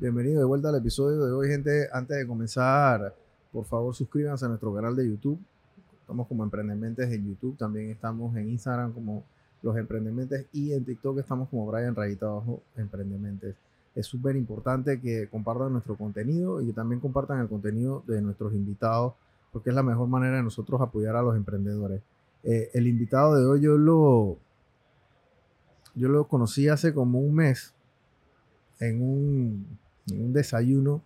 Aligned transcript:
Bienvenido 0.00 0.38
de 0.38 0.44
vuelta 0.44 0.68
al 0.68 0.76
episodio 0.76 1.26
de 1.26 1.32
hoy, 1.32 1.48
gente. 1.48 1.88
Antes 1.92 2.18
de 2.18 2.24
comenzar, 2.24 3.16
por 3.50 3.64
favor 3.64 3.92
suscríbanse 3.92 4.44
a 4.44 4.48
nuestro 4.48 4.72
canal 4.72 4.94
de 4.94 5.08
YouTube. 5.08 5.40
Estamos 6.00 6.28
como 6.28 6.44
Emprendementes 6.44 7.10
en 7.10 7.26
YouTube, 7.26 7.56
también 7.56 7.90
estamos 7.90 8.36
en 8.36 8.48
Instagram 8.48 8.92
como 8.92 9.24
Los 9.60 9.76
Emprendementes 9.76 10.46
y 10.52 10.72
en 10.72 10.84
TikTok 10.84 11.18
estamos 11.18 11.48
como 11.48 11.66
Brian 11.66 11.96
Rayita 11.96 12.26
Abajo 12.26 12.62
Emprendementes. 12.76 13.56
Es 13.96 14.06
súper 14.06 14.36
importante 14.36 15.00
que 15.00 15.28
compartan 15.28 15.72
nuestro 15.72 15.96
contenido 15.96 16.62
y 16.62 16.66
que 16.66 16.72
también 16.74 17.00
compartan 17.00 17.40
el 17.40 17.48
contenido 17.48 18.04
de 18.06 18.22
nuestros 18.22 18.54
invitados 18.54 19.14
porque 19.52 19.70
es 19.70 19.74
la 19.74 19.82
mejor 19.82 20.06
manera 20.06 20.36
de 20.36 20.44
nosotros 20.44 20.80
apoyar 20.80 21.16
a 21.16 21.22
los 21.22 21.34
emprendedores. 21.34 22.02
Eh, 22.44 22.70
el 22.72 22.86
invitado 22.86 23.34
de 23.34 23.44
hoy 23.44 23.62
yo 23.62 23.76
lo, 23.76 24.38
yo 25.96 26.08
lo 26.08 26.28
conocí 26.28 26.68
hace 26.68 26.94
como 26.94 27.18
un 27.18 27.34
mes 27.34 27.74
en 28.78 29.02
un, 29.02 29.66
un 30.12 30.32
desayuno 30.32 31.02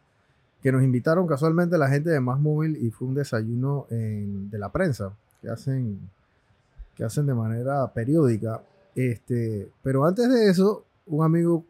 que 0.62 0.70
nos 0.70 0.82
invitaron 0.82 1.26
casualmente 1.26 1.76
la 1.76 1.88
gente 1.88 2.10
de 2.10 2.20
Más 2.20 2.38
Móvil 2.38 2.76
y 2.76 2.90
fue 2.90 3.08
un 3.08 3.14
desayuno 3.14 3.86
de 3.90 4.58
la 4.58 4.70
prensa 4.70 5.12
que 5.40 5.50
hacen, 5.50 5.98
que 6.94 7.04
hacen 7.04 7.26
de 7.26 7.34
manera 7.34 7.92
periódica. 7.92 8.62
Este, 8.94 9.68
pero 9.82 10.06
antes 10.06 10.28
de 10.30 10.48
eso, 10.48 10.84
un 11.06 11.24
amigo 11.24 11.64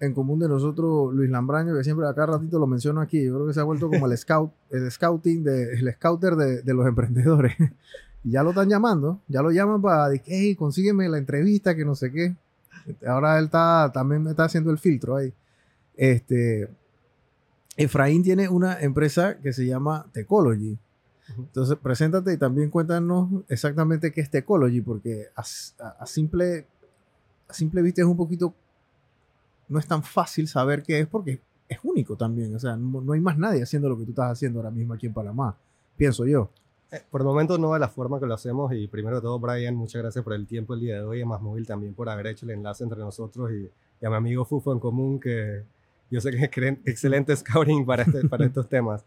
en 0.00 0.14
común 0.14 0.38
de 0.38 0.48
nosotros, 0.48 1.12
Luis 1.12 1.28
Lambraño, 1.28 1.74
que 1.76 1.84
siempre 1.84 2.06
acá 2.06 2.26
ratito 2.26 2.58
lo 2.58 2.66
menciono 2.66 3.00
aquí, 3.00 3.24
yo 3.24 3.34
creo 3.34 3.46
que 3.48 3.52
se 3.52 3.60
ha 3.60 3.64
vuelto 3.64 3.88
como 3.88 4.06
el 4.06 4.16
scout, 4.16 4.52
el 4.70 4.90
scouting, 4.90 5.42
de, 5.42 5.74
el 5.74 5.92
scouter 5.92 6.36
de, 6.36 6.62
de 6.62 6.74
los 6.74 6.86
emprendedores. 6.86 7.54
y 8.24 8.30
ya 8.30 8.42
lo 8.42 8.50
están 8.50 8.68
llamando, 8.68 9.20
ya 9.28 9.42
lo 9.42 9.50
llaman 9.50 9.82
para 9.82 10.08
hey, 10.24 10.54
consígueme 10.54 11.08
la 11.08 11.18
entrevista, 11.18 11.74
que 11.74 11.84
no 11.84 11.94
sé 11.94 12.12
qué. 12.12 12.36
Ahora 13.06 13.38
él 13.38 13.46
está, 13.46 13.90
también 13.92 14.26
está 14.26 14.44
haciendo 14.44 14.70
el 14.70 14.78
filtro 14.78 15.16
ahí. 15.16 15.32
Este, 15.98 16.70
Efraín 17.76 18.22
tiene 18.22 18.48
una 18.48 18.80
empresa 18.80 19.38
que 19.40 19.52
se 19.52 19.66
llama 19.66 20.06
Techology. 20.12 20.78
Entonces, 21.36 21.76
preséntate 21.82 22.32
y 22.32 22.38
también 22.38 22.70
cuéntanos 22.70 23.28
exactamente 23.48 24.12
qué 24.12 24.20
es 24.20 24.30
Techology, 24.30 24.80
porque 24.80 25.26
a, 25.34 25.42
a, 25.42 26.06
simple, 26.06 26.66
a 27.48 27.52
simple 27.52 27.82
vista 27.82 28.00
es 28.00 28.06
un 28.06 28.16
poquito, 28.16 28.54
no 29.68 29.78
es 29.78 29.86
tan 29.86 30.02
fácil 30.02 30.46
saber 30.46 30.84
qué 30.84 31.00
es 31.00 31.06
porque 31.08 31.40
es 31.68 31.78
único 31.82 32.16
también. 32.16 32.54
O 32.54 32.58
sea, 32.60 32.76
no, 32.76 33.00
no, 33.00 33.12
hay 33.12 33.20
más 33.20 33.36
nadie 33.36 33.62
haciendo 33.62 33.88
lo 33.88 33.98
que 33.98 34.04
tú 34.04 34.10
estás 34.10 34.30
haciendo 34.30 34.60
ahora 34.60 34.70
mismo 34.70 34.94
aquí 34.94 35.06
en 35.06 35.12
Panamá, 35.12 35.56
pienso 35.96 36.24
yo. 36.24 36.50
Eh, 36.92 37.02
por 37.10 37.20
el 37.20 37.26
momento 37.26 37.58
no 37.58 37.74
de 37.74 37.80
la 37.80 37.88
forma 37.88 38.20
que 38.20 38.26
lo 38.26 38.34
hacemos 38.34 38.72
y 38.72 38.86
primero 38.86 39.16
de 39.16 39.22
todo, 39.22 39.38
Brian, 39.40 39.74
muchas 39.74 40.00
gracias 40.00 40.24
por 40.24 40.32
el 40.32 40.46
tiempo 40.46 40.74
el 40.74 40.80
día 40.80 40.94
de 40.94 41.02
hoy 41.02 41.18
y 41.18 41.22
a 41.22 41.26
Más 41.26 41.42
Móvil 41.42 41.66
también 41.66 41.92
por 41.92 42.08
haber 42.08 42.28
hecho 42.28 42.46
el 42.46 42.52
enlace 42.52 42.84
entre 42.84 43.00
nosotros 43.00 43.50
y, 43.50 43.68
y 44.00 44.06
a 44.06 44.08
mi 44.08 44.16
amigo 44.16 44.44
Fufo 44.44 44.72
en 44.72 44.78
común 44.78 45.20
que 45.20 45.64
yo 46.10 46.20
sé 46.20 46.30
que 46.30 46.36
es 46.68 46.78
excelente 46.84 47.36
scouting 47.36 47.84
para, 47.84 48.02
este, 48.02 48.28
para 48.28 48.46
estos 48.46 48.68
temas. 48.70 49.04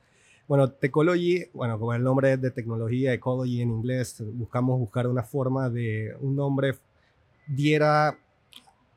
Bueno, 0.48 0.70
Techology, 0.70 1.46
bueno, 1.54 1.80
como 1.80 1.94
el 1.94 2.04
nombre 2.04 2.36
de 2.36 2.52
tecnología, 2.52 3.14
Ecology 3.14 3.62
en 3.62 3.70
inglés, 3.70 4.22
buscamos 4.34 4.80
buscar 4.80 5.08
una 5.08 5.24
forma 5.24 5.70
de 5.70 6.16
un 6.20 6.36
nombre 6.36 6.76
diera 7.48 8.18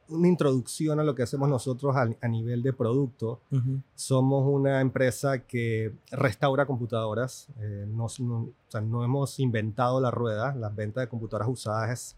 una 0.09 0.29
introducción 0.29 1.01
a 1.01 1.05
lo 1.05 1.15
que 1.15 1.23
hacemos 1.23 1.49
nosotros 1.49 1.97
a, 1.97 2.09
a 2.21 2.29
nivel 2.29 2.63
de 2.63 2.73
producto. 2.73 3.41
Uh 3.51 3.57
-huh. 3.57 3.83
Somos 3.95 4.47
una 4.47 4.81
empresa 4.81 5.39
que 5.39 5.93
restaura 6.11 6.67
computadoras. 6.67 7.49
Eh, 7.61 7.87
no, 7.89 8.07
no, 8.19 8.37
o 8.41 8.53
sea, 8.69 8.81
no, 8.81 9.05
hemos 9.05 9.41
inventado 9.41 10.01
la 10.01 10.11
rueda. 10.11 10.55
Las 10.55 10.75
ventas 10.75 11.03
de 11.03 11.09
computadoras 11.09 11.49
usadas 11.49 12.17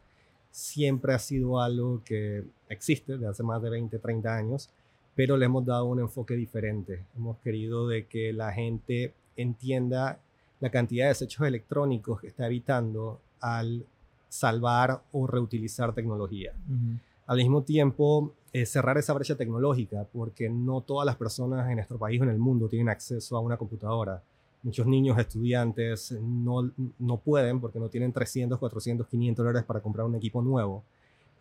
siempre 0.51 1.15
ha 1.15 1.19
sido 1.19 1.61
algo 1.61 2.03
que 2.05 2.45
existe 2.69 3.13
desde 3.13 3.29
hace 3.29 3.43
más 3.43 3.63
de 3.63 3.71
20, 3.71 3.99
30 3.99 4.35
años 4.35 4.71
pero 5.17 5.37
le 5.39 5.47
hemos 5.47 5.65
dado 5.65 5.87
un 5.87 5.99
enfoque 5.99 6.35
diferente. 6.35 7.05
Hemos 7.17 7.39
querido 7.39 7.89
de 7.89 8.07
que 8.07 8.33
la 8.35 8.53
gente 8.53 9.15
entienda 9.37 10.21
la 10.61 10.71
cantidad 10.71 11.07
de 11.07 11.09
desechos 11.09 11.47
electrónicos 11.47 12.21
que 12.21 12.29
está 12.29 12.47
evitando 12.47 13.19
al 13.41 13.87
salvar 14.29 15.03
o 15.13 15.27
reutilizar 15.27 15.95
tecnología. 15.95 16.53
Uh 16.69 16.73
-huh. 16.73 17.01
Al 17.27 17.39
mismo 17.39 17.63
tiempo, 17.63 18.35
eh, 18.53 18.67
cerrar 18.67 18.99
esa 18.99 19.15
brecha 19.15 19.37
tecnológica, 19.37 20.07
porque 20.13 20.49
no 20.49 20.83
todas 20.83 21.07
las 21.07 21.17
personas 21.17 21.69
en 21.69 21.77
nuestro 21.77 21.99
país 21.99 22.21
o 22.21 22.25
en 22.25 22.31
el 22.31 22.39
mundo 22.39 22.69
tienen 22.69 22.89
acceso 22.89 23.37
a 23.37 23.41
una 23.41 23.57
computadora. 23.57 24.23
Muchos 24.63 24.87
niños, 24.87 25.19
estudiantes, 25.19 26.13
no, 26.13 26.71
no 26.99 27.17
pueden 27.19 27.61
porque 27.61 27.79
no 27.79 27.89
tienen 27.89 28.13
300, 28.13 28.59
400, 28.59 29.07
500 29.07 29.45
dólares 29.45 29.65
para 29.65 29.81
comprar 29.81 30.07
un 30.07 30.15
equipo 30.15 30.43
nuevo. 30.43 30.83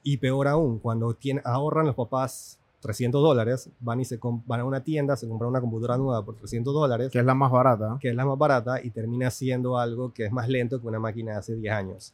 Y 0.02 0.18
peor 0.18 0.48
aún, 0.48 0.80
cuando 0.80 1.14
tienen, 1.14 1.44
ahorran 1.46 1.86
los 1.86 1.96
papás 1.96 2.60
300 2.86 3.20
dólares, 3.20 3.68
van 3.80 4.00
y 4.00 4.06
se 4.06 4.20
van 4.22 4.60
a 4.60 4.64
una 4.64 4.84
tienda, 4.84 5.16
se 5.16 5.28
compran 5.28 5.50
una 5.50 5.60
computadora 5.60 5.98
nueva 5.98 6.24
por 6.24 6.36
300 6.36 6.72
dólares. 6.72 7.12
Que 7.12 7.18
es 7.18 7.26
la 7.26 7.34
más 7.34 7.52
barata. 7.52 7.98
Que 8.00 8.10
es 8.10 8.16
la 8.16 8.26
más 8.26 8.38
barata 8.38 8.80
y 8.80 8.92
termina 8.92 9.32
siendo 9.32 9.80
algo 9.80 10.14
que 10.14 10.26
es 10.26 10.32
más 10.32 10.48
lento 10.48 10.80
que 10.80 10.86
una 10.86 11.00
máquina 11.00 11.32
de 11.32 11.38
hace 11.40 11.56
10 11.56 11.74
años. 11.74 12.14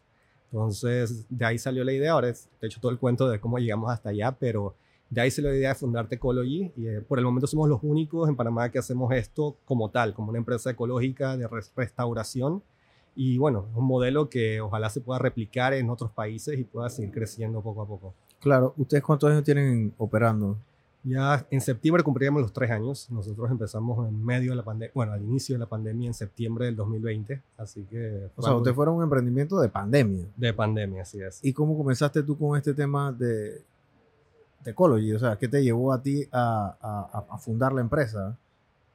Entonces, 0.50 1.26
de 1.30 1.44
ahí 1.44 1.58
salió 1.58 1.84
la 1.84 1.92
idea. 1.92 2.14
Ahora, 2.14 2.28
de 2.28 2.68
hecho, 2.68 2.80
todo 2.80 2.90
el 2.90 3.00
cuento 3.00 3.28
de 3.28 3.42
cómo 3.42 3.58
llegamos 3.58 3.92
hasta 3.92 4.12
allá, 4.12 4.32
pero 4.32 4.74
de 5.10 5.20
ahí 5.20 5.30
salió 5.30 5.52
la 5.52 5.58
idea 5.58 5.70
de 5.70 5.76
fundar 5.76 6.08
Techology 6.08 6.72
y 6.78 6.88
eh, 6.88 7.02
por 7.02 7.20
el 7.20 7.26
momento 7.26 7.48
somos 7.48 7.68
los 7.68 7.80
únicos 7.84 8.30
en 8.30 8.38
Panamá 8.38 8.72
que 8.72 8.80
hacemos 8.80 9.14
esto 9.14 9.58
como 9.66 9.90
tal, 9.90 10.14
como 10.14 10.30
una 10.30 10.38
empresa 10.38 10.72
ecológica 10.72 11.36
de 11.36 11.50
restauración. 11.76 12.64
Y 13.14 13.38
bueno, 13.38 13.68
es 13.70 13.76
un 13.76 13.88
modelo 13.88 14.30
que 14.30 14.62
ojalá 14.62 14.90
se 14.90 15.02
pueda 15.02 15.20
replicar 15.20 15.74
en 15.74 15.90
otros 15.90 16.12
países 16.12 16.58
y 16.58 16.64
pueda 16.64 16.90
seguir 16.90 17.12
creciendo 17.12 17.62
poco 17.62 17.82
a 17.82 17.88
poco. 17.88 18.14
Claro, 18.42 18.74
¿ustedes 18.78 19.04
cuántos 19.04 19.30
años 19.30 19.44
tienen 19.44 19.94
operando? 19.98 20.58
Ya 21.04 21.46
en 21.50 21.62
septiembre 21.62 22.04
cumpliríamos 22.04 22.42
los 22.42 22.54
tres 22.54 22.70
años. 22.70 23.08
Nosotros 23.10 23.50
empezamos 23.50 24.08
en 24.08 24.24
medio 24.24 24.52
de 24.52 24.58
la 24.58 24.64
pandemia, 24.64 24.92
bueno, 24.94 25.14
al 25.14 25.22
inicio 25.24 25.56
de 25.56 25.60
la 25.60 25.66
pandemia 25.66 26.08
en 26.08 26.14
septiembre 26.14 26.66
del 26.66 26.76
2020. 26.76 27.42
Así 27.58 27.84
que. 27.90 28.30
O 28.36 28.42
sea, 28.42 28.54
ustedes 28.56 28.76
fueron 28.76 28.96
un 28.96 29.04
emprendimiento 29.04 29.60
de 29.60 29.70
pandemia. 29.70 30.26
De 30.36 30.54
pandemia, 30.54 31.02
así 31.04 31.20
es. 31.22 31.40
¿Y 31.44 31.54
cómo 31.54 31.76
comenzaste 31.78 32.22
tú 32.22 32.38
con 32.38 32.56
este 32.56 32.74
tema 32.74 33.12
de, 33.12 33.62
de 34.64 34.72
Ecology? 34.72 35.14
O 35.14 35.20
sea, 35.20 35.38
¿qué 35.38 35.48
te 35.48 35.64
llevó 35.64 35.92
a 35.92 36.02
ti 36.02 36.28
a, 36.32 36.76
a, 36.82 37.26
a 37.34 37.38
fundar 37.40 37.74
la 37.74 37.82
empresa? 37.82 38.38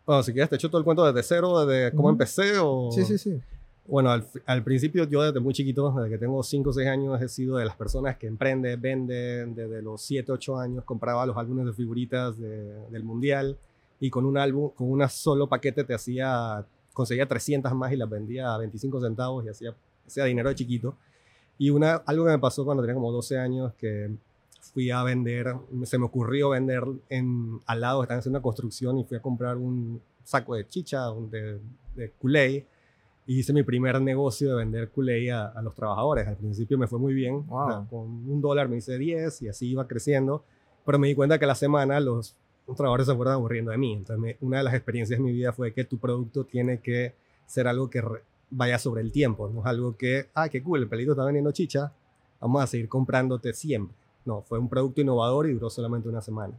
Bueno, 0.06 0.22
si 0.22 0.32
quieres, 0.32 0.48
te 0.48 0.54
echo 0.56 0.68
todo 0.68 0.78
el 0.78 0.84
cuento 0.84 1.04
desde 1.12 1.26
cero, 1.26 1.66
desde 1.66 1.90
cómo 1.90 2.08
uh 2.08 2.10
-huh. 2.10 2.14
empecé 2.14 2.58
o. 2.60 2.90
Sí, 2.92 3.04
sí, 3.04 3.18
sí. 3.18 3.40
Bueno, 3.88 4.10
al, 4.10 4.26
al, 4.46 4.64
principio 4.64 5.04
yo 5.04 5.22
desde 5.22 5.38
muy 5.38 5.54
chiquito, 5.54 5.92
desde 5.92 6.10
que 6.10 6.18
tengo 6.18 6.42
5 6.42 6.70
o 6.70 6.72
6 6.72 6.88
años, 6.88 7.22
he 7.22 7.28
sido 7.28 7.56
de 7.56 7.64
las 7.64 7.76
personas 7.76 8.16
que 8.16 8.26
emprende, 8.26 8.74
vende, 8.74 9.46
desde 9.46 9.80
los 9.80 10.02
7, 10.02 10.32
8 10.32 10.58
años 10.58 10.84
compraba 10.84 11.24
los 11.24 11.36
álbumes 11.36 11.66
de 11.66 11.72
figuritas 11.72 12.36
de, 12.36 12.88
del 12.90 13.04
mundial 13.04 13.56
y 14.00 14.10
con 14.10 14.26
un 14.26 14.38
álbum, 14.38 14.70
con 14.74 14.90
un 14.90 15.08
solo 15.08 15.48
paquete 15.48 15.84
te 15.84 15.94
hacía, 15.94 16.66
conseguía 16.92 17.26
300 17.28 17.72
más 17.74 17.92
y 17.92 17.96
las 17.96 18.10
vendía 18.10 18.52
a 18.52 18.58
25 18.58 19.00
centavos 19.00 19.44
y 19.44 19.50
hacía, 19.50 19.74
hacía 20.04 20.24
dinero 20.24 20.48
de 20.48 20.56
chiquito. 20.56 20.96
Y 21.56 21.70
una, 21.70 21.94
algo 22.06 22.24
que 22.24 22.32
me 22.32 22.38
pasó 22.40 22.64
cuando 22.64 22.82
tenía 22.82 22.94
como 22.94 23.12
12 23.12 23.38
años, 23.38 23.72
que 23.74 24.10
fui 24.60 24.90
a 24.90 25.04
vender, 25.04 25.54
se 25.84 25.96
me 25.96 26.06
ocurrió 26.06 26.50
vender 26.50 26.82
en, 27.08 27.60
al 27.66 27.80
lado, 27.80 28.02
estaban 28.02 28.18
haciendo 28.18 28.38
una 28.38 28.42
construcción 28.42 28.98
y 28.98 29.04
fui 29.04 29.16
a 29.16 29.22
comprar 29.22 29.56
un 29.56 30.02
saco 30.24 30.56
de 30.56 30.66
chicha, 30.66 31.04
de, 31.30 31.60
de 31.94 32.10
culé 32.18 32.66
y 33.26 33.40
hice 33.40 33.52
mi 33.52 33.62
primer 33.62 34.00
negocio 34.00 34.50
de 34.50 34.56
vender 34.56 34.90
culé 34.90 35.32
a, 35.32 35.46
a, 35.46 35.60
los 35.62 35.74
trabajadores. 35.74 36.28
Al 36.28 36.36
principio 36.36 36.78
me 36.78 36.86
fue 36.86 36.98
muy 36.98 37.12
bien, 37.12 37.44
wow. 37.46 37.86
con 37.88 38.00
un 38.28 38.40
dólar 38.40 38.68
me 38.68 38.76
hice 38.76 38.96
10 38.98 39.42
y 39.42 39.48
así 39.48 39.68
iba 39.70 39.86
creciendo, 39.88 40.44
pero 40.84 40.98
me 40.98 41.08
di 41.08 41.14
cuenta 41.14 41.38
que 41.38 41.44
a 41.44 41.48
la 41.48 41.56
semana 41.56 41.98
los, 41.98 42.36
los 42.66 42.76
trabajadores 42.76 43.06
se 43.06 43.14
fueron 43.14 43.34
aburriendo 43.34 43.72
de 43.72 43.78
mí. 43.78 43.94
Entonces 43.94 44.18
me, 44.18 44.36
una 44.40 44.58
de 44.58 44.64
las 44.64 44.74
experiencias 44.74 45.18
de 45.18 45.24
mi 45.24 45.32
vida 45.32 45.52
fue 45.52 45.72
que 45.72 45.84
tu 45.84 45.98
producto 45.98 46.44
tiene 46.44 46.80
que 46.80 47.14
ser 47.46 47.66
algo 47.66 47.90
que 47.90 48.02
vaya 48.50 48.78
sobre 48.78 49.02
el 49.02 49.10
tiempo, 49.10 49.48
no 49.48 49.60
es 49.60 49.66
algo 49.66 49.96
que, 49.96 50.28
ah, 50.34 50.48
qué 50.48 50.62
cool, 50.62 50.82
el 50.82 50.88
pelito 50.88 51.12
está 51.12 51.24
vendiendo 51.24 51.50
chicha, 51.50 51.92
vamos 52.40 52.62
a 52.62 52.66
seguir 52.66 52.88
comprándote 52.88 53.52
siempre. 53.52 53.96
No, 54.24 54.42
fue 54.42 54.58
un 54.58 54.68
producto 54.68 55.00
innovador 55.00 55.48
y 55.48 55.52
duró 55.52 55.70
solamente 55.70 56.08
una 56.08 56.20
semana. 56.20 56.54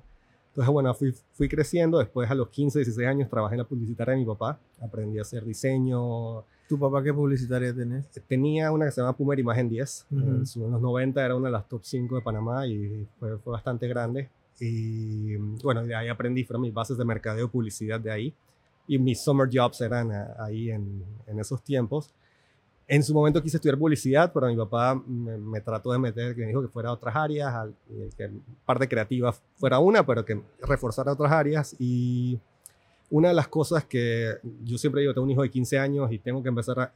Entonces, 0.57 0.73
bueno, 0.73 0.91
fui, 0.95 1.13
fui 1.34 1.47
creciendo. 1.47 2.00
Después, 2.00 2.31
a 2.31 2.34
los 2.34 2.50
15, 2.50 2.79
16 2.79 3.07
años, 3.07 3.29
trabajé 3.29 3.53
en 3.53 3.59
la 3.59 3.64
publicitaria 3.67 4.16
de 4.16 4.22
mi 4.22 4.26
papá. 4.26 4.59
Aprendí 4.81 5.20
a 5.20 5.22
hacer 5.22 5.46
diseño. 5.46 6.43
¿Tu 6.67 6.79
papá 6.79 7.03
qué 7.03 7.14
publicitaria 7.14 7.72
tenés? 7.76 8.08
Tenía 8.28 8.72
una 8.72 8.85
que 8.85 8.91
se 8.91 8.99
llama 8.99 9.16
Pumer 9.16 9.37
Imagen 9.37 9.70
10. 9.70 10.08
Uh 10.09 10.16
-huh. 10.16 10.66
En 10.66 10.72
los 10.72 10.81
90 10.81 11.23
era 11.23 11.35
una 11.35 11.49
de 11.49 11.52
las 11.52 11.70
top 11.70 11.81
5 11.84 12.16
de 12.16 12.22
Panamá 12.23 12.66
y 12.66 13.05
fue, 13.20 13.37
fue, 13.37 13.53
bastante 13.53 13.87
grande. 13.87 14.29
Y 14.59 15.35
bueno, 15.64 15.84
de 15.84 15.93
ahí 15.93 16.08
aprendí, 16.08 16.43
fueron 16.43 16.64
mis 16.64 16.73
bases 16.73 16.97
de 16.97 17.05
mercadeo 17.05 17.52
publicidad 17.52 17.99
de 17.99 18.11
ahí. 18.11 18.34
Y 18.87 18.97
mis 18.97 19.22
summer 19.22 19.47
jobs 19.53 19.79
eran 19.81 20.09
ahí 20.40 20.72
en, 20.72 21.03
en 21.28 21.40
esos 21.40 21.61
tiempos. 21.61 22.09
En 22.89 23.03
su 23.03 23.13
momento 23.13 23.43
quise 23.43 23.57
estudiar 23.57 23.78
publicidad, 23.78 24.31
pero 24.34 24.47
mi 24.47 24.55
papá 24.55 24.95
me, 24.95 25.37
me, 25.37 25.59
trató 25.59 25.91
de 25.91 25.99
meter, 25.99 26.34
que 26.34 26.41
me 26.41 26.47
dijo 26.47 26.61
que 26.61 26.69
fuera 26.69 26.89
a 26.89 26.93
otras 26.93 27.13
áreas, 27.16 27.53
al, 27.53 27.75
que 28.16 28.31
parte 28.66 28.87
creativa 28.87 29.34
fuera 29.55 29.79
una, 29.79 30.05
pero 30.05 30.23
que 30.23 30.41
reforzara 30.61 31.11
otras 31.11 31.31
áreas. 31.31 31.75
Y 31.79 32.39
una 33.09 33.29
de 33.29 33.34
las 33.34 33.49
cosas 33.49 33.84
que 33.84 34.35
yo 34.63 34.78
siempre 34.78 35.01
digo, 35.01 35.13
tengo 35.13 35.25
un 35.25 35.31
hijo 35.31 35.41
de 35.41 35.49
15 35.49 35.79
años 35.79 36.11
y 36.11 36.19
tengo 36.19 36.41
que 36.41 36.49
empezar 36.49 36.79
a 36.79 36.93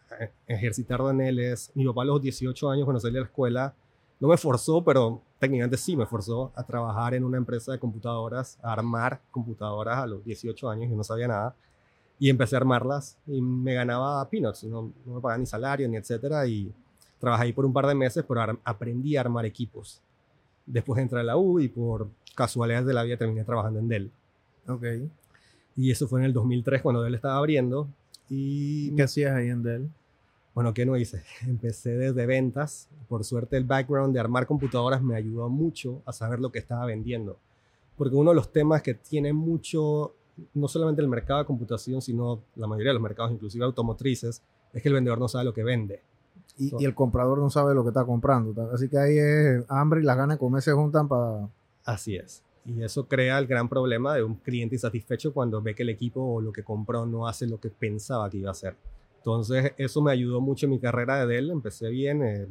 ejercitarlo 0.47 1.09
en 1.09 1.21
él 1.21 1.39
es, 1.39 1.71
mi 1.73 1.85
papá 1.85 2.03
a 2.03 2.05
los 2.05 2.21
18 2.21 2.69
años, 2.69 2.85
cuando 2.85 3.01
salí 3.01 3.15
de 3.15 3.21
la 3.21 3.25
escuela, 3.25 3.73
no 4.19 4.27
me 4.27 4.37
forzó, 4.37 4.83
pero 4.83 5.21
técnicamente 5.39 5.77
sí 5.77 5.97
me 5.97 6.05
forzó 6.05 6.51
a 6.55 6.63
trabajar 6.63 7.15
en 7.15 7.23
una 7.23 7.37
empresa 7.37 7.71
de 7.71 7.79
computadoras, 7.79 8.57
a 8.61 8.71
armar 8.71 9.19
computadoras 9.31 9.97
a 9.97 10.07
los 10.07 10.23
18 10.23 10.69
años, 10.69 10.89
yo 10.89 10.95
no 10.95 11.03
sabía 11.03 11.27
nada, 11.27 11.55
y 12.21 12.29
empecé 12.29 12.55
a 12.55 12.59
armarlas 12.59 13.17
y 13.25 13.41
me 13.41 13.73
ganaba 13.73 14.29
peanuts, 14.29 14.63
no, 14.65 14.93
no 15.07 15.15
me 15.15 15.21
pagaba 15.21 15.39
ni 15.39 15.47
salario 15.47 15.89
ni 15.89 15.97
etcétera, 15.97 16.45
y 16.45 16.71
trabajé 17.19 17.45
ahí 17.45 17.51
por 17.51 17.65
un 17.65 17.73
par 17.73 17.87
de 17.87 17.95
meses, 17.95 18.23
pero 18.27 18.59
aprendí 18.63 19.17
a 19.17 19.21
armar 19.21 19.43
equipos. 19.43 19.99
Después 20.67 21.01
entré 21.01 21.19
a 21.19 21.23
la 21.23 21.35
U 21.35 21.59
y 21.59 21.67
por 21.67 22.09
casualidades 22.35 22.85
de 22.85 22.93
la 22.93 23.01
vida 23.01 23.17
terminé 23.17 23.43
trabajando 23.43 23.79
en 23.79 23.87
Dell. 23.87 24.11
Ok. 24.67 24.83
Y 25.75 25.89
eso 25.89 26.07
fue 26.07 26.19
en 26.19 26.27
el 26.27 26.33
2003 26.33 26.83
cuando 26.83 27.01
Dell 27.01 27.15
estaba 27.15 27.37
abriendo. 27.37 27.87
¿Y 28.29 28.95
qué 28.95 29.01
hacías 29.01 29.35
ahí 29.35 29.49
en 29.49 29.63
Dell? 29.63 29.89
Bueno, 30.53 30.75
¿qué 30.75 30.85
no 30.85 30.95
hice? 30.97 31.23
Empecé 31.47 31.97
desde 31.97 32.27
ventas. 32.27 32.87
Por 33.09 33.23
suerte 33.23 33.57
el 33.57 33.63
background 33.63 34.13
de 34.13 34.19
armar 34.19 34.45
computadoras 34.45 35.01
me 35.01 35.15
ayudó 35.15 35.49
mucho 35.49 36.03
a 36.05 36.13
saber 36.13 36.39
lo 36.39 36.51
que 36.51 36.59
estaba 36.59 36.85
vendiendo. 36.85 37.39
Porque 37.97 38.15
uno 38.15 38.29
de 38.29 38.35
los 38.35 38.51
temas 38.51 38.83
que 38.83 38.93
tiene 38.93 39.33
mucho, 39.33 40.13
no 40.53 40.67
solamente 40.67 41.01
el 41.01 41.07
mercado 41.07 41.39
de 41.39 41.45
computación, 41.45 42.01
sino 42.01 42.41
la 42.55 42.67
mayoría 42.67 42.91
de 42.91 42.95
los 42.95 43.03
mercados, 43.03 43.31
inclusive 43.31 43.65
automotrices, 43.65 44.41
es 44.73 44.81
que 44.81 44.89
el 44.89 44.95
vendedor 44.95 45.19
no 45.19 45.27
sabe 45.27 45.45
lo 45.45 45.53
que 45.53 45.63
vende. 45.63 46.01
Y, 46.57 46.85
el 46.85 46.93
comprador 46.93 47.39
no 47.39 47.49
sabe 47.49 47.73
lo 47.73 47.83
que 47.83 47.89
está 47.89 48.05
comprando. 48.05 48.69
Así 48.71 48.87
que 48.87 48.97
ahí 48.97 49.17
es 49.17 49.65
hambre 49.69 50.01
y 50.01 50.03
las 50.03 50.17
ganas 50.17 50.35
de 50.35 50.39
comer 50.39 50.61
se 50.61 50.73
juntan 50.73 51.07
para... 51.07 51.49
Así 51.83 52.15
es. 52.15 52.43
Y 52.65 52.83
eso 52.83 53.07
crea 53.07 53.39
el 53.39 53.47
gran 53.47 53.67
problema 53.67 54.13
de 54.13 54.23
un 54.23 54.35
cliente 54.35 54.75
insatisfecho 54.75 55.33
cuando 55.33 55.61
ve 55.61 55.73
que 55.73 55.83
el 55.83 55.89
equipo 55.89 56.21
o 56.21 56.41
lo 56.41 56.51
que 56.51 56.63
compró 56.63 57.05
no 57.05 57.27
hace 57.27 57.47
lo 57.47 57.59
que 57.59 57.69
pensaba 57.69 58.29
que 58.29 58.37
iba 58.37 58.49
a 58.49 58.51
hacer. 58.51 58.75
Entonces, 59.17 59.73
eso 59.77 60.01
me 60.01 60.11
ayudó 60.11 60.41
mucho 60.41 60.67
en 60.67 60.71
mi 60.71 60.79
carrera 60.79 61.19
de 61.19 61.33
Dell. 61.33 61.49
Empecé 61.49 61.89
bien. 61.89 62.21
Eh, 62.21 62.47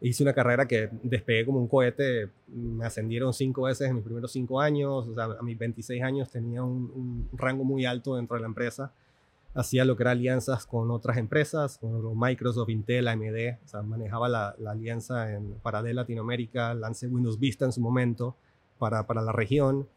hice 0.00 0.22
una 0.22 0.32
carrera 0.32 0.66
que 0.66 0.90
despegué 1.02 1.44
como 1.44 1.58
un 1.58 1.68
cohete. 1.68 2.30
Me 2.48 2.84
ascendieron 2.84 3.32
cinco 3.32 3.62
veces 3.62 3.88
en 3.88 3.96
mis 3.96 4.04
primeros 4.04 4.32
cinco 4.32 4.60
años. 4.60 5.08
O 5.08 5.14
sea, 5.14 5.24
a 5.24 5.42
mis 5.42 5.58
26 5.58 6.02
años 6.02 6.30
tenía 6.30 6.62
un, 6.62 7.28
rango 7.32 7.64
muy 7.64 7.84
alto 7.84 8.16
dentro 8.16 8.36
de 8.36 8.42
la 8.42 8.48
empresa. 8.48 8.92
Hacía 9.54 9.84
lo 9.84 9.96
que 9.96 10.04
era 10.04 10.12
alianzas 10.12 10.66
con 10.66 10.90
otras 10.90 11.16
empresas, 11.16 11.78
con 11.78 12.18
Microsoft, 12.18 12.68
Intel, 12.68 13.08
AMD. 13.08 13.58
O 13.64 13.68
sea, 13.68 13.82
manejaba 13.82 14.28
la, 14.28 14.54
alianza 14.66 15.32
en, 15.32 15.54
para 15.62 15.82
Dell 15.82 15.96
Latinoamérica. 15.96 16.74
Lancé 16.74 17.08
Windows 17.08 17.38
Vista 17.38 17.64
en 17.64 17.72
su 17.72 17.80
momento 17.80 18.36
para, 18.78 19.06
para 19.06 19.22
la 19.22 19.32
región. 19.32 19.88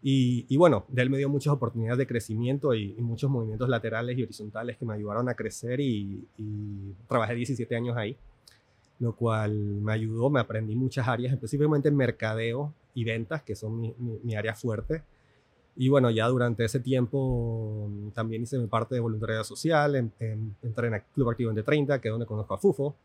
Y, 0.00 0.56
bueno, 0.56 0.84
Dell 0.88 1.10
me 1.10 1.18
dio 1.18 1.28
muchas 1.28 1.52
oportunidades 1.52 1.98
de 1.98 2.06
crecimiento 2.06 2.72
y, 2.74 2.94
muchos 2.98 3.30
movimientos 3.30 3.68
laterales 3.68 4.16
y 4.16 4.22
horizontales 4.22 4.76
que 4.76 4.84
me 4.84 4.94
ayudaron 4.94 5.28
a 5.28 5.34
crecer 5.34 5.80
y, 5.80 6.24
trabajé 7.08 7.34
17 7.34 7.74
años 7.74 7.96
ahí, 7.96 8.16
lo 9.00 9.14
cual 9.14 9.52
me 9.52 9.92
ayudó, 9.92 10.30
me 10.30 10.40
aprendí 10.40 10.74
muchas 10.74 11.06
áreas, 11.06 11.32
específicamente 11.32 11.90
mercadeo 11.90 12.72
y 12.94 13.04
ventas, 13.04 13.42
que 13.42 13.54
son 13.54 13.94
mi, 14.22 14.34
área 14.34 14.54
fuerte. 14.54 15.02
Y 15.76 15.88
bueno, 15.88 16.10
ya 16.10 16.26
durante 16.26 16.64
ese 16.64 16.80
tiempo 16.80 17.88
mm, 17.88 18.10
también 18.10 18.42
hice 18.42 18.58
mi 18.58 18.66
parte 18.66 18.96
de 18.96 19.00
voluntariado 19.00 19.44
social, 19.44 19.94
entré 19.94 20.88
en 20.88 20.94
el 20.94 21.02
Club 21.14 21.30
Activo 21.30 21.52
de 21.52 21.62
30, 21.62 22.00
que 22.00 22.08
es 22.08 22.12
donde 22.12 22.26
conozco 22.26 22.54
a 22.54 22.58
Fufo, 22.58 22.96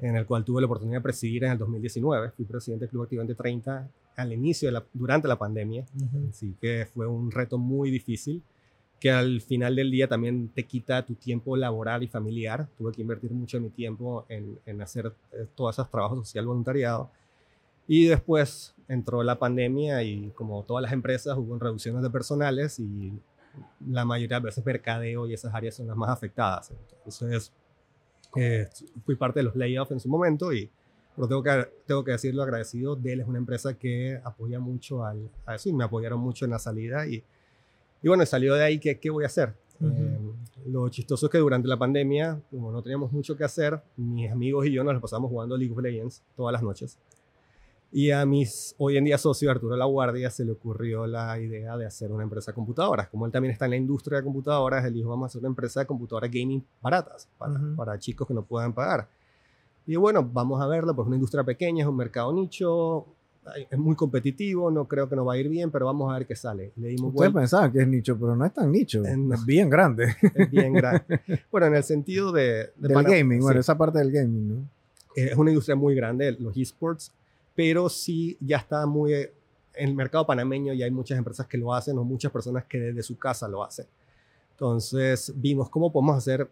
en 0.00 0.16
el 0.16 0.26
cual 0.26 0.44
tuve 0.44 0.60
la 0.60 0.66
oportunidad 0.66 0.98
de 0.98 1.02
presidir 1.02 1.44
en 1.44 1.52
el 1.52 1.58
2019. 1.58 2.30
Fui 2.30 2.44
presidente 2.44 2.84
del 2.84 2.90
Club 2.90 3.02
Activante 3.02 3.34
30 3.34 3.88
al 4.16 4.32
inicio, 4.32 4.68
de 4.68 4.72
la, 4.72 4.84
durante 4.92 5.26
la 5.26 5.36
pandemia. 5.36 5.84
Así 6.30 6.54
que 6.60 6.86
fue 6.92 7.06
un 7.08 7.32
reto 7.32 7.58
muy 7.58 7.90
difícil 7.90 8.42
que 9.04 9.10
al 9.10 9.42
final 9.42 9.76
del 9.76 9.90
día 9.90 10.08
también 10.08 10.48
te 10.48 10.64
quita 10.64 11.04
tu 11.04 11.14
tiempo 11.14 11.58
laboral 11.58 12.02
y 12.02 12.08
familiar. 12.08 12.66
Tuve 12.78 12.90
que 12.90 13.02
invertir 13.02 13.32
mucho 13.32 13.58
de 13.58 13.64
mi 13.64 13.68
tiempo 13.68 14.24
en, 14.30 14.58
en 14.64 14.80
hacer 14.80 15.12
eh, 15.32 15.44
todos 15.54 15.74
esos 15.74 15.90
trabajos 15.90 16.20
social 16.20 16.46
voluntariado. 16.46 17.10
Y 17.86 18.06
después 18.06 18.74
entró 18.88 19.22
la 19.22 19.38
pandemia 19.38 20.02
y 20.02 20.30
como 20.30 20.62
todas 20.62 20.80
las 20.80 20.92
empresas 20.94 21.36
hubo 21.36 21.58
reducciones 21.58 22.02
de 22.02 22.08
personales 22.08 22.78
y 22.80 23.12
la 23.90 24.06
mayoría 24.06 24.40
de 24.40 24.46
veces 24.46 24.64
mercadeo 24.64 25.26
y 25.26 25.34
esas 25.34 25.54
áreas 25.54 25.74
son 25.74 25.86
las 25.86 25.98
más 25.98 26.08
afectadas. 26.08 26.72
Entonces 27.00 27.52
eh, 28.36 28.70
fui 29.04 29.16
parte 29.16 29.40
de 29.40 29.44
los 29.44 29.54
layoffs 29.54 29.92
en 29.92 30.00
su 30.00 30.08
momento 30.08 30.50
y 30.50 30.70
pero 31.14 31.28
tengo 31.28 31.42
que, 31.42 31.68
tengo 31.86 32.02
que 32.04 32.12
decirlo 32.12 32.42
agradecido. 32.42 32.96
Dell 32.96 33.20
es 33.20 33.28
una 33.28 33.36
empresa 33.36 33.74
que 33.74 34.18
apoya 34.24 34.60
mucho 34.60 35.04
al, 35.04 35.28
a 35.44 35.56
eso 35.56 35.68
y 35.68 35.74
me 35.74 35.84
apoyaron 35.84 36.20
mucho 36.20 36.46
en 36.46 36.52
la 36.52 36.58
salida. 36.58 37.06
Y, 37.06 37.22
y 38.04 38.08
bueno, 38.08 38.26
salió 38.26 38.54
de 38.54 38.62
ahí, 38.62 38.78
¿qué, 38.78 39.00
qué 39.00 39.08
voy 39.08 39.24
a 39.24 39.28
hacer? 39.28 39.54
Eh, 39.80 40.18
lo 40.66 40.86
chistoso 40.90 41.24
es 41.24 41.32
que 41.32 41.38
durante 41.38 41.66
la 41.68 41.78
pandemia, 41.78 42.38
como 42.50 42.70
no 42.70 42.82
teníamos 42.82 43.10
mucho 43.12 43.34
que 43.34 43.44
hacer, 43.44 43.80
mis 43.96 44.30
amigos 44.30 44.66
y 44.66 44.72
yo 44.72 44.84
nos 44.84 45.00
pasamos 45.00 45.30
jugando 45.30 45.56
League 45.56 45.72
of 45.72 45.80
Legends 45.80 46.22
todas 46.36 46.52
las 46.52 46.62
noches. 46.62 46.98
Y 47.90 48.10
a 48.10 48.26
mis 48.26 48.74
hoy 48.76 48.98
en 48.98 49.04
día 49.04 49.16
socio 49.16 49.50
Arturo 49.50 49.74
La 49.74 49.86
Guardia 49.86 50.28
se 50.28 50.44
le 50.44 50.52
ocurrió 50.52 51.06
la 51.06 51.40
idea 51.40 51.78
de 51.78 51.86
hacer 51.86 52.12
una 52.12 52.24
empresa 52.24 52.50
de 52.50 52.56
computadoras. 52.56 53.08
Como 53.08 53.24
él 53.24 53.32
también 53.32 53.52
está 53.52 53.64
en 53.64 53.70
la 53.70 53.76
industria 53.78 54.18
de 54.18 54.24
computadoras, 54.24 54.84
él 54.84 54.92
dijo, 54.92 55.08
vamos 55.08 55.24
a 55.24 55.28
hacer 55.28 55.40
una 55.40 55.48
empresa 55.48 55.80
de 55.80 55.86
computadoras 55.86 56.30
gaming 56.30 56.62
baratas 56.82 57.26
para, 57.38 57.58
para 57.74 57.98
chicos 57.98 58.28
que 58.28 58.34
no 58.34 58.44
puedan 58.44 58.74
pagar. 58.74 59.08
Y 59.86 59.96
bueno, 59.96 60.22
vamos 60.30 60.60
a 60.60 60.66
verlo, 60.66 60.94
pues 60.94 61.06
una 61.06 61.16
industria 61.16 61.42
pequeña, 61.42 61.84
es 61.84 61.88
un 61.88 61.96
mercado 61.96 62.34
nicho, 62.34 63.06
es 63.70 63.78
muy 63.78 63.94
competitivo, 63.94 64.70
no 64.70 64.86
creo 64.86 65.08
que 65.08 65.16
nos 65.16 65.26
va 65.26 65.34
a 65.34 65.36
ir 65.36 65.48
bien, 65.48 65.70
pero 65.70 65.86
vamos 65.86 66.12
a 66.12 66.18
ver 66.18 66.26
qué 66.26 66.36
sale. 66.36 66.72
Le 66.76 66.88
dimos 66.88 67.14
Ustedes 67.14 67.32
pensaban 67.32 67.72
que 67.72 67.80
es 67.80 67.88
nicho, 67.88 68.18
pero 68.18 68.36
no 68.36 68.44
es 68.44 68.52
tan 68.52 68.70
nicho, 68.70 69.02
es 69.04 69.46
bien 69.46 69.68
grande. 69.68 70.14
Es 70.34 70.50
bien 70.50 70.72
grande. 70.72 71.20
bueno, 71.50 71.68
en 71.68 71.76
el 71.76 71.84
sentido 71.84 72.32
de... 72.32 72.70
del 72.76 73.02
gaming, 73.02 73.40
bueno, 73.40 73.60
esa 73.60 73.76
parte 73.76 73.98
del 73.98 74.10
gaming, 74.10 74.48
¿no? 74.48 74.68
Es 75.14 75.36
una 75.36 75.50
industria 75.50 75.76
muy 75.76 75.94
grande, 75.94 76.32
los 76.32 76.56
esports, 76.56 77.12
pero 77.54 77.88
sí 77.88 78.36
ya 78.40 78.56
está 78.56 78.84
muy 78.86 79.14
en 79.14 79.30
el 79.74 79.94
mercado 79.94 80.26
panameño 80.26 80.72
y 80.72 80.82
hay 80.82 80.90
muchas 80.90 81.18
empresas 81.18 81.46
que 81.46 81.58
lo 81.58 81.72
hacen 81.72 81.96
o 81.98 82.04
muchas 82.04 82.32
personas 82.32 82.64
que 82.64 82.78
desde 82.78 83.02
su 83.02 83.16
casa 83.16 83.46
lo 83.48 83.62
hacen. 83.62 83.86
Entonces 84.52 85.32
vimos 85.36 85.68
cómo 85.68 85.92
podemos 85.92 86.16
hacer 86.16 86.48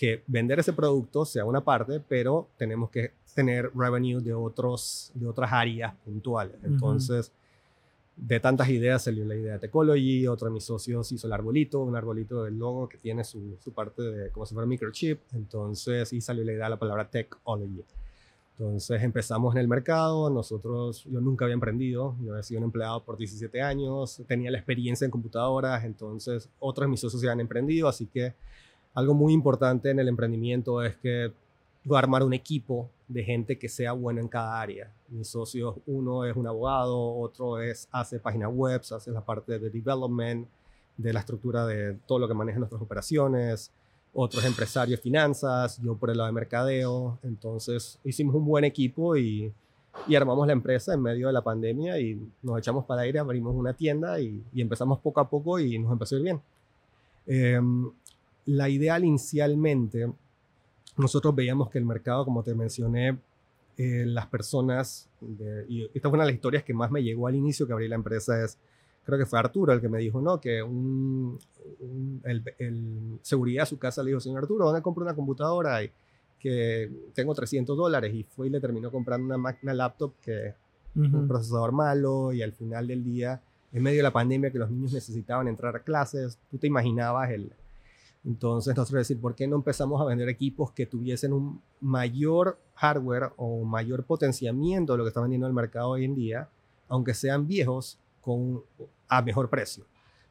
que 0.00 0.22
vender 0.26 0.58
ese 0.58 0.72
producto 0.72 1.26
sea 1.26 1.44
una 1.44 1.62
parte, 1.62 2.00
pero 2.00 2.48
tenemos 2.56 2.88
que 2.88 3.12
tener 3.34 3.70
revenue 3.74 4.22
de, 4.22 4.32
otros, 4.32 5.12
de 5.12 5.26
otras 5.26 5.52
áreas 5.52 5.94
puntuales. 6.02 6.56
Entonces, 6.64 7.30
de 8.16 8.40
tantas 8.40 8.70
ideas 8.70 9.04
salió 9.04 9.26
la 9.26 9.36
idea 9.36 9.52
de 9.52 9.58
Technology, 9.58 10.26
otro 10.26 10.48
de 10.48 10.54
mis 10.54 10.64
socios 10.64 11.12
hizo 11.12 11.26
el 11.26 11.34
arbolito, 11.34 11.80
un 11.80 11.94
arbolito 11.94 12.44
del 12.44 12.58
logo 12.58 12.88
que 12.88 12.96
tiene 12.96 13.24
su, 13.24 13.58
su 13.62 13.72
parte 13.72 14.00
de 14.00 14.30
como 14.30 14.46
si 14.46 14.54
fuera 14.54 14.66
microchip. 14.66 15.20
Entonces, 15.34 16.10
y 16.14 16.22
salió 16.22 16.44
la 16.44 16.52
idea 16.52 16.64
de 16.64 16.70
la 16.70 16.78
palabra 16.78 17.06
Technology. 17.06 17.84
Entonces 18.56 19.02
empezamos 19.02 19.54
en 19.54 19.60
el 19.60 19.68
mercado, 19.68 20.30
nosotros, 20.30 21.04
yo 21.10 21.20
nunca 21.20 21.44
había 21.44 21.54
emprendido, 21.54 22.16
yo 22.22 22.30
había 22.30 22.42
sido 22.42 22.60
un 22.60 22.64
empleado 22.64 23.04
por 23.04 23.18
17 23.18 23.60
años, 23.60 24.22
tenía 24.26 24.50
la 24.50 24.56
experiencia 24.56 25.04
en 25.04 25.10
computadoras, 25.10 25.84
entonces 25.84 26.48
otros 26.58 26.86
de 26.86 26.88
mis 26.88 27.00
socios 27.00 27.20
ya 27.20 27.32
han 27.32 27.40
emprendido, 27.40 27.86
así 27.86 28.06
que 28.06 28.34
algo 28.94 29.14
muy 29.14 29.32
importante 29.32 29.90
en 29.90 30.00
el 30.00 30.08
emprendimiento 30.08 30.82
es 30.82 30.96
que 30.96 31.32
a 31.90 31.98
armar 31.98 32.22
un 32.22 32.32
equipo 32.32 32.90
de 33.08 33.24
gente 33.24 33.58
que 33.58 33.68
sea 33.68 33.92
buena 33.92 34.20
en 34.20 34.28
cada 34.28 34.60
área. 34.60 34.92
Mis 35.08 35.28
socios, 35.28 35.76
uno 35.86 36.24
es 36.24 36.36
un 36.36 36.46
abogado, 36.46 37.16
otro 37.16 37.60
es 37.60 37.88
hace 37.90 38.20
páginas 38.20 38.50
web, 38.52 38.80
hace 38.80 39.10
la 39.10 39.24
parte 39.24 39.58
de 39.58 39.70
development, 39.70 40.46
de 40.96 41.12
la 41.12 41.20
estructura 41.20 41.66
de 41.66 41.96
todo 42.06 42.18
lo 42.18 42.28
que 42.28 42.34
maneja 42.34 42.58
nuestras 42.58 42.82
operaciones, 42.82 43.72
otros 44.12 44.44
empresarios 44.44 45.00
finanzas, 45.00 45.80
yo 45.82 45.96
por 45.96 46.10
el 46.10 46.18
lado 46.18 46.28
de 46.28 46.34
mercadeo. 46.34 47.18
Entonces 47.22 47.98
hicimos 48.04 48.34
un 48.34 48.44
buen 48.44 48.64
equipo 48.64 49.16
y, 49.16 49.52
armamos 50.16 50.46
la 50.46 50.52
empresa 50.52 50.94
en 50.94 51.02
medio 51.02 51.26
de 51.26 51.32
la 51.32 51.42
pandemia 51.42 51.98
y 51.98 52.20
nos 52.42 52.58
echamos 52.58 52.84
para 52.84 53.02
aire, 53.02 53.18
abrimos 53.18 53.54
una 53.54 53.72
tienda 53.72 54.20
y, 54.20 54.42
empezamos 54.54 55.00
poco 55.00 55.20
a 55.20 55.28
poco 55.28 55.58
y 55.58 55.78
nos 55.78 55.92
empezó 55.92 56.14
a 56.14 56.18
ir 56.18 56.24
bien. 56.24 56.40
Eh, 57.26 57.60
la 58.50 58.68
ideal 58.68 59.04
inicialmente, 59.04 60.10
nosotros 60.96 61.34
veíamos 61.34 61.70
que 61.70 61.78
el 61.78 61.84
mercado, 61.84 62.24
como 62.24 62.42
te 62.42 62.54
mencioné, 62.54 63.18
eh, 63.76 64.04
las 64.06 64.26
personas, 64.26 65.08
y 65.68 65.84
esta 65.94 66.08
fue 66.08 66.16
una 66.16 66.24
de 66.24 66.32
las 66.32 66.34
historias 66.34 66.64
que 66.64 66.74
más 66.74 66.90
me 66.90 67.02
llegó 67.02 67.28
al 67.28 67.36
inicio 67.36 67.66
que 67.66 67.72
abrí 67.72 67.86
la 67.88 67.94
empresa, 67.94 68.42
es 68.44 68.58
creo 69.04 69.18
que 69.18 69.26
fue 69.26 69.38
Arturo 69.38 69.72
el 69.72 69.80
que 69.80 69.88
me 69.88 69.98
dijo, 69.98 70.20
no, 70.20 70.40
que 70.40 70.62
un, 70.62 71.38
el, 72.24 73.18
seguridad 73.22 73.62
de 73.62 73.66
su 73.66 73.78
casa 73.78 74.02
le 74.02 74.10
dijo, 74.10 74.20
señor 74.20 74.42
Arturo, 74.42 74.66
¿dónde 74.66 74.82
compro 74.82 75.04
una 75.04 75.14
computadora? 75.14 75.82
Y 75.82 75.90
que 76.38 76.90
tengo 77.14 77.34
300 77.34 77.76
dólares 77.76 78.12
y 78.14 78.24
fue 78.24 78.48
y 78.48 78.50
le 78.50 78.60
terminó 78.60 78.90
comprando 78.90 79.26
una 79.26 79.38
máquina 79.38 79.74
laptop 79.74 80.12
que 80.22 80.54
un 80.96 81.28
procesador 81.28 81.70
malo 81.72 82.32
y 82.32 82.42
al 82.42 82.52
final 82.52 82.88
del 82.88 83.04
día, 83.04 83.40
en 83.72 83.82
medio 83.82 83.98
de 83.98 84.02
la 84.02 84.12
pandemia 84.12 84.50
que 84.50 84.58
los 84.58 84.70
niños 84.70 84.92
necesitaban 84.92 85.46
entrar 85.46 85.76
a 85.76 85.80
clases, 85.80 86.38
tú 86.50 86.58
te 86.58 86.66
imaginabas 86.66 87.30
el, 87.30 87.52
entonces 88.24 88.76
nosotros 88.76 89.00
decir, 89.00 89.20
¿por 89.20 89.34
qué 89.34 89.46
no 89.46 89.56
empezamos 89.56 90.00
a 90.00 90.04
vender 90.04 90.28
equipos 90.28 90.72
que 90.72 90.86
tuviesen 90.86 91.32
un 91.32 91.60
mayor 91.80 92.58
hardware 92.74 93.32
o 93.36 93.64
mayor 93.64 94.04
potenciamiento 94.04 94.92
de 94.92 94.98
lo 94.98 95.04
que 95.04 95.08
está 95.08 95.20
vendiendo 95.20 95.46
el 95.46 95.54
mercado 95.54 95.90
hoy 95.90 96.04
en 96.04 96.14
día, 96.14 96.48
aunque 96.88 97.14
sean 97.14 97.46
viejos, 97.46 97.98
con, 98.20 98.62
a 99.08 99.22
mejor 99.22 99.48
precio? 99.48 99.84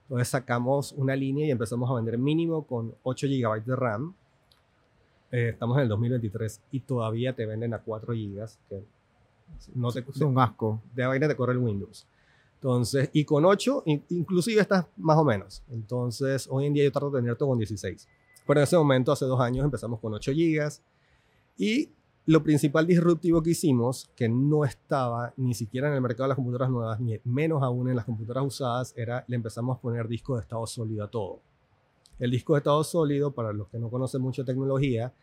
Entonces 0.04 0.28
sacamos 0.28 0.92
una 0.94 1.16
línea 1.16 1.48
y 1.48 1.52
empezamos 1.52 1.90
a 1.90 1.94
vender 1.94 2.18
mínimo 2.18 2.64
con 2.64 2.94
8 3.04 3.28
GB 3.28 3.64
de 3.64 3.76
RAM. 3.76 4.14
Eh, 5.32 5.50
estamos 5.50 5.78
en 5.78 5.84
el 5.84 5.90
2023 5.90 6.62
y 6.72 6.80
todavía 6.82 7.36
te 7.36 7.46
venden 7.46 7.74
a 7.74 7.80
4 7.80 8.14
GB, 8.14 8.48
que 8.70 8.84
No 9.74 9.92
te, 9.92 10.00
Es 10.00 10.22
un 10.22 10.38
asco. 10.40 10.82
de 10.96 11.06
vaina 11.06 11.28
te 11.28 11.36
corre 11.36 11.54
el 11.54 11.60
Windows. 11.60 12.08
Entonces, 12.62 13.10
y 13.14 13.24
con 13.24 13.46
8, 13.46 13.84
in- 13.86 14.04
inclusive 14.10 14.62
estás 14.62 14.86
más 14.98 15.18
o 15.18 15.24
menos. 15.24 15.64
Entonces, 15.72 16.48
hoy 16.52 16.66
en 16.66 16.74
día 16.74 16.84
yo 16.84 16.92
trato 16.92 17.10
de 17.12 17.22
tener 17.22 17.36
todo 17.38 17.50
con 17.50 17.58
16. 17.58 18.08
Pero 18.46 18.60
en 18.60 18.64
ese 18.66 18.78
momento, 18.78 19.12
hace 19.12 19.26
dos 19.26 19.40
años, 19.40 19.64
empezamos 19.64 20.00
con 20.00 20.14
8 20.14 20.32
GB. 20.34 20.70
Y 21.58 21.90
lo 22.26 22.44
principal 22.44 22.86
disruptivo 22.86 23.42
que 23.42 23.52
hicimos, 23.52 24.10
que 24.16 24.28
no 24.28 24.66
estaba 24.66 25.34
ni 25.38 25.54
siquiera 25.54 25.88
en 25.88 25.94
el 25.96 26.02
mercado 26.02 26.24
de 26.24 26.28
las 26.30 26.36
computadoras 26.36 26.70
nuevas, 26.70 27.00
ni 27.00 27.18
menos 27.24 27.64
aún 27.64 27.90
en 27.90 27.96
las 27.96 28.06
computadoras 28.06 28.46
usadas, 28.46 28.94
era 28.98 29.24
le 29.28 29.36
empezamos 29.36 29.78
a 29.78 29.82
poner 29.82 30.08
disco 30.08 30.36
de 30.36 30.42
estado 30.42 30.68
sólido 30.68 31.04
a 31.06 31.08
todo. 31.10 31.40
El 32.20 32.32
disco 32.32 32.54
de 32.54 32.60
estado 32.60 32.84
sólido, 32.84 33.32
para 33.32 33.54
los 33.54 33.70
que 33.70 33.80
no 33.80 33.90
conocen 33.90 34.22
mucho 34.22 34.44
tecnología, 34.44 35.14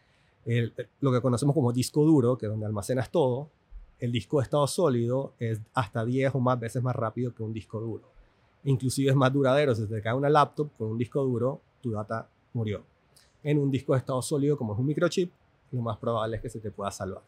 el- 0.46 0.72
lo 1.00 1.12
que 1.12 1.20
conocemos 1.20 1.54
como 1.54 1.72
disco 1.72 2.02
duro, 2.04 2.38
que 2.38 2.46
es 2.46 2.50
donde 2.50 2.64
almacenas 2.66 3.10
todo, 3.10 3.50
el 4.00 4.12
disco 4.12 4.38
de 4.38 4.44
estado 4.44 4.66
sólido 4.66 5.32
es 5.38 5.60
hasta 5.74 6.04
10 6.04 6.34
o 6.34 6.40
más 6.40 6.58
veces 6.60 6.82
más 6.82 6.94
rápido 6.94 7.34
que 7.34 7.42
un 7.42 7.52
disco 7.52 7.80
duro. 7.80 8.02
Inclusive 8.64 9.10
es 9.10 9.16
más 9.16 9.32
duradero. 9.32 9.74
Si 9.74 9.86
te 9.86 10.02
cae 10.02 10.14
una 10.14 10.28
laptop 10.28 10.68
con 10.76 10.88
un 10.88 10.98
disco 10.98 11.22
duro, 11.22 11.60
tu 11.80 11.92
data 11.92 12.28
murió. 12.52 12.82
En 13.42 13.58
un 13.58 13.70
disco 13.70 13.92
de 13.92 14.00
estado 14.00 14.20
sólido, 14.22 14.56
como 14.58 14.72
es 14.74 14.78
un 14.80 14.86
microchip, 14.86 15.30
lo 15.72 15.80
más 15.82 15.96
probable 15.98 16.36
es 16.36 16.42
que 16.42 16.48
se 16.50 16.58
te 16.60 16.70
pueda 16.70 16.90
salvar. 16.90 17.22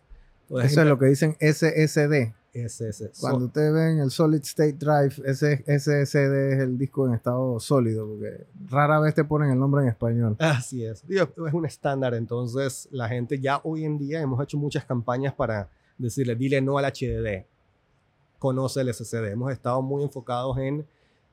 Entonces, 0.48 0.72
Eso 0.72 0.80
es 0.82 0.86
lo 0.88 0.98
que 0.98 1.06
dicen 1.06 1.36
SSD. 1.40 2.34
ese- 2.54 3.10
Cuando 3.20 3.44
ustedes 3.46 3.72
ven 3.72 3.98
el 4.00 4.10
Solid 4.10 4.40
State 4.40 4.72
Drive, 4.78 5.14
ese 5.26 5.62
SSD 5.66 6.54
es 6.54 6.58
el 6.60 6.76
disco 6.78 7.06
en 7.06 7.14
estado 7.14 7.60
sólido, 7.60 8.06
porque 8.08 8.46
rara 8.68 8.98
vez 8.98 9.14
te 9.14 9.24
ponen 9.24 9.50
el 9.50 9.58
nombre 9.58 9.82
en 9.82 9.88
español. 9.88 10.34
Así 10.40 10.84
es. 10.84 11.04
Es 11.08 11.52
un 11.52 11.66
estándar, 11.66 12.14
entonces 12.14 12.88
la 12.90 13.08
gente 13.08 13.38
ya 13.38 13.60
hoy 13.62 13.84
en 13.84 13.98
día 13.98 14.20
hemos 14.20 14.42
hecho 14.42 14.56
muchas 14.58 14.84
campañas 14.84 15.34
para 15.34 15.68
decirle, 15.98 16.36
dile 16.36 16.60
no 16.60 16.78
al 16.78 16.84
HDD, 16.86 17.44
conoce 18.38 18.80
el 18.80 18.94
SSD. 18.94 19.32
Hemos 19.32 19.52
estado 19.52 19.82
muy 19.82 20.02
enfocados 20.02 20.56
en, 20.58 20.86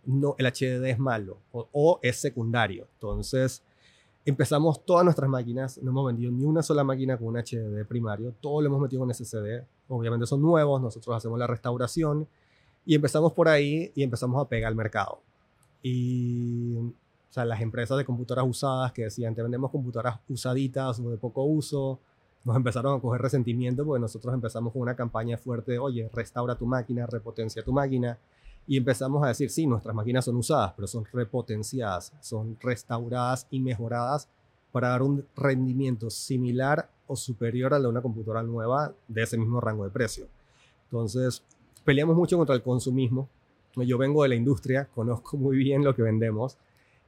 no, 0.06 0.36
el 0.38 0.46
HDD 0.48 0.86
es 0.86 1.00
malo 1.00 1.38
o, 1.52 2.00
es 2.02 2.18
secundario. 2.18 2.88
Entonces 2.96 3.64
empezamos 4.26 4.84
todas 4.84 5.04
nuestras 5.04 5.30
máquinas, 5.30 5.78
no 5.82 5.92
hemos 5.92 6.08
vendido 6.08 6.32
ni 6.32 6.46
una 6.46 6.64
sola 6.64 6.84
máquina 6.84 7.18
con 7.18 7.28
un 7.28 7.36
HDD 7.36 7.86
primario, 7.88 8.34
todo 8.42 8.62
lo 8.62 8.68
hemos 8.68 8.82
metido 8.82 9.02
con 9.02 9.14
SSD. 9.14 9.64
Obviamente 9.88 10.26
son 10.26 10.42
nuevos, 10.42 10.82
nosotros 10.82 11.16
hacemos 11.16 11.38
la 11.38 11.48
restauración 11.48 12.28
y 12.86 12.96
empezamos 12.96 13.34
por 13.34 13.48
ahí 13.48 13.92
y 13.96 14.04
empezamos 14.04 14.42
a 14.42 14.50
pegar 14.50 14.70
al 14.70 14.76
mercado. 14.76 15.22
Y 15.84 16.78
o 16.78 17.34
sea, 17.36 17.46
las 17.46 17.62
empresas 17.62 17.98
de 17.98 18.06
computadoras 18.06 18.50
usadas 18.50 18.92
que 18.94 19.04
decían, 19.04 19.36
te 19.36 19.44
vendemos 19.44 19.70
computadoras 19.70 20.20
usaditas 20.30 21.00
o 21.00 21.10
de 21.10 21.18
poco 21.18 21.44
uso, 21.44 22.00
nos 22.46 22.56
empezaron 22.56 22.98
a 22.98 23.02
coger 23.02 23.22
resentimiento 23.22 23.84
porque 23.84 24.00
nosotros 24.00 24.34
empezamos 24.34 24.72
con 24.72 24.84
una 24.84 24.96
campaña 24.96 25.36
fuerte 25.38 25.74
de, 25.74 25.80
oye, 25.80 26.10
restaura 26.14 26.56
tu 26.56 26.68
máquina, 26.68 27.08
repotencia 27.08 27.64
tu 27.64 27.74
máquina. 27.74 28.18
Y 28.68 28.78
empezamos 28.78 29.24
a 29.24 29.28
decir, 29.28 29.50
sí, 29.50 29.66
nuestras 29.66 29.96
máquinas 29.96 30.26
son 30.26 30.36
usadas, 30.38 30.74
pero 30.76 30.88
son 30.88 31.06
repotenciadas, 31.12 32.14
son 32.22 32.58
restauradas 32.62 33.48
y 33.50 33.60
mejoradas 33.60 34.28
para 34.72 34.90
dar 34.90 35.02
un 35.02 35.26
rendimiento 35.36 36.10
similar 36.10 36.90
o 37.08 37.16
superior 37.16 37.74
al 37.74 37.82
de 37.82 37.88
una 37.88 38.02
computadora 38.02 38.44
nueva 38.44 38.94
de 39.08 39.24
ese 39.24 39.38
mismo 39.38 39.60
rango 39.60 39.84
de 39.84 39.90
precio. 39.90 40.28
Entonces, 40.86 41.44
peleamos 41.84 42.16
mucho 42.16 42.38
contra 42.38 42.56
el 42.56 42.62
consumismo. 42.62 43.28
Yo 43.76 43.98
vengo 43.98 44.24
de 44.24 44.30
la 44.30 44.36
industria, 44.36 44.88
conozco 44.94 45.38
muy 45.38 45.58
bien 45.58 45.84
lo 45.84 45.96
que 45.96 46.02
vendemos. 46.02 46.58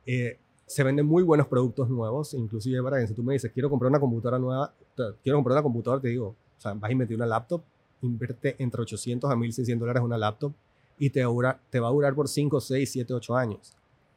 Eh, 0.05 0.37
se 0.65 0.83
venden 0.83 1.05
muy 1.05 1.23
buenos 1.23 1.47
productos 1.47 1.89
nuevos, 1.89 2.33
inclusive 2.33 2.81
Brian, 2.81 3.07
si 3.07 3.13
tú 3.13 3.23
me 3.23 3.33
dices, 3.33 3.51
quiero 3.51 3.69
comprar 3.69 3.89
una 3.89 3.99
computadora 3.99 4.39
nueva, 4.39 4.73
quiero 5.23 5.37
comprar 5.37 5.55
una 5.55 5.63
computadora, 5.63 6.01
te 6.01 6.09
digo, 6.09 6.27
o 6.29 6.61
sea, 6.61 6.73
vas 6.73 6.89
a 6.89 6.91
invertir 6.91 7.15
una 7.17 7.25
laptop, 7.25 7.61
invierte 8.01 8.55
entre 8.59 8.81
800 8.81 9.29
a 9.31 9.35
1600 9.35 9.79
dólares 9.85 10.03
una 10.03 10.17
laptop 10.17 10.51
y 10.99 11.09
te, 11.09 11.21
dura- 11.21 11.59
te 11.69 11.79
va 11.79 11.87
a 11.87 11.91
durar 11.91 12.13
por 12.15 12.27
5, 12.27 12.59
6, 12.59 12.91
7, 12.91 13.13
8 13.13 13.35
años. 13.35 13.73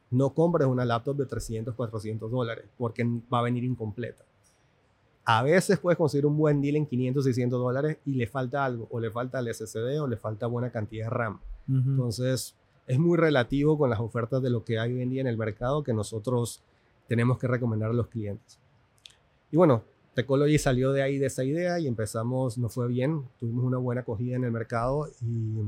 No 0.09 0.31
compres 0.31 0.67
una 0.67 0.83
laptop 0.83 1.15
de 1.17 1.25
300, 1.25 1.73
400 1.75 2.29
dólares 2.31 2.65
porque 2.77 3.03
va 3.33 3.39
a 3.39 3.43
venir 3.43 3.63
incompleta. 3.63 4.23
A 5.23 5.43
veces 5.43 5.77
puedes 5.79 5.97
conseguir 5.97 6.25
un 6.25 6.35
buen 6.35 6.61
deal 6.61 6.75
en 6.75 6.85
500, 6.85 7.23
600 7.23 7.59
dólares 7.59 7.97
y 8.05 8.15
le 8.15 8.25
falta 8.27 8.65
algo, 8.65 8.87
o 8.91 8.99
le 8.99 9.11
falta 9.11 9.39
el 9.39 9.47
SSD 9.53 9.99
o 10.01 10.07
le 10.07 10.17
falta 10.17 10.47
buena 10.47 10.71
cantidad 10.71 11.05
de 11.05 11.09
RAM. 11.11 11.39
Entonces, 11.91 12.55
es 12.87 12.99
muy 12.99 13.17
relativo 13.17 13.77
con 13.77 13.89
las 13.91 13.99
ofertas 13.99 14.41
de 14.41 14.49
lo 14.49 14.63
que 14.65 14.79
hay 14.79 14.93
hoy 14.93 15.01
en 15.03 15.09
día 15.11 15.21
en 15.21 15.27
el 15.27 15.37
mercado 15.37 15.83
que 15.83 15.93
nosotros 15.93 16.61
tenemos 17.07 17.37
que 17.37 17.47
recomendar 17.47 17.91
a 17.91 17.93
los 17.93 18.07
clientes. 18.07 18.57
Y 19.51 19.57
bueno, 19.57 19.83
Techology 20.13 20.57
salió 20.57 20.91
de 20.91 21.01
ahí 21.01 21.17
de 21.17 21.27
esa 21.27 21.43
idea 21.43 21.79
y 21.79 21.87
empezamos, 21.87 22.57
nos 22.57 22.73
fue 22.73 22.87
bien, 22.87 23.23
tuvimos 23.39 23.63
una 23.63 23.77
buena 23.77 24.01
acogida 24.01 24.35
en 24.35 24.43
el 24.43 24.51
mercado 24.51 25.07
y, 25.21 25.61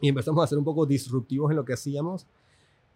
y 0.00 0.08
empezamos 0.08 0.44
a 0.44 0.46
ser 0.46 0.58
un 0.58 0.64
poco 0.64 0.84
disruptivos 0.84 1.50
en 1.50 1.56
lo 1.56 1.64
que 1.64 1.72
hacíamos. 1.72 2.26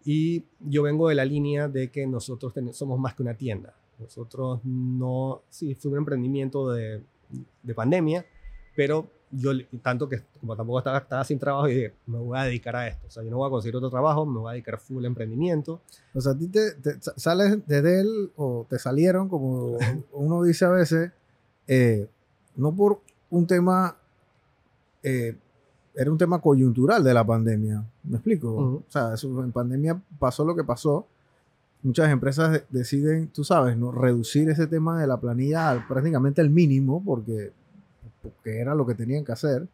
Y 0.05 0.45
yo 0.59 0.83
vengo 0.83 1.09
de 1.09 1.15
la 1.15 1.25
línea 1.25 1.67
de 1.67 1.89
que 1.89 2.05
nosotros 2.07 2.53
somos 2.73 2.99
más 2.99 3.15
que 3.15 3.23
una 3.23 3.33
tienda. 3.33 3.73
Nosotros 3.99 4.61
no, 4.63 5.41
sí, 5.49 5.75
fue 5.75 5.91
un 5.91 5.97
emprendimiento 5.97 6.71
de, 6.71 7.01
de 7.63 7.73
pandemia, 7.73 8.25
pero 8.75 9.07
yo, 9.31 9.51
tanto 9.81 10.07
que 10.07 10.23
como 10.39 10.55
tampoco 10.55 10.79
estaba, 10.79 10.99
estaba 10.99 11.23
sin 11.23 11.37
trabajo, 11.39 11.67
y 11.67 11.73
dije, 11.75 11.93
me 12.05 12.17
voy 12.17 12.37
a 12.39 12.43
dedicar 12.43 12.75
a 12.75 12.87
esto. 12.87 13.07
O 13.07 13.11
sea, 13.11 13.23
yo 13.23 13.29
no 13.29 13.37
voy 13.37 13.47
a 13.47 13.51
conseguir 13.51 13.75
otro 13.75 13.89
trabajo, 13.89 14.25
me 14.25 14.39
voy 14.39 14.49
a 14.49 14.53
dedicar 14.53 14.79
full 14.79 15.03
emprendimiento. 15.05 15.81
O 16.13 16.21
sea, 16.21 16.31
a 16.33 16.37
ti 16.37 16.47
te, 16.47 16.73
te- 16.75 17.01
sa- 17.01 17.13
sales 17.17 17.65
de 17.67 17.81
Dell 17.81 18.31
o 18.37 18.65
te 18.69 18.79
salieron, 18.79 19.27
como 19.29 19.77
uno 20.13 20.43
dice 20.43 20.65
a 20.65 20.69
veces, 20.69 21.11
eh, 21.67 22.07
no 22.55 22.73
por 22.75 23.01
un 23.29 23.45
tema, 23.47 23.97
eh, 25.03 25.35
era 25.95 26.11
un 26.11 26.17
tema 26.17 26.39
coyuntural 26.39 27.03
de 27.03 27.13
la 27.13 27.25
pandemia. 27.25 27.83
¿Me 28.03 28.17
explico? 28.17 28.51
Ujú. 28.53 28.75
O 28.87 28.91
sea, 28.91 29.13
eso- 29.13 29.43
en 29.43 29.51
pandemia 29.51 29.99
pasó 30.19 30.45
lo 30.45 30.55
que 30.55 30.63
pasó. 30.63 31.07
Muchas 31.83 32.09
empresas 32.09 32.51
de- 32.51 32.63
deciden, 32.69 33.27
tú 33.29 33.43
sabes, 33.43 33.77
no 33.77 33.91
reducir 33.91 34.49
ese 34.49 34.67
tema 34.67 34.99
de 34.99 35.07
la 35.07 35.19
planilla 35.19 35.69
al, 35.69 35.87
prácticamente 35.87 36.41
al 36.41 36.49
mínimo 36.49 37.03
porque, 37.03 37.51
porque 38.35 38.59
era 38.59 38.75
lo 38.75 38.85
que 38.85 38.95
tenían 38.95 39.25
que 39.25 39.31
hacer. 39.31 39.67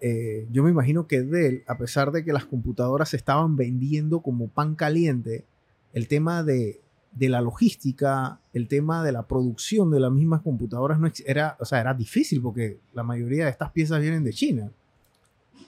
Eh, 0.00 0.46
yo 0.50 0.62
me 0.62 0.70
imagino 0.70 1.06
que 1.06 1.22
Dell, 1.22 1.62
a 1.66 1.76
pesar 1.76 2.10
de 2.10 2.24
que 2.24 2.32
las 2.32 2.46
computadoras 2.46 3.10
se 3.10 3.16
estaban 3.16 3.56
vendiendo 3.56 4.20
como 4.20 4.48
pan 4.48 4.74
caliente, 4.74 5.44
el 5.92 6.08
tema 6.08 6.42
de, 6.42 6.80
de 7.12 7.28
la 7.28 7.40
logística, 7.40 8.40
el 8.52 8.68
tema 8.68 9.04
de 9.04 9.12
la 9.12 9.26
producción 9.26 9.90
de 9.90 10.00
las 10.00 10.12
mismas 10.12 10.42
computadoras 10.42 10.98
no 11.00 11.10
era, 11.26 11.56
o 11.60 11.64
sea, 11.64 11.80
era 11.80 11.94
difícil 11.94 12.40
porque 12.40 12.78
la 12.94 13.02
mayoría 13.02 13.44
de 13.44 13.50
estas 13.50 13.72
piezas 13.72 14.00
vienen 14.00 14.24
de 14.24 14.32
China. 14.32 14.70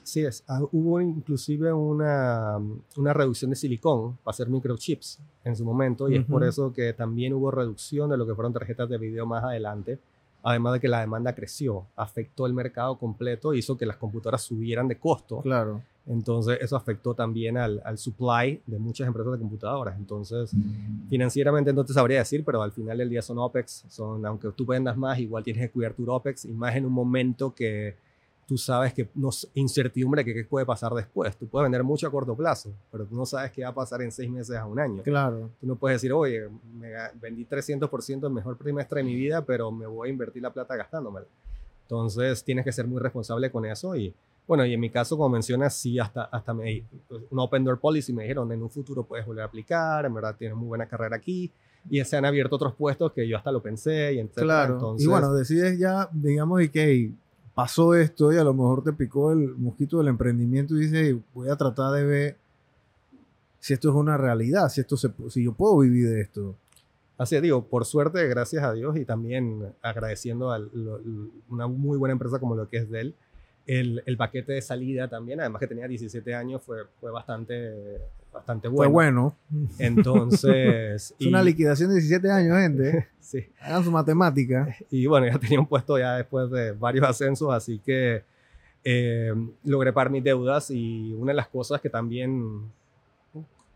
Sí, 0.03 0.25
es. 0.25 0.43
Ah, 0.49 0.61
hubo 0.73 1.01
inclusive 1.01 1.73
una, 1.73 2.59
una 2.97 3.13
reducción 3.13 3.51
de 3.51 3.57
silicón 3.57 4.17
para 4.25 4.33
hacer 4.33 4.49
microchips 4.49 5.21
en 5.45 5.57
su 5.57 5.65
momento 5.65 6.09
y 6.09 6.17
es 6.17 6.25
por 6.25 6.45
eso 6.45 6.73
que 6.73 6.93
también 6.93 7.33
hubo 7.35 7.51
reducción 7.51 8.11
de 8.11 8.17
lo 8.17 8.27
que 8.27 8.35
fueron 8.35 8.53
tarjetas 8.53 8.89
de 8.89 8.99
video 8.99 9.27
más 9.27 9.45
adelante. 9.45 9.99
Además 10.43 10.75
de 10.75 10.81
que 10.81 10.89
la 10.89 11.01
demanda 11.01 11.35
creció, 11.35 11.87
afectó 11.97 12.47
el 12.47 12.53
mercado 12.53 12.99
completo, 12.99 13.55
hizo 13.55 13.77
que 13.77 13.87
las 13.87 13.97
computadoras 13.97 14.43
subieran 14.43 14.89
de 14.89 14.99
costo. 14.99 15.41
Claro. 15.41 15.83
Entonces 16.07 16.59
eso 16.61 16.77
afectó 16.77 17.15
también 17.15 17.57
al, 17.57 17.81
al 17.85 17.97
supply 17.97 18.61
de 18.67 18.79
muchas 18.79 19.07
empresas 19.07 19.33
de 19.35 19.39
computadoras. 19.39 19.97
Entonces 19.97 20.51
financieramente 21.09 21.73
no 21.73 21.85
te 21.85 21.93
sabría 21.93 22.19
decir, 22.19 22.45
pero 22.45 22.63
al 22.63 22.73
final 22.73 22.99
del 22.99 23.09
día 23.09 23.23
son 23.23 23.39
OPEX. 23.39 23.85
Son, 23.89 24.27
aunque 24.27 24.49
tú 24.51 24.67
vendas 24.67 24.97
más, 24.97 25.19
igual 25.21 25.45
tienes 25.45 25.63
que 25.63 25.71
cuidar 25.71 25.95
tu 25.95 26.11
OPEX 26.11 26.45
y 26.47 26.53
más 26.53 26.75
en 26.75 26.87
un 26.87 26.93
momento 26.93 27.55
que 27.55 27.95
tú 28.53 28.59
sabes 28.59 28.93
que 28.93 29.09
no 29.15 29.31
incertidumbre 29.55 30.23
que 30.27 30.35
qué 30.35 30.45
puede 30.45 30.67
pasar 30.67 30.93
después. 30.93 31.35
Tú 31.39 31.47
puedes 31.47 31.65
vender 31.65 31.83
mucho 31.83 32.07
a 32.07 32.11
corto 32.11 32.37
plazo, 32.37 32.71
pero 32.91 33.07
tú 33.07 33.17
no 33.17 33.25
sabes 33.25 33.51
qué 33.51 33.63
va 33.63 33.71
a 33.71 33.75
pasar 33.75 34.03
en 34.03 34.13
seis 34.13 34.29
meses 34.29 34.55
a 34.59 34.67
un 34.67 34.79
año. 34.79 35.03
Claro. 35.03 35.49
Tú 35.59 35.67
no 35.67 35.75
puedes 35.75 35.97
decir, 35.97 36.13
oye, 36.13 36.51
me 36.79 36.91
vendí 37.19 37.47
300% 37.47 38.27
el 38.27 38.31
mejor 38.31 38.59
trimestre 38.59 38.99
de 38.99 39.05
mi 39.05 39.15
vida, 39.15 39.43
pero 39.43 39.73
me 39.73 39.87
voy 39.87 40.11
a 40.11 40.13
invertir 40.13 40.43
la 40.43 40.53
plata 40.53 40.77
gastándomela. 40.77 41.25
Entonces 41.85 42.45
tienes 42.45 42.63
que 42.63 42.73
ser 42.73 42.87
muy 42.87 43.01
responsable 43.01 43.51
con 43.51 43.65
eso 43.65 43.97
y 43.97 44.15
bueno, 44.47 44.67
y 44.67 44.75
en 44.75 44.81
mi 44.81 44.91
caso, 44.91 45.17
como 45.17 45.31
mencionas, 45.31 45.75
sí, 45.75 45.99
hasta, 45.99 46.25
hasta 46.25 46.53
me, 46.53 46.85
un 47.31 47.39
Open 47.39 47.65
Door 47.65 47.81
Policy 47.81 48.13
me 48.13 48.25
dijeron, 48.25 48.53
en 48.53 48.63
un 48.63 48.69
futuro 48.69 49.03
puedes 49.03 49.25
volver 49.25 49.45
a 49.45 49.47
aplicar, 49.47 50.05
en 50.05 50.13
verdad 50.13 50.37
tienes 50.39 50.59
muy 50.59 50.69
buena 50.69 50.85
carrera 50.85 51.17
aquí 51.17 51.51
y 51.89 52.05
se 52.05 52.19
han 52.19 52.27
abierto 52.27 52.57
otros 52.57 52.75
puestos 52.75 53.13
que 53.13 53.27
yo 53.27 53.39
hasta 53.39 53.51
lo 53.51 53.63
pensé 53.63 54.13
y 54.13 54.19
etcétera. 54.19 54.45
Claro. 54.45 54.75
Entonces, 54.75 55.07
y 55.07 55.09
bueno, 55.09 55.33
decides 55.33 55.79
ya, 55.79 56.07
digamos, 56.13 56.61
y 56.61 56.69
que 56.69 57.13
pasó 57.63 57.95
esto 57.95 58.33
y 58.33 58.39
a 58.39 58.43
lo 58.43 58.53
mejor 58.55 58.83
te 58.83 58.93
picó 58.93 59.31
el 59.31 59.55
mosquito 59.55 59.99
del 59.99 60.09
emprendimiento 60.09 60.75
y 60.75 60.81
dices, 60.81 61.15
voy 61.33 61.49
a 61.49 61.55
tratar 61.55 61.93
de 61.93 62.05
ver 62.05 62.37
si 63.61 63.73
esto 63.73 63.89
es 63.91 63.95
una 63.95 64.17
realidad, 64.17 64.69
si, 64.69 64.81
esto 64.81 64.97
se, 64.97 65.13
si 65.29 65.45
yo 65.45 65.53
puedo 65.53 65.79
vivir 65.79 66.09
de 66.09 66.23
esto. 66.23 66.57
Así 67.17 67.37
es, 67.37 67.43
digo, 67.43 67.65
por 67.65 67.85
suerte, 67.85 68.27
gracias 68.27 68.65
a 68.65 68.73
Dios 68.73 68.97
y 68.97 69.05
también 69.05 69.73
agradeciendo 69.81 70.51
a 70.51 70.59
lo- 70.59 71.01
una 71.51 71.69
muy 71.69 71.97
buena 71.99 72.15
empresa 72.15 72.41
como 72.41 72.57
lo 72.57 72.69
que 72.69 72.79
es 72.79 72.91
Dell, 72.91 73.15
el, 73.69 74.03
el 74.07 74.17
paquete 74.17 74.55
de 74.55 74.61
salida 74.61 75.07
también, 75.07 75.39
además 75.39 75.61
que 75.61 75.69
tenía 75.69 75.87
17 75.87 76.35
años, 76.35 76.63
fue, 76.65 76.79
fue 77.01 77.13
bastante, 77.13 77.99
bastante 78.33 78.69
Fue 78.69 78.87
bueno. 78.87 79.37
bueno. 79.51 79.69
Entonces, 79.79 81.15
Es 81.19 81.27
una 81.27 81.43
liquidación 81.43 81.91
de 81.91 81.97
17 81.97 82.31
años, 82.31 82.59
gente. 82.59 83.09
sí, 83.21 83.47
Hagan 83.61 83.85
su 83.85 83.91
matemática. 83.91 84.75
y 84.91 85.07
bueno, 85.07 85.27
ya 85.27 85.39
tenía 85.39 85.61
un 85.61 85.67
puesto 85.67 85.99
ya 85.99 86.17
después 86.17 86.51
de 86.51 86.73
varios 86.73 87.07
ascensos, 87.07 87.53
así 87.53 87.79
que 87.79 88.23
eh, 88.85 89.33
logré 89.65 89.93
pagar 89.93 90.11
mis 90.11 90.25
deudas 90.25 90.71
y 90.71 91.13
una 91.15 91.33
de 91.33 91.37
las 91.37 91.49
cosas 91.49 91.81
que 91.81 91.89
también 91.89 92.71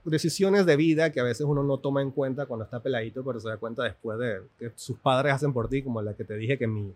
decisiones 0.04 0.66
de 0.66 0.76
vida 0.76 1.10
que 1.10 1.20
a 1.20 1.24
veces 1.24 1.46
uno 1.46 1.62
no 1.62 1.78
toma 1.78 2.00
en 2.00 2.10
cuenta 2.10 2.46
cuando 2.46 2.64
está 2.64 2.80
peladito, 2.80 3.24
pero 3.24 3.40
se 3.40 3.48
da 3.48 3.56
cuenta 3.56 3.82
después 3.82 4.18
de 4.18 4.40
que 4.58 4.72
sus 4.76 4.96
padres 4.98 5.34
hacen 5.34 5.52
por 5.52 5.68
ti, 5.68 5.82
como 5.82 6.00
la 6.00 6.14
que 6.14 6.24
te 6.24 6.36
dije 6.36 6.56
que 6.56 6.66
mi, 6.66 6.92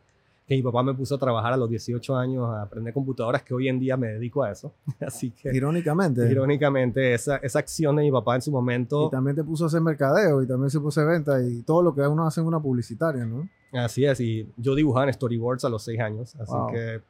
que 0.50 0.56
mi 0.56 0.62
papá 0.62 0.82
me 0.82 0.94
puso 0.94 1.14
a 1.14 1.18
trabajar 1.18 1.52
a 1.52 1.56
los 1.56 1.70
18 1.70 2.16
años 2.16 2.44
a 2.48 2.62
aprender 2.62 2.92
computadoras, 2.92 3.44
que 3.44 3.54
hoy 3.54 3.68
en 3.68 3.78
día 3.78 3.96
me 3.96 4.08
dedico 4.08 4.42
a 4.42 4.50
eso. 4.50 4.74
Así 5.00 5.30
que... 5.30 5.54
Irónicamente. 5.54 6.28
Irónicamente, 6.28 7.14
esa, 7.14 7.36
esa 7.36 7.60
acción 7.60 7.94
de 7.94 8.02
mi 8.02 8.10
papá 8.10 8.34
en 8.34 8.42
su 8.42 8.50
momento... 8.50 9.06
Y 9.06 9.10
también 9.10 9.36
te 9.36 9.44
puso 9.44 9.62
a 9.62 9.66
hacer 9.68 9.80
mercadeo 9.80 10.42
y 10.42 10.48
también 10.48 10.68
se 10.68 10.80
puso 10.80 11.02
a 11.02 11.04
venta 11.04 11.40
y 11.40 11.62
todo 11.62 11.82
lo 11.82 11.94
que 11.94 12.00
uno 12.00 12.26
hace 12.26 12.40
en 12.40 12.48
una 12.48 12.58
publicitaria, 12.58 13.24
¿no? 13.24 13.48
Así 13.72 14.04
es, 14.04 14.18
y 14.18 14.50
yo 14.56 14.74
dibujaba 14.74 15.06
en 15.06 15.12
storyboards 15.12 15.64
a 15.64 15.68
los 15.68 15.84
6 15.84 16.00
años, 16.00 16.34
así 16.34 16.56
que 16.72 17.00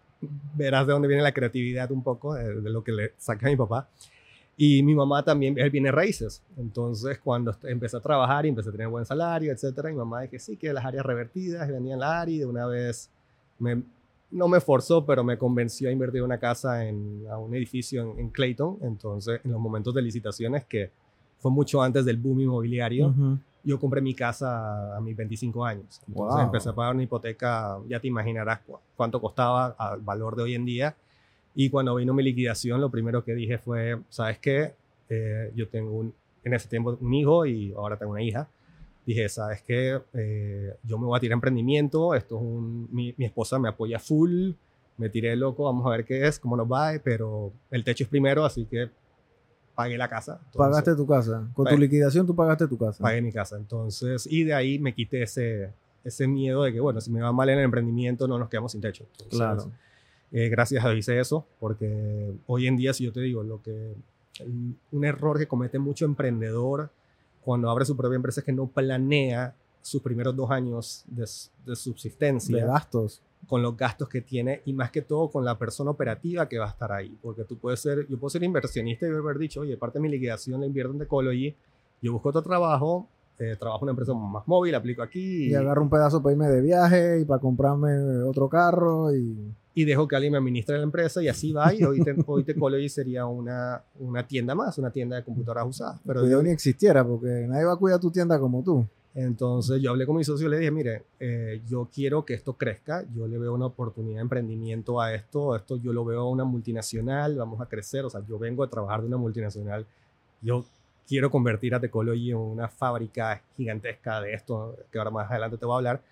verás 0.55 0.87
de 0.87 0.93
dónde 0.93 1.09
viene 1.09 1.23
la 1.23 1.33
creatividad 1.33 1.91
un 1.93 2.03
poco, 2.03 2.35
de, 2.35 2.61
de 2.61 2.69
lo 2.69 2.85
que 2.85 2.93
le 2.93 3.15
saca 3.17 3.47
a 3.47 3.49
mi 3.51 3.57
papá. 3.57 3.89
Y 4.59 4.83
mi 4.83 4.95
mamá 4.95 5.25
también, 5.25 5.59
él 5.59 5.71
viene 5.71 5.91
raíces. 5.91 6.43
Entonces, 6.59 7.19
cuando 7.21 7.57
empecé 7.63 7.97
a 7.97 8.01
trabajar 8.01 8.45
y 8.45 8.51
empecé 8.51 8.69
a 8.69 8.73
tener 8.73 8.89
buen 8.89 9.07
salario, 9.07 9.51
etcétera, 9.51 9.89
mi 9.89 9.97
mamá 9.97 10.21
dije 10.21 10.39
sí, 10.39 10.59
que 10.59 10.75
las 10.75 10.85
áreas 10.85 11.07
revertidas, 11.07 11.67
y 11.67 11.73
vendía 11.73 11.95
en 11.95 12.01
la 12.01 12.29
y 12.29 12.37
de 12.37 12.45
una 12.45 12.67
vez 12.67 13.09
me, 13.61 13.83
no 14.31 14.49
me 14.49 14.61
forzó, 14.61 15.07
pero 15.07 15.23
me 15.23 15.39
convenció 15.39 15.89
a 15.89 15.93
invertir 15.93 16.23
una 16.23 16.39
casa 16.39 16.85
en 16.85 17.25
a 17.31 17.39
un 17.39 17.55
edificio 17.55 18.03
en, 18.19 18.31
Clayton. 18.31 18.79
Entonces, 18.83 19.41
en 19.45 19.53
los 19.53 19.61
momentos 19.61 19.95
de 19.95 20.03
licitaciones, 20.03 20.65
que 20.65 20.91
fue 21.39 21.51
mucho 21.51 21.83
antes 21.83 22.05
del 22.05 22.17
boom 22.17 22.41
inmobiliario, 22.41 23.15
yo 23.63 23.79
compré 23.79 24.01
mi 24.01 24.15
casa 24.15 24.97
a 24.97 25.01
mis 25.01 25.17
25 25.17 25.65
años. 25.65 26.01
Entonces, 26.09 26.43
empecé 26.43 26.69
a 26.71 26.75
pagar 26.75 26.95
una 26.95 27.05
hipoteca, 27.05 27.79
ya 27.89 28.01
te 28.01 28.09
imaginarás 28.09 28.61
cuánto 28.97 29.21
costaba 29.21 29.75
al 29.79 30.01
valor 30.01 30.35
de 30.35 30.43
hoy 30.43 30.55
en 30.55 30.65
día 30.65 30.97
y 31.55 31.69
cuando 31.69 31.95
vino 31.95 32.15
mi 32.15 32.23
liquidación, 32.23 32.81
lo 32.81 32.91
primero 32.91 33.25
que 33.25 33.35
dije 33.35 33.59
fue, 33.59 33.99
¿sabes 34.09 34.39
qué? 34.39 34.73
Eh, 35.09 35.53
yo 35.55 35.69
tengo 35.69 35.93
un, 35.93 36.15
en 36.45 36.55
ese 36.55 36.69
tiempo 36.69 36.97
un 37.01 37.15
hijo 37.15 37.45
y 37.45 37.73
ahora 37.73 37.97
tengo 37.97 38.13
una 38.13 38.23
hija. 38.23 38.49
Dije, 39.07 39.29
¿sabes 39.29 39.63
qué? 39.63 40.01
Eh, 40.15 40.75
yo 40.83 40.99
me 40.99 41.07
voy 41.07 41.17
a 41.17 41.21
tirar 41.21 41.35
emprendimiento, 41.35 42.15
esto 42.15 42.37
es 42.37 42.43
un, 42.43 42.89
mi, 42.93 43.15
mi, 43.17 43.25
esposa 43.25 43.59
me 43.59 43.69
apoya 43.69 43.99
full, 43.99 44.53
me 44.99 45.09
tiré 45.09 45.35
loco, 45.37 45.65
vamos 45.65 45.87
a 45.87 45.91
ver 45.91 46.05
qué 46.05 46.27
es, 46.27 46.39
cómo 46.39 46.57
nos 46.57 46.71
va, 46.71 46.93
pero 47.03 47.53
el 47.71 47.83
techo 47.83 48.05
es 48.05 48.11
primero, 48.11 48.45
así 48.45 48.67
que 48.67 48.91
pagué 49.75 49.97
la 49.97 50.09
casa. 50.09 50.41
pagaste 50.55 50.95
tu 50.95 51.07
casa. 51.07 51.49
Con 51.55 51.67
tu 51.67 51.79
liquidación 51.79 52.27
tú 52.27 52.35
pagaste 52.35 52.69
tu 52.69 52.77
casa. 52.77 53.03
Pagué 53.03 53.23
mi 53.23 53.33
casa. 53.33 53.57
Entonces, 53.57 54.27
y 54.31 54.45
de 54.45 54.53
ahí 54.53 54.79
me 54.79 54.95
quité 54.95 55.23
ese, 55.23 55.73
ese 56.05 56.29
miedo 56.29 56.63
de 56.65 56.73
que, 56.73 56.81
bueno, 56.81 57.01
si 57.01 57.11
me 57.11 57.23
va 57.23 57.33
mal 57.33 57.49
en 57.49 57.59
el 57.59 57.65
emprendimiento, 57.65 58.29
no 58.29 58.39
nos 58.39 58.49
quedamos 58.49 58.73
sin 58.73 58.81
techo. 58.81 59.07
claro. 59.31 59.71
Eh, 60.33 60.49
gracias 60.49 60.85
a 60.85 60.95
hice 60.95 61.19
eso, 61.19 61.45
porque 61.59 62.33
hoy 62.47 62.69
en 62.69 62.77
día, 62.77 62.93
si 62.93 63.03
yo 63.03 63.13
te 63.13 63.19
digo, 63.21 63.43
lo 63.43 63.61
que 63.63 63.97
un 64.93 65.05
error 65.05 65.39
que 65.39 65.49
comete 65.49 65.81
mucho 65.81 66.05
emprendedor 66.05 66.91
cuando 67.45 67.71
abre 67.71 67.85
su 67.85 67.97
propia 67.97 68.17
empresa 68.17 68.41
es 68.41 68.45
que 68.45 68.53
no 68.53 68.67
planea 68.67 69.55
sus 69.83 70.03
primeros 70.03 70.37
dos 70.37 70.51
años 70.51 71.05
de, 71.07 71.27
subsistencia. 71.77 72.57
De 72.57 72.63
gastos. 72.63 73.23
Con 73.49 73.63
los 73.63 73.75
gastos 73.77 74.09
que 74.09 74.21
tiene 74.21 74.61
y 74.67 74.75
más 74.75 74.91
que 74.91 75.01
todo 75.01 75.31
con 75.31 75.45
la 75.45 75.59
persona 75.59 75.91
operativa 75.91 76.47
que 76.47 76.59
va 76.59 76.67
a 76.67 76.71
estar 76.71 76.93
ahí. 76.93 77.17
Porque 77.23 77.45
tú 77.45 77.57
puedes 77.57 77.81
ser, 77.81 78.07
yo 78.07 78.19
puedo 78.19 78.31
ser 78.31 78.43
inversionista 78.43 79.07
y 79.07 79.11
haber 79.11 79.39
dicho, 79.39 79.63
oye, 79.63 79.77
parte 79.79 79.99
de 79.99 80.03
mi 80.03 80.09
liquidación 80.11 80.61
la 80.61 80.67
invierto 80.67 80.93
en 80.93 81.03
Ecology, 81.03 81.57
yo 82.03 82.13
busco 82.13 82.29
otro 82.29 82.43
trabajo, 82.43 83.09
eh, 83.39 83.57
trabajo 83.59 83.81
en 83.81 83.85
una 83.85 83.93
empresa 83.93 84.13
más 84.13 84.47
móvil, 84.47 84.75
aplico 84.75 85.03
aquí. 85.03 85.47
Y, 85.47 85.51
y 85.51 85.55
agarro 85.55 85.83
un 85.83 85.91
pedazo 85.91 86.23
para 86.23 86.35
irme 86.35 86.49
de 86.49 86.61
viaje 86.61 87.21
y 87.21 87.25
para 87.25 87.41
comprarme 87.41 88.23
otro 88.25 88.49
carro 88.51 89.15
y 89.15 89.55
y 89.75 89.85
dejo 89.85 90.09
que 90.09 90.17
alguien 90.17 90.33
me 90.33 90.39
administre 90.39 90.77
la 90.77 90.83
empresa 90.83 91.23
y 91.23 91.29
así 91.29 91.53
va. 91.53 91.73
Y 91.75 91.85
hoy, 91.85 92.03
te, 92.03 92.15
hoy 92.27 92.45
Technology 92.45 92.89
sería 92.89 93.27
una, 93.27 93.83
una 93.99 94.27
tienda 94.27 94.55
más, 94.55 94.79
una 94.79 94.91
tienda 94.91 95.17
de 95.17 95.25
computadoras 95.25 95.67
usadas. 95.67 96.01
Pero 96.05 96.27
yo 96.27 96.43
ni 96.43 96.51
existiera 96.51 97.07
porque 97.07 97.47
nadie 97.49 97.65
va 97.65 97.75
a 97.75 97.77
cuidar 97.77 98.01
tu 98.01 98.11
tienda 98.11 98.39
como 98.39 98.63
tú. 98.63 98.87
Entonces 99.15 99.83
yo 99.83 99.91
hablé 99.91 100.07
con 100.07 100.17
mi 100.17 100.25
socio 100.25 100.47
y 100.47 100.51
le 100.51 100.59
dije, 100.59 100.71
mire, 100.71 101.03
eh, 101.19 101.61
yo 101.69 101.89
quiero 101.93 102.25
que 102.25 102.35
esto 102.35 102.53
crezca, 102.53 103.05
yo 103.13 103.27
le 103.27 103.39
veo 103.39 103.55
una 103.55 103.67
oportunidad 103.67 104.17
de 104.17 104.23
emprendimiento 104.23 105.01
a 105.01 105.13
esto, 105.13 105.57
esto 105.57 105.77
yo 105.77 105.93
lo 105.93 106.05
veo 106.05 106.21
a 106.21 106.31
una 106.31 106.45
multinacional, 106.45 107.37
vamos 107.37 107.61
a 107.61 107.67
crecer, 107.67 108.05
o 108.05 108.11
sea, 108.11 108.25
yo 108.29 108.39
vengo 108.39 108.63
a 108.63 108.71
trabajar 108.71 109.01
de 109.01 109.09
una 109.09 109.17
multinacional, 109.17 109.85
yo 110.41 110.65
quiero 111.09 111.29
convertir 111.29 111.75
a 111.75 111.81
Technology 111.81 112.31
en 112.31 112.37
una 112.37 112.69
fábrica 112.69 113.43
gigantesca 113.57 114.21
de 114.21 114.33
esto, 114.33 114.77
que 114.93 114.99
ahora 114.99 115.11
más 115.11 115.29
adelante 115.29 115.59
te 115.59 115.67
voy 115.67 115.75
a 115.75 115.79
hablar, 115.79 116.03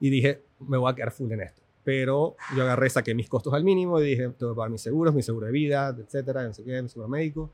y 0.00 0.10
dije, 0.10 0.42
me 0.58 0.76
voy 0.76 0.90
a 0.90 0.94
quedar 0.96 1.12
full 1.12 1.30
en 1.30 1.42
esto 1.42 1.62
pero 1.84 2.36
yo 2.56 2.62
agarré, 2.62 2.90
saqué 2.90 3.14
mis 3.14 3.28
costos 3.28 3.54
al 3.54 3.64
mínimo 3.64 4.00
y 4.00 4.04
dije, 4.04 4.28
tengo 4.30 4.52
que 4.52 4.56
pagar 4.56 4.70
mis 4.70 4.82
seguros, 4.82 5.14
mi 5.14 5.22
seguro 5.22 5.46
de 5.46 5.52
vida, 5.52 5.96
etcétera, 5.98 6.44
no 6.44 6.52
sé 6.52 6.64
qué, 6.64 6.82
mi 6.82 6.88
seguro 6.88 7.08
médico. 7.08 7.50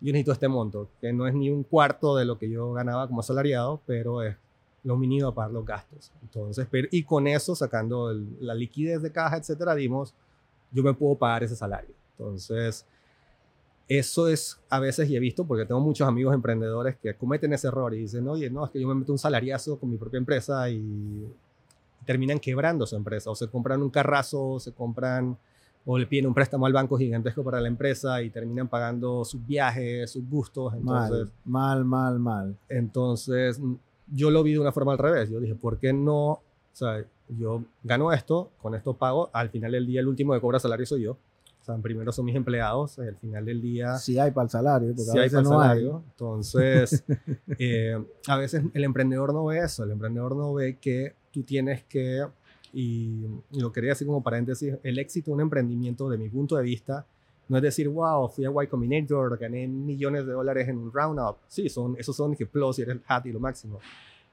Yo 0.00 0.12
necesito 0.12 0.32
este 0.32 0.48
monto, 0.48 0.88
que 1.00 1.12
no 1.12 1.26
es 1.26 1.34
ni 1.34 1.50
un 1.50 1.62
cuarto 1.62 2.16
de 2.16 2.24
lo 2.24 2.38
que 2.38 2.50
yo 2.50 2.72
ganaba 2.72 3.06
como 3.06 3.20
asalariado, 3.20 3.80
pero 3.86 4.22
es 4.22 4.36
lo 4.84 4.96
mínimo 4.96 5.34
para 5.34 5.50
los 5.50 5.64
gastos. 5.64 6.12
Entonces, 6.22 6.66
pero, 6.70 6.86
y 6.90 7.02
con 7.02 7.26
eso, 7.26 7.54
sacando 7.54 8.12
la 8.40 8.54
liquidez 8.54 9.02
de 9.02 9.10
caja, 9.10 9.38
etcétera, 9.38 9.74
dimos, 9.74 10.14
yo 10.70 10.82
me 10.82 10.94
puedo 10.94 11.16
pagar 11.16 11.44
ese 11.44 11.56
salario. 11.56 11.94
Entonces, 12.12 12.86
eso 13.88 14.28
es 14.28 14.60
a 14.68 14.80
veces, 14.80 15.08
y 15.08 15.16
he 15.16 15.20
visto, 15.20 15.44
porque 15.44 15.64
tengo 15.64 15.80
muchos 15.80 16.06
amigos 16.06 16.34
emprendedores 16.34 16.96
que 16.96 17.14
cometen 17.14 17.52
ese 17.52 17.68
error 17.68 17.94
y 17.94 18.00
dicen, 18.00 18.28
oye, 18.28 18.50
no, 18.50 18.64
es 18.66 18.70
que 18.70 18.80
yo 18.80 18.86
me 18.86 18.94
meto 18.94 19.12
un 19.12 19.18
salariazo 19.18 19.78
con 19.78 19.90
mi 19.90 19.96
propia 19.96 20.18
empresa 20.18 20.68
y 20.70 21.26
terminan 22.06 22.38
quebrando 22.38 22.86
su 22.86 22.96
empresa, 22.96 23.30
o 23.30 23.34
se 23.34 23.48
compran 23.48 23.82
un 23.82 23.90
carrazo, 23.90 24.52
o 24.52 24.60
se 24.60 24.72
compran, 24.72 25.36
o 25.84 25.98
le 25.98 26.06
piden 26.06 26.26
un 26.26 26.34
préstamo 26.34 26.64
al 26.64 26.72
banco 26.72 26.96
gigantesco 26.96 27.44
para 27.44 27.60
la 27.60 27.68
empresa 27.68 28.22
y 28.22 28.30
terminan 28.30 28.68
pagando 28.68 29.24
sus 29.24 29.44
viajes, 29.46 30.10
sus 30.10 30.26
gustos. 30.28 30.72
Entonces, 30.74 31.26
mal, 31.44 31.84
mal, 31.84 31.84
mal, 31.84 32.18
mal. 32.18 32.56
Entonces, 32.68 33.60
yo 34.06 34.30
lo 34.30 34.42
vi 34.42 34.52
de 34.52 34.60
una 34.60 34.72
forma 34.72 34.92
al 34.92 34.98
revés. 34.98 35.28
Yo 35.28 35.40
dije, 35.40 35.54
¿por 35.54 35.78
qué 35.78 35.92
no? 35.92 36.30
O 36.30 36.42
sea, 36.72 37.04
yo 37.28 37.64
gano 37.82 38.12
esto, 38.12 38.50
con 38.60 38.74
esto 38.74 38.94
pago, 38.94 39.30
al 39.32 39.50
final 39.50 39.72
del 39.72 39.86
día 39.86 40.00
el 40.00 40.08
último 40.08 40.32
que 40.32 40.40
cobra 40.40 40.58
salario 40.58 40.86
soy 40.86 41.02
yo. 41.02 41.12
O 41.12 41.64
sea, 41.66 41.76
primero 41.78 42.12
son 42.12 42.24
mis 42.26 42.36
empleados, 42.36 42.96
al 43.00 43.16
final 43.16 43.44
del 43.44 43.60
día... 43.60 43.96
Sí 43.96 44.16
hay 44.20 44.30
para 44.30 44.44
el 44.44 44.50
salario, 44.50 44.88
porque 44.94 45.10
sí 45.10 45.18
hay 45.18 45.28
para 45.28 45.40
el 45.40 45.46
salario. 45.46 46.04
Entonces, 46.12 47.04
eh, 47.58 48.00
a 48.28 48.36
veces 48.36 48.62
el 48.72 48.84
emprendedor 48.84 49.34
no 49.34 49.46
ve 49.46 49.58
eso, 49.58 49.82
el 49.82 49.90
emprendedor 49.90 50.36
no 50.36 50.54
ve 50.54 50.78
que 50.78 51.16
tú 51.36 51.42
tienes 51.42 51.84
que, 51.84 52.26
y, 52.72 53.26
lo 53.52 53.70
quería 53.70 53.90
decir 53.90 54.06
como 54.06 54.22
paréntesis, 54.22 54.74
el 54.82 54.98
éxito 54.98 55.30
de 55.30 55.34
un 55.34 55.40
emprendimiento, 55.42 56.08
de 56.08 56.16
mi 56.16 56.30
punto 56.30 56.56
de 56.56 56.62
vista, 56.62 57.04
no 57.48 57.58
es 57.58 57.62
decir, 57.62 57.90
wow, 57.90 58.26
fui 58.30 58.46
a 58.46 58.64
Y 58.64 58.66
Combinator, 58.68 59.36
gané 59.36 59.68
millones 59.68 60.24
de 60.24 60.32
dólares 60.32 60.66
en 60.66 60.78
un 60.78 60.90
roundup. 60.90 61.36
Sí, 61.46 61.68
son, 61.68 61.94
esos 61.98 62.16
son 62.16 62.34
que 62.34 62.46
plus 62.46 62.78
y 62.78 62.82
eres 62.82 62.96
hat 63.06 63.26
y 63.26 63.32
lo 63.32 63.38
máximo. 63.38 63.80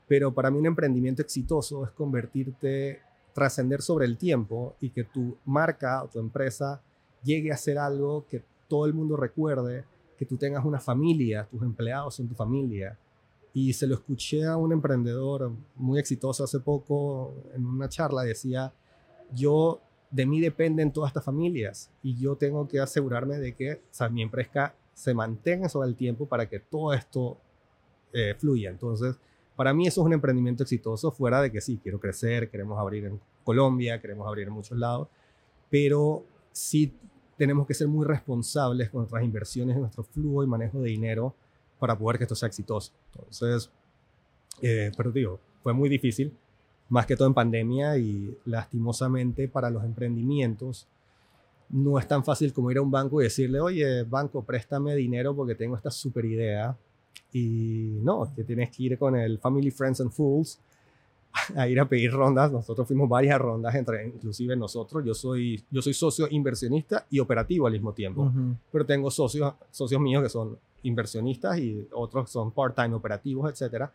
Pero 0.07 0.33
para 0.33 0.49
mí 0.49 0.57
un 0.57 0.65
emprendimiento 0.65 1.21
exitoso 1.21 1.83
es 1.83 1.91
convertirte, 1.91 3.01
trascender 3.33 3.81
sobre 3.81 4.05
el 4.05 4.17
tiempo 4.17 4.75
y 4.79 4.89
que 4.89 5.03
tu 5.03 5.35
marca 5.43 6.03
o 6.03 6.07
tu 6.07 6.19
empresa 6.19 6.81
llegue 7.21 7.51
a 7.51 7.57
ser 7.57 7.77
algo 7.77 8.25
que 8.29 8.41
todo 8.69 8.85
el 8.85 8.93
mundo 8.93 9.17
recuerde, 9.17 9.83
que 10.17 10.25
tú 10.25 10.37
tengas 10.37 10.63
una 10.63 10.79
familia, 10.79 11.45
tus 11.51 11.61
empleados 11.63 12.15
son 12.15 12.29
tu 12.29 12.35
familia, 12.35 12.97
y 13.53 13.73
se 13.73 13.85
lo 13.85 13.95
escuché 13.95 14.45
a 14.45 14.57
un 14.57 14.71
emprendedor 14.71 15.51
muy 15.75 15.99
exitoso 15.99 16.43
hace 16.43 16.59
poco 16.59 17.35
en 17.53 17.65
una 17.65 17.87
charla, 17.87 18.23
decía, 18.23 18.73
yo, 19.31 19.79
de 20.09 20.25
mí 20.25 20.41
dependen 20.41 20.91
todas 20.91 21.09
estas 21.09 21.23
familias 21.23 21.91
y 22.01 22.15
yo 22.15 22.35
tengo 22.35 22.67
que 22.67 22.79
asegurarme 22.79 23.37
de 23.37 23.55
que 23.55 23.81
o 23.99 24.09
mi 24.09 24.23
empresa 24.23 24.75
se 24.93 25.13
mantenga 25.13 25.69
sobre 25.69 25.89
el 25.89 25.95
tiempo 25.95 26.27
para 26.27 26.49
que 26.49 26.59
todo 26.59 26.93
esto 26.93 27.37
eh, 28.11 28.35
fluya. 28.37 28.69
Entonces, 28.69 29.15
para 29.55 29.73
mí 29.73 29.87
eso 29.87 30.01
es 30.01 30.05
un 30.05 30.13
emprendimiento 30.13 30.63
exitoso, 30.63 31.11
fuera 31.11 31.41
de 31.41 31.51
que 31.51 31.61
sí, 31.61 31.79
quiero 31.81 31.99
crecer, 31.99 32.49
queremos 32.49 32.79
abrir 32.79 33.05
en 33.05 33.19
Colombia, 33.43 34.01
queremos 34.01 34.27
abrir 34.27 34.47
en 34.47 34.53
muchos 34.53 34.77
lados, 34.77 35.07
pero 35.69 36.25
sí 36.51 36.95
tenemos 37.37 37.67
que 37.67 37.73
ser 37.75 37.87
muy 37.87 38.05
responsables 38.05 38.89
con 38.89 39.01
nuestras 39.01 39.23
inversiones, 39.23 39.77
nuestro 39.77 40.03
flujo 40.03 40.43
y 40.43 40.47
manejo 40.47 40.79
de 40.79 40.89
dinero 40.89 41.35
para 41.83 41.97
poder 41.97 42.17
que 42.17 42.23
esto 42.23 42.33
sea 42.33 42.47
exitoso. 42.47 42.93
Entonces, 43.13 43.69
eh, 44.61 44.89
pero 44.95 45.11
digo, 45.11 45.37
fue 45.61 45.73
muy 45.73 45.89
difícil, 45.89 46.31
más 46.87 47.05
que 47.05 47.17
todo 47.17 47.27
en 47.27 47.33
pandemia 47.33 47.97
y 47.97 48.37
lastimosamente 48.45 49.49
para 49.49 49.69
los 49.69 49.83
emprendimientos 49.83 50.87
no 51.67 51.99
es 51.99 52.07
tan 52.07 52.23
fácil 52.23 52.53
como 52.53 52.71
ir 52.71 52.77
a 52.77 52.81
un 52.81 52.89
banco 52.89 53.19
y 53.19 53.25
decirle, 53.25 53.59
oye, 53.59 54.03
banco, 54.03 54.45
préstame 54.45 54.95
dinero 54.95 55.35
porque 55.35 55.55
tengo 55.55 55.75
esta 55.75 55.91
super 55.91 56.23
idea. 56.23 56.73
Y 57.33 57.99
no, 58.01 58.31
que 58.33 58.45
tienes 58.45 58.69
que 58.69 58.83
ir 58.83 58.97
con 58.97 59.17
el 59.17 59.39
Family, 59.39 59.69
Friends 59.69 59.99
and 59.99 60.11
Fools 60.11 60.61
a 61.57 61.67
ir 61.67 61.81
a 61.81 61.89
pedir 61.89 62.13
rondas. 62.13 62.49
Nosotros 62.49 62.87
fuimos 62.87 63.09
varias 63.09 63.41
rondas, 63.41 63.75
entre 63.75 64.07
inclusive 64.07 64.55
nosotros. 64.55 65.03
Yo 65.03 65.13
soy, 65.13 65.61
yo 65.69 65.81
soy 65.81 65.93
socio 65.93 66.29
inversionista 66.31 67.05
y 67.09 67.19
operativo 67.19 67.67
al 67.67 67.73
mismo 67.73 67.91
tiempo, 67.91 68.31
pero 68.71 68.85
tengo 68.85 69.11
socios, 69.11 69.53
socios 69.69 69.99
míos 69.99 70.23
que 70.23 70.29
son 70.29 70.57
inversionistas 70.83 71.57
y 71.57 71.87
otros 71.91 72.29
son 72.29 72.51
part-time 72.51 72.93
operativos, 72.93 73.51
etcétera. 73.51 73.91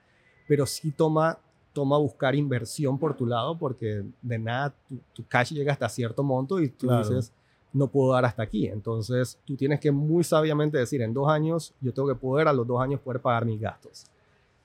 Pero 0.47 0.67
sí 0.67 0.91
toma, 0.91 1.39
toma 1.73 1.99
buscar 1.99 2.35
inversión 2.35 2.99
por 2.99 3.17
tu 3.17 3.27
lado 3.27 3.57
porque 3.57 4.05
de 4.23 4.39
nada 4.39 4.75
tu, 5.13 5.27
cash 5.27 5.53
llega 5.53 5.73
hasta 5.73 5.89
cierto 5.89 6.23
monto 6.23 6.61
y 6.61 6.69
tú 6.69 6.91
dices, 6.91 7.33
no 7.73 7.87
puedo 7.89 8.13
dar 8.13 8.25
hasta 8.25 8.43
aquí. 8.43 8.67
Entonces, 8.67 9.39
tú 9.45 9.57
tienes 9.57 9.81
que 9.81 9.93
muy 9.93 10.25
sabiamente 10.25 10.79
decir, 10.79 11.03
en 11.03 11.13
dos 11.13 11.29
años, 11.29 11.75
yo 11.81 11.93
tengo 11.93 12.09
que 12.09 12.15
poder 12.15 12.49
a 12.49 12.53
los 12.53 12.67
dos 12.67 12.81
años 12.81 13.01
poder 13.01 13.21
pagar 13.21 13.45
mis 13.45 13.61
gastos. 13.61 14.07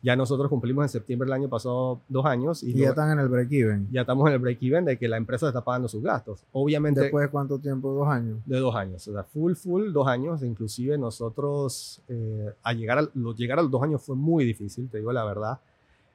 Ya 0.04 0.18
nosotros 0.18 0.50
cumplimos 0.50 0.84
en 0.84 0.90
septiembre 0.90 1.28
del 1.28 1.34
año 1.34 1.50
pasado 1.50 2.02
dos 2.10 2.26
años. 2.26 2.62
Y, 2.62 2.74
ya 2.74 2.90
están 2.90 3.12
en 3.12 3.20
el 3.20 3.30
break-even. 3.30 3.88
Ya 3.90 4.02
estamos 4.02 4.28
en 4.28 4.34
el 4.34 4.40
break-even 4.40 4.84
de 4.84 4.98
que 4.98 5.08
la 5.08 5.16
empresa 5.16 5.48
está 5.48 5.64
pagando 5.64 5.88
sus 5.88 6.04
gastos. 6.04 6.44
Obviamente. 6.52 7.00
¿Después 7.00 7.26
de 7.26 7.32
cuánto 7.32 7.58
tiempo? 7.58 7.94
¿Dos 7.94 8.10
años? 8.10 8.40
De 8.46 8.60
dos 8.60 8.76
años. 8.76 9.08
O 9.08 9.14
sea, 9.14 9.24
full, 9.24 9.54
full, 9.54 9.94
dos 9.94 10.06
años. 10.06 10.44
Inclusive 10.44 10.98
nosotros, 10.98 12.02
eh, 12.10 12.54
a 12.62 12.74
llegar, 12.74 13.00
a, 13.00 13.10
llegar 13.38 13.60
a 13.60 13.62
los 13.62 13.72
dos 13.72 13.82
años 13.82 14.02
fue 14.02 14.18
muy 14.18 14.44
difícil, 14.44 14.90
te 14.90 14.98
digo 14.98 15.14
la 15.14 15.24
verdad. 15.24 15.60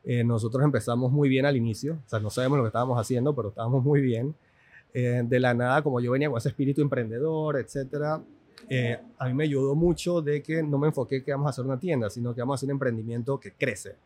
Eh, 0.05 0.23
nosotros 0.23 0.63
empezamos 0.63 1.11
muy 1.11 1.31
bien 1.31 1.47
al 1.47 1.57
inicio. 1.57 1.95
O 1.95 2.09
sea, 2.09 2.21
no 2.21 2.29
sabemos 2.29 2.59
lo 2.59 2.65
que 2.65 2.69
estábamos 2.69 3.01
haciendo, 3.01 3.35
pero 3.35 3.49
estábamos 3.49 3.83
muy 3.83 4.03
bien. 4.03 4.35
Eh, 4.93 5.23
de 5.25 5.41
la 5.41 5.55
nada, 5.55 5.81
como 5.81 5.99
yo 6.01 6.13
venía 6.13 6.29
con 6.29 6.37
ese 6.37 6.51
espíritu 6.51 6.83
emprendedor, 6.83 7.57
etcétera, 7.57 8.21
eh, 8.69 8.99
a 9.19 9.27
mí 9.27 9.35
me 9.35 9.45
ayudó 9.45 9.75
mucho 9.75 10.21
de 10.21 10.43
que 10.43 10.63
no 10.63 10.79
me 10.79 10.89
enfoqué 10.89 11.23
que 11.23 11.33
vamos 11.33 11.47
a 11.47 11.51
hacer 11.51 11.65
una 11.65 11.79
tienda, 11.79 12.11
sino 12.11 12.35
que 12.35 12.41
vamos 12.41 12.55
a 12.55 12.57
hacer 12.57 12.67
un 12.69 12.73
emprendimiento 12.73 13.39
que 13.39 13.53
crece. 13.53 13.97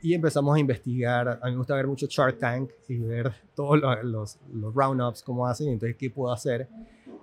Y 0.00 0.14
empezamos 0.14 0.56
a 0.56 0.60
investigar, 0.60 1.40
a 1.42 1.46
mí 1.46 1.52
me 1.52 1.58
gusta 1.58 1.74
ver 1.74 1.86
mucho 1.86 2.06
Shark 2.08 2.38
Tank 2.38 2.70
y 2.88 2.98
ver 2.98 3.32
todos 3.54 3.80
los, 4.04 4.38
los, 4.52 4.74
roundups, 4.74 5.22
cómo 5.22 5.46
hacen, 5.46 5.68
entonces 5.68 5.96
qué 5.96 6.10
puedo 6.10 6.32
hacer. 6.32 6.68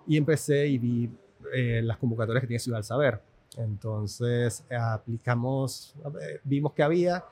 Y 0.06 0.18
empecé 0.18 0.68
y 0.68 0.78
vi 0.78 1.10
eh, 1.54 1.82
las 1.84 1.98
convocatorias 1.98 2.42
que 2.42 2.48
tiene 2.48 2.60
Ciudad 2.60 2.80
del 2.80 2.84
Saber. 2.84 3.22
Entonces 3.58 4.66
aplicamos, 4.70 5.96
vimos 6.44 6.74
que 6.74 6.84
había 6.84 7.24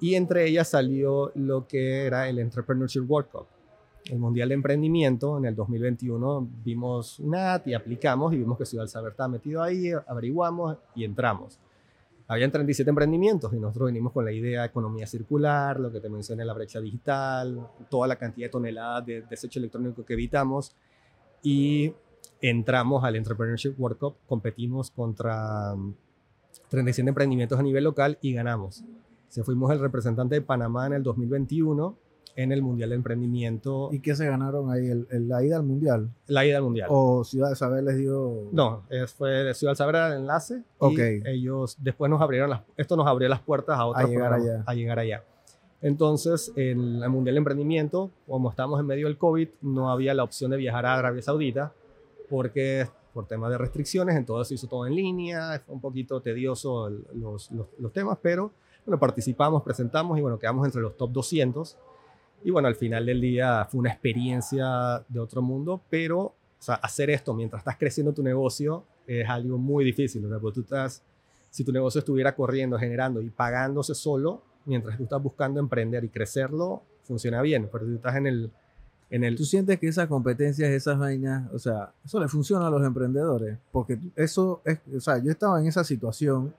y 0.00 0.16
entre 0.16 0.48
ellas 0.48 0.68
salió 0.68 1.30
lo 1.36 1.68
que 1.68 2.06
era 2.06 2.28
el 2.28 2.40
Entrepreneurship 2.40 3.08
World 3.08 3.30
Cup 3.30 3.46
el 4.06 4.18
Mundial 4.18 4.48
de 4.48 4.54
Emprendimiento 4.54 5.38
en 5.38 5.44
el 5.44 5.54
2021 5.54 6.48
vimos 6.64 7.18
un 7.20 7.34
ad 7.34 7.62
y 7.66 7.74
aplicamos 7.74 8.32
y 8.32 8.38
vimos 8.38 8.58
que 8.58 8.66
Ciudad 8.66 8.82
del 8.82 8.88
Saber 8.88 9.12
estaba 9.12 9.28
metido 9.28 9.62
ahí, 9.62 9.90
averiguamos 10.06 10.76
y 10.94 11.04
entramos. 11.04 11.58
Habían 12.26 12.50
37 12.50 12.88
emprendimientos 12.88 13.52
y 13.52 13.60
nosotros 13.60 13.86
venimos 13.86 14.12
con 14.12 14.24
la 14.24 14.32
idea 14.32 14.62
de 14.62 14.68
economía 14.68 15.06
circular, 15.06 15.78
lo 15.78 15.92
que 15.92 16.00
te 16.00 16.08
mencioné, 16.08 16.44
la 16.44 16.54
brecha 16.54 16.80
digital, 16.80 17.68
toda 17.90 18.08
la 18.08 18.16
cantidad 18.16 18.46
de 18.46 18.50
toneladas 18.50 19.06
de 19.06 19.22
desecho 19.22 19.58
electrónico 19.58 20.04
que 20.04 20.14
evitamos 20.14 20.74
y 21.42 21.92
entramos 22.40 23.04
al 23.04 23.16
Entrepreneurship 23.16 23.74
World 23.78 23.98
Cup, 23.98 24.16
competimos 24.26 24.90
contra 24.90 25.74
37 26.68 27.08
emprendimientos 27.08 27.58
a 27.58 27.62
nivel 27.62 27.84
local 27.84 28.18
y 28.20 28.32
ganamos. 28.32 28.84
Se 29.28 29.44
fuimos 29.44 29.70
el 29.70 29.80
representante 29.80 30.36
de 30.36 30.42
Panamá 30.42 30.86
en 30.86 30.94
el 30.94 31.02
2021 31.02 31.96
en 32.36 32.52
el 32.52 32.62
Mundial 32.62 32.90
de 32.90 32.96
Emprendimiento. 32.96 33.90
¿Y 33.92 34.00
qué 34.00 34.14
se 34.14 34.26
ganaron 34.26 34.70
ahí? 34.70 34.88
¿El, 34.88 35.28
la 35.28 35.42
ida 35.44 35.56
al 35.56 35.62
Mundial? 35.62 36.10
La 36.26 36.46
ida 36.46 36.58
al 36.58 36.62
Mundial. 36.62 36.88
¿O 36.90 37.24
Ciudad 37.24 37.50
de 37.50 37.56
Saber 37.56 37.82
les 37.84 37.96
dio...? 37.98 38.48
No, 38.52 38.84
fue 39.16 39.52
Ciudad 39.54 39.72
de 39.72 39.76
Saber 39.76 39.96
el 39.96 40.20
enlace. 40.20 40.62
Ok. 40.78 40.98
ellos 40.98 41.76
después 41.80 42.10
nos 42.10 42.20
abrieron 42.20 42.50
las... 42.50 42.62
Esto 42.76 42.96
nos 42.96 43.06
abrió 43.06 43.28
las 43.28 43.40
puertas 43.40 43.78
a 43.78 43.86
otros 43.86 44.04
a 44.04 44.08
llegar 44.08 44.32
allá. 44.32 44.62
A 44.66 44.74
llegar 44.74 44.98
allá. 44.98 45.24
Entonces, 45.82 46.52
en 46.56 47.02
el 47.02 47.10
Mundial 47.10 47.34
de 47.34 47.38
Emprendimiento, 47.38 48.10
como 48.26 48.50
estamos 48.50 48.78
en 48.80 48.86
medio 48.86 49.08
del 49.08 49.18
COVID, 49.18 49.48
no 49.62 49.90
había 49.90 50.14
la 50.14 50.22
opción 50.22 50.50
de 50.52 50.56
viajar 50.56 50.86
a 50.86 50.94
Arabia 50.94 51.22
Saudita 51.22 51.72
porque 52.30 52.86
por 53.12 53.26
temas 53.26 53.50
de 53.50 53.58
restricciones, 53.58 54.16
entonces 54.16 54.48
se 54.48 54.54
hizo 54.54 54.66
todo 54.66 54.86
en 54.86 54.94
línea, 54.94 55.60
fue 55.66 55.74
un 55.74 55.82
poquito 55.82 56.22
tedioso 56.22 56.88
los, 56.88 57.50
los, 57.50 57.66
los 57.78 57.92
temas, 57.92 58.16
pero 58.22 58.52
bueno, 58.86 58.98
participamos, 58.98 59.62
presentamos 59.62 60.18
y 60.18 60.22
bueno, 60.22 60.38
quedamos 60.38 60.64
entre 60.64 60.80
los 60.80 60.96
top 60.96 61.12
200 61.12 61.76
y 62.44 62.50
bueno, 62.50 62.68
al 62.68 62.74
final 62.74 63.06
del 63.06 63.20
día 63.20 63.66
fue 63.70 63.80
una 63.80 63.90
experiencia 63.90 65.04
de 65.08 65.20
otro 65.20 65.42
mundo, 65.42 65.80
pero 65.88 66.34
o 66.62 66.64
sea, 66.64 66.76
hacer 66.76 67.10
esto 67.10 67.34
mientras 67.34 67.58
estás 67.60 67.76
creciendo 67.76 68.12
tu 68.12 68.22
negocio 68.22 68.84
es 69.04 69.28
algo 69.28 69.58
muy 69.58 69.84
difícil. 69.84 70.24
Porque 70.40 70.54
tú 70.54 70.60
estás, 70.60 71.02
si 71.50 71.64
tu 71.64 71.72
negocio 71.72 71.98
estuviera 71.98 72.36
corriendo, 72.36 72.78
generando 72.78 73.20
y 73.20 73.30
pagándose 73.30 73.96
solo, 73.96 74.42
mientras 74.64 74.96
tú 74.96 75.02
estás 75.02 75.20
buscando 75.20 75.58
emprender 75.58 76.04
y 76.04 76.08
crecerlo, 76.08 76.82
funciona 77.02 77.42
bien. 77.42 77.68
Pero 77.72 77.86
tú 77.86 77.94
estás 77.96 78.14
en 78.14 78.28
el, 78.28 78.52
en 79.10 79.24
el... 79.24 79.34
¿Tú 79.34 79.44
sientes 79.44 79.76
que 79.80 79.88
esas 79.88 80.06
competencias, 80.06 80.70
esas 80.70 81.00
vainas, 81.00 81.52
o 81.52 81.58
sea, 81.58 81.92
eso 82.04 82.20
le 82.20 82.28
funciona 82.28 82.68
a 82.68 82.70
los 82.70 82.84
emprendedores? 82.84 83.58
Porque 83.72 83.98
eso 84.14 84.62
es, 84.64 84.78
o 84.96 85.00
sea, 85.00 85.18
yo 85.18 85.32
estaba 85.32 85.60
en 85.60 85.66
esa 85.66 85.82
situación, 85.82 86.54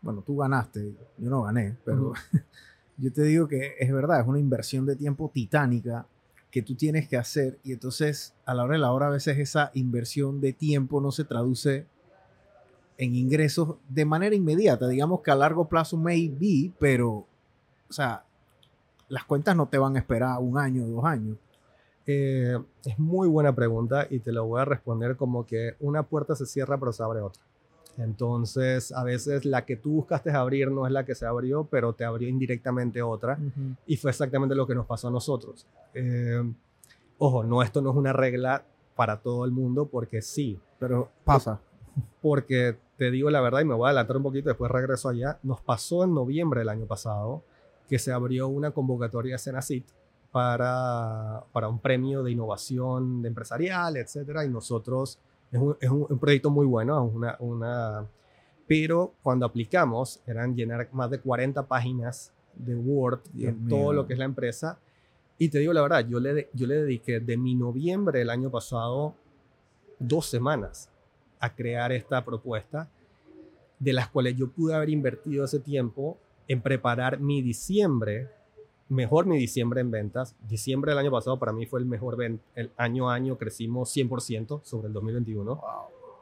bueno, 0.00 0.22
tú 0.24 0.36
ganaste, 0.36 0.94
yo 1.18 1.28
no 1.28 1.42
gané, 1.42 1.76
pero 1.84 2.12
yo 3.00 3.12
te 3.12 3.22
digo 3.22 3.48
que 3.48 3.74
es 3.78 3.92
verdad, 3.92 4.20
es 4.20 4.26
una 4.26 4.38
inversión 4.38 4.86
de 4.86 4.96
tiempo 4.96 5.30
titánica 5.32 6.06
que 6.50 6.62
tú 6.62 6.74
tienes 6.74 7.08
que 7.08 7.16
hacer 7.16 7.58
y 7.62 7.72
entonces 7.72 8.34
a 8.44 8.54
la 8.54 8.64
hora 8.64 8.74
de 8.74 8.80
la 8.80 8.92
hora 8.92 9.06
a 9.06 9.10
veces 9.10 9.38
esa 9.38 9.70
inversión 9.74 10.40
de 10.40 10.52
tiempo 10.52 11.00
no 11.00 11.12
se 11.12 11.24
traduce 11.24 11.86
en 12.98 13.14
ingresos 13.14 13.76
de 13.88 14.04
manera 14.04 14.34
inmediata, 14.34 14.86
digamos 14.88 15.22
que 15.22 15.30
a 15.30 15.34
largo 15.34 15.68
plazo 15.68 15.96
maybe, 15.96 16.72
pero 16.78 17.26
o 17.88 17.92
sea, 17.92 18.24
las 19.08 19.24
cuentas 19.24 19.56
no 19.56 19.66
te 19.66 19.78
van 19.78 19.96
a 19.96 19.98
esperar 19.98 20.38
un 20.38 20.58
año, 20.58 20.86
dos 20.86 21.04
años. 21.04 21.36
Eh, 22.06 22.58
es 22.84 22.98
muy 22.98 23.28
buena 23.28 23.54
pregunta 23.54 24.06
y 24.10 24.18
te 24.20 24.32
lo 24.32 24.46
voy 24.46 24.60
a 24.60 24.64
responder 24.64 25.16
como 25.16 25.46
que 25.46 25.76
una 25.80 26.02
puerta 26.02 26.34
se 26.34 26.46
cierra 26.46 26.78
pero 26.78 26.92
se 26.92 27.02
abre 27.02 27.20
otra. 27.20 27.42
Entonces, 27.98 28.92
a 28.92 29.04
veces 29.04 29.44
la 29.44 29.64
que 29.64 29.76
tú 29.76 29.92
buscaste 29.92 30.30
abrir 30.30 30.70
no 30.70 30.86
es 30.86 30.92
la 30.92 31.04
que 31.04 31.14
se 31.14 31.26
abrió, 31.26 31.64
pero 31.64 31.92
te 31.92 32.04
abrió 32.04 32.28
indirectamente 32.28 33.02
otra. 33.02 33.38
Y 33.86 33.96
fue 33.96 34.10
exactamente 34.10 34.54
lo 34.54 34.66
que 34.66 34.74
nos 34.74 34.86
pasó 34.86 35.08
a 35.08 35.10
nosotros. 35.10 35.66
Eh, 35.94 36.42
ojo, 37.18 37.44
no, 37.44 37.62
esto 37.62 37.82
no 37.82 37.90
es 37.90 37.96
una 37.96 38.12
regla 38.12 38.64
para 38.96 39.20
todo 39.20 39.44
el 39.44 39.50
mundo, 39.50 39.86
porque 39.86 40.22
sí. 40.22 40.58
Pero 40.78 41.10
pasa. 41.24 41.60
Porque 42.22 42.76
te 42.96 43.10
digo 43.10 43.30
la 43.30 43.40
verdad 43.40 43.60
y 43.60 43.64
me 43.64 43.74
voy 43.74 43.86
a 43.86 43.88
adelantar 43.88 44.16
un 44.16 44.22
poquito, 44.22 44.48
después 44.48 44.70
regreso 44.70 45.08
allá. 45.08 45.38
Nos 45.42 45.60
pasó 45.60 46.04
en 46.04 46.14
noviembre 46.14 46.60
del 46.60 46.68
año 46.68 46.86
pasado 46.86 47.42
que 47.88 47.98
se 47.98 48.12
abrió 48.12 48.48
una 48.48 48.70
convocatoria 48.70 49.36
Senacit 49.36 49.84
para, 50.30 51.42
para 51.52 51.68
un 51.68 51.80
premio 51.80 52.22
de 52.22 52.30
innovación 52.30 53.20
de 53.20 53.28
empresarial, 53.28 53.96
etcétera, 53.96 54.44
y 54.44 54.48
nosotros 54.48 55.18
es 55.52 55.90
un, 55.90 56.18
proyecto 56.18 56.50
muy 56.50 56.66
bueno, 56.66 57.04
una, 57.04 57.36
una, 57.40 58.06
pero 58.66 59.14
cuando 59.22 59.46
aplicamos 59.46 60.20
eran 60.26 60.54
llenar 60.54 60.88
más 60.92 61.10
de 61.10 61.20
40 61.20 61.66
páginas 61.66 62.32
de 62.54 62.76
Word 62.76 63.20
en 63.38 63.68
todo 63.68 63.92
lo 63.92 64.06
que 64.06 64.12
es 64.12 64.18
la 64.18 64.26
empresa. 64.26 64.78
Y 65.38 65.48
te 65.48 65.58
digo 65.58 65.72
la 65.72 65.82
verdad, 65.82 66.06
yo 66.06 66.20
le, 66.20 66.50
yo 66.52 66.66
le 66.66 66.82
dediqué 66.82 67.20
de 67.20 67.36
mi 67.36 67.54
noviembre 67.54 68.20
del 68.20 68.30
año 68.30 68.50
pasado 68.50 69.14
dos 69.98 70.26
semanas 70.26 70.90
a 71.40 71.54
crear 71.54 71.90
esta 71.92 72.24
propuesta, 72.24 72.88
de 73.78 73.92
las 73.92 74.08
cuales 74.08 74.36
yo 74.36 74.50
pude 74.50 74.74
haber 74.74 74.90
invertido 74.90 75.44
ese 75.44 75.58
tiempo 75.58 76.18
en 76.46 76.60
preparar 76.60 77.18
mi 77.18 77.40
diciembre 77.40 78.28
mejor 78.90 79.24
mi 79.26 79.38
diciembre 79.38 79.80
en 79.80 79.90
ventas. 79.90 80.36
Diciembre 80.48 80.90
del 80.90 80.98
año 80.98 81.10
pasado 81.10 81.38
para 81.38 81.52
mí 81.52 81.64
fue 81.64 81.80
el 81.80 81.86
mejor 81.86 82.16
el 82.22 82.70
año 82.76 83.08
a 83.08 83.14
año 83.14 83.38
crecimos 83.38 83.96
100% 83.96 84.62
sobre 84.62 84.88
el 84.88 84.92
2021. 84.92 85.60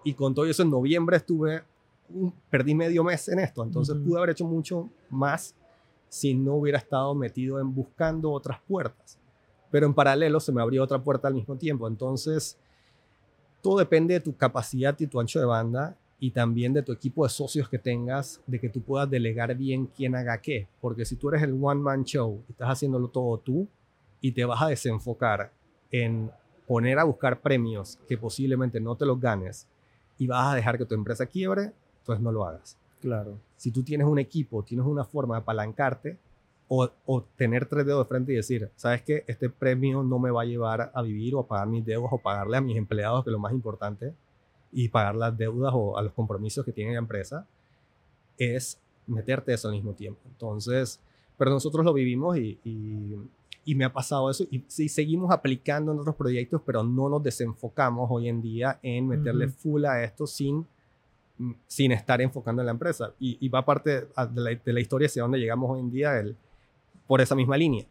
Y 0.04 0.14
con 0.14 0.34
todo 0.34 0.46
eso 0.46 0.62
en 0.62 0.70
noviembre 0.70 1.16
estuve 1.16 1.62
perdí 2.50 2.74
medio 2.74 3.04
mes 3.04 3.28
en 3.28 3.38
esto, 3.38 3.62
entonces 3.62 3.96
pude 3.96 4.18
haber 4.18 4.30
hecho 4.30 4.46
mucho 4.46 4.88
más 5.10 5.54
si 6.08 6.34
no 6.34 6.54
hubiera 6.54 6.78
estado 6.78 7.14
metido 7.14 7.60
en 7.60 7.74
buscando 7.74 8.30
otras 8.32 8.58
puertas. 8.66 9.18
Pero 9.70 9.86
en 9.86 9.94
paralelo 9.94 10.40
se 10.40 10.52
me 10.52 10.62
abrió 10.62 10.82
otra 10.82 11.02
puerta 11.02 11.28
al 11.28 11.34
mismo 11.34 11.56
tiempo, 11.56 11.86
entonces 11.86 12.58
todo 13.60 13.78
depende 13.78 14.14
de 14.14 14.20
tu 14.20 14.34
capacidad 14.36 14.98
y 14.98 15.06
tu 15.06 15.20
ancho 15.20 15.38
de 15.38 15.44
banda 15.44 15.96
y 16.20 16.32
también 16.32 16.72
de 16.72 16.82
tu 16.82 16.92
equipo 16.92 17.24
de 17.24 17.30
socios 17.30 17.68
que 17.68 17.78
tengas, 17.78 18.40
de 18.46 18.58
que 18.58 18.68
tú 18.68 18.80
puedas 18.82 19.08
delegar 19.08 19.54
bien 19.54 19.86
quién 19.86 20.14
haga 20.16 20.38
qué. 20.38 20.66
Porque 20.80 21.04
si 21.04 21.16
tú 21.16 21.28
eres 21.28 21.42
el 21.42 21.56
one 21.60 21.80
man 21.80 22.04
show 22.04 22.42
y 22.48 22.52
estás 22.52 22.70
haciéndolo 22.70 23.08
todo 23.08 23.38
tú 23.38 23.68
y 24.20 24.32
te 24.32 24.44
vas 24.44 24.60
a 24.62 24.68
desenfocar 24.68 25.52
en 25.92 26.30
poner 26.66 26.98
a 26.98 27.04
buscar 27.04 27.40
premios 27.40 27.98
que 28.08 28.18
posiblemente 28.18 28.80
no 28.80 28.96
te 28.96 29.06
los 29.06 29.20
ganes 29.20 29.66
y 30.18 30.26
vas 30.26 30.52
a 30.52 30.56
dejar 30.56 30.76
que 30.76 30.84
tu 30.84 30.94
empresa 30.94 31.26
quiebre, 31.26 31.72
pues 32.04 32.20
no 32.20 32.32
lo 32.32 32.44
hagas. 32.44 32.76
Claro. 33.00 33.38
Si 33.56 33.70
tú 33.70 33.84
tienes 33.84 34.06
un 34.06 34.18
equipo, 34.18 34.64
tienes 34.64 34.86
una 34.86 35.04
forma 35.04 35.36
de 35.36 35.42
apalancarte 35.42 36.18
o, 36.66 36.90
o 37.06 37.22
tener 37.36 37.66
tres 37.66 37.86
dedos 37.86 38.04
de 38.04 38.08
frente 38.08 38.32
y 38.32 38.36
decir, 38.36 38.70
sabes 38.74 39.02
que 39.02 39.24
este 39.28 39.48
premio 39.48 40.02
no 40.02 40.18
me 40.18 40.32
va 40.32 40.42
a 40.42 40.46
llevar 40.46 40.90
a 40.92 41.02
vivir 41.02 41.36
o 41.36 41.40
a 41.40 41.46
pagar 41.46 41.68
mis 41.68 41.86
deudas 41.86 42.10
o 42.12 42.18
pagarle 42.18 42.56
a 42.56 42.60
mis 42.60 42.76
empleados, 42.76 43.22
que 43.22 43.30
es 43.30 43.32
lo 43.32 43.38
más 43.38 43.52
importante, 43.52 44.12
y 44.72 44.88
pagar 44.88 45.16
las 45.16 45.36
deudas 45.36 45.72
o 45.74 45.96
a 45.96 46.02
los 46.02 46.12
compromisos 46.12 46.64
que 46.64 46.72
tiene 46.72 46.92
la 46.92 46.98
empresa, 46.98 47.46
es 48.36 48.78
meterte 49.06 49.52
eso 49.52 49.68
al 49.68 49.74
mismo 49.74 49.92
tiempo. 49.94 50.20
Entonces, 50.26 51.00
pero 51.36 51.50
nosotros 51.50 51.84
lo 51.84 51.92
vivimos 51.92 52.36
y, 52.36 52.58
y, 52.64 53.74
me 53.74 53.84
ha 53.84 53.92
pasado 53.92 54.30
eso 54.30 54.44
y, 54.50 54.64
seguimos 54.88 55.30
aplicando 55.30 55.92
en 55.92 55.98
otros 55.98 56.16
proyectos, 56.16 56.62
pero 56.64 56.82
no 56.82 57.08
nos 57.08 57.22
desenfocamos 57.22 58.08
hoy 58.10 58.28
en 58.28 58.40
día 58.40 58.78
en 58.82 59.06
meterle 59.06 59.48
full 59.48 59.84
a 59.84 60.02
esto 60.02 60.26
sin, 60.26 60.66
sin 61.66 61.92
estar 61.92 62.20
enfocando 62.20 62.62
en 62.62 62.66
la 62.66 62.72
empresa. 62.72 63.12
Y, 63.18 63.48
va 63.48 63.64
parte 63.64 63.90
de 63.90 64.08
la, 64.34 64.50
de 64.54 64.72
la, 64.72 64.80
historia 64.80 65.06
hacia 65.06 65.22
donde 65.22 65.38
llegamos 65.38 65.70
hoy 65.70 65.80
en 65.80 65.90
día 65.90 66.18
el, 66.18 66.36
por 67.06 67.20
esa 67.20 67.34
misma 67.34 67.56
línea. 67.56 67.86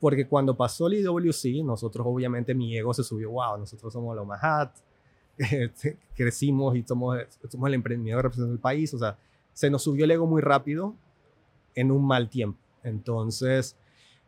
Porque 0.00 0.26
cuando 0.26 0.56
pasó 0.56 0.86
el 0.86 0.94
IWC, 0.94 1.64
nosotros 1.64 2.06
obviamente 2.08 2.54
mi 2.54 2.76
ego 2.76 2.94
se 2.94 3.04
subió, 3.04 3.30
wow, 3.30 3.58
nosotros 3.58 3.92
somos 3.92 4.14
los 4.16 4.26
más 4.26 4.40
hot, 4.40 4.70
crecimos 6.16 6.76
y 6.76 6.82
somos, 6.82 7.18
somos 7.48 7.68
el 7.68 7.74
emprendedor 7.74 8.22
representante 8.22 8.52
del 8.52 8.60
país, 8.60 8.92
o 8.94 8.98
sea, 8.98 9.16
se 9.52 9.70
nos 9.70 9.82
subió 9.82 10.04
el 10.04 10.10
ego 10.10 10.26
muy 10.26 10.40
rápido 10.40 10.94
en 11.74 11.90
un 11.90 12.06
mal 12.06 12.28
tiempo. 12.28 12.58
Entonces, 12.82 13.76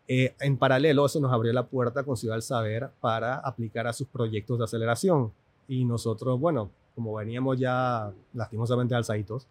eh, 0.09 0.35
en 0.41 0.57
paralelo, 0.57 1.07
eso 1.07 1.21
nos 1.21 1.33
abrió 1.33 1.53
la 1.53 1.67
puerta 1.67 2.03
con 2.03 2.17
Ciudad 2.17 2.35
del 2.35 2.43
Saber 2.43 2.91
para 3.01 3.37
aplicar 3.37 3.87
a 3.87 3.93
sus 3.93 4.09
proyectos 4.09 4.59
de 4.59 4.65
aceleración. 4.65 5.33
Y 5.69 5.85
nosotros, 5.85 6.41
bueno, 6.41 6.71
como 6.97 7.15
veníamos 7.15 7.59
ya 7.59 8.13
lastimosamente 8.35 8.95
alzaditos, 8.95 9.47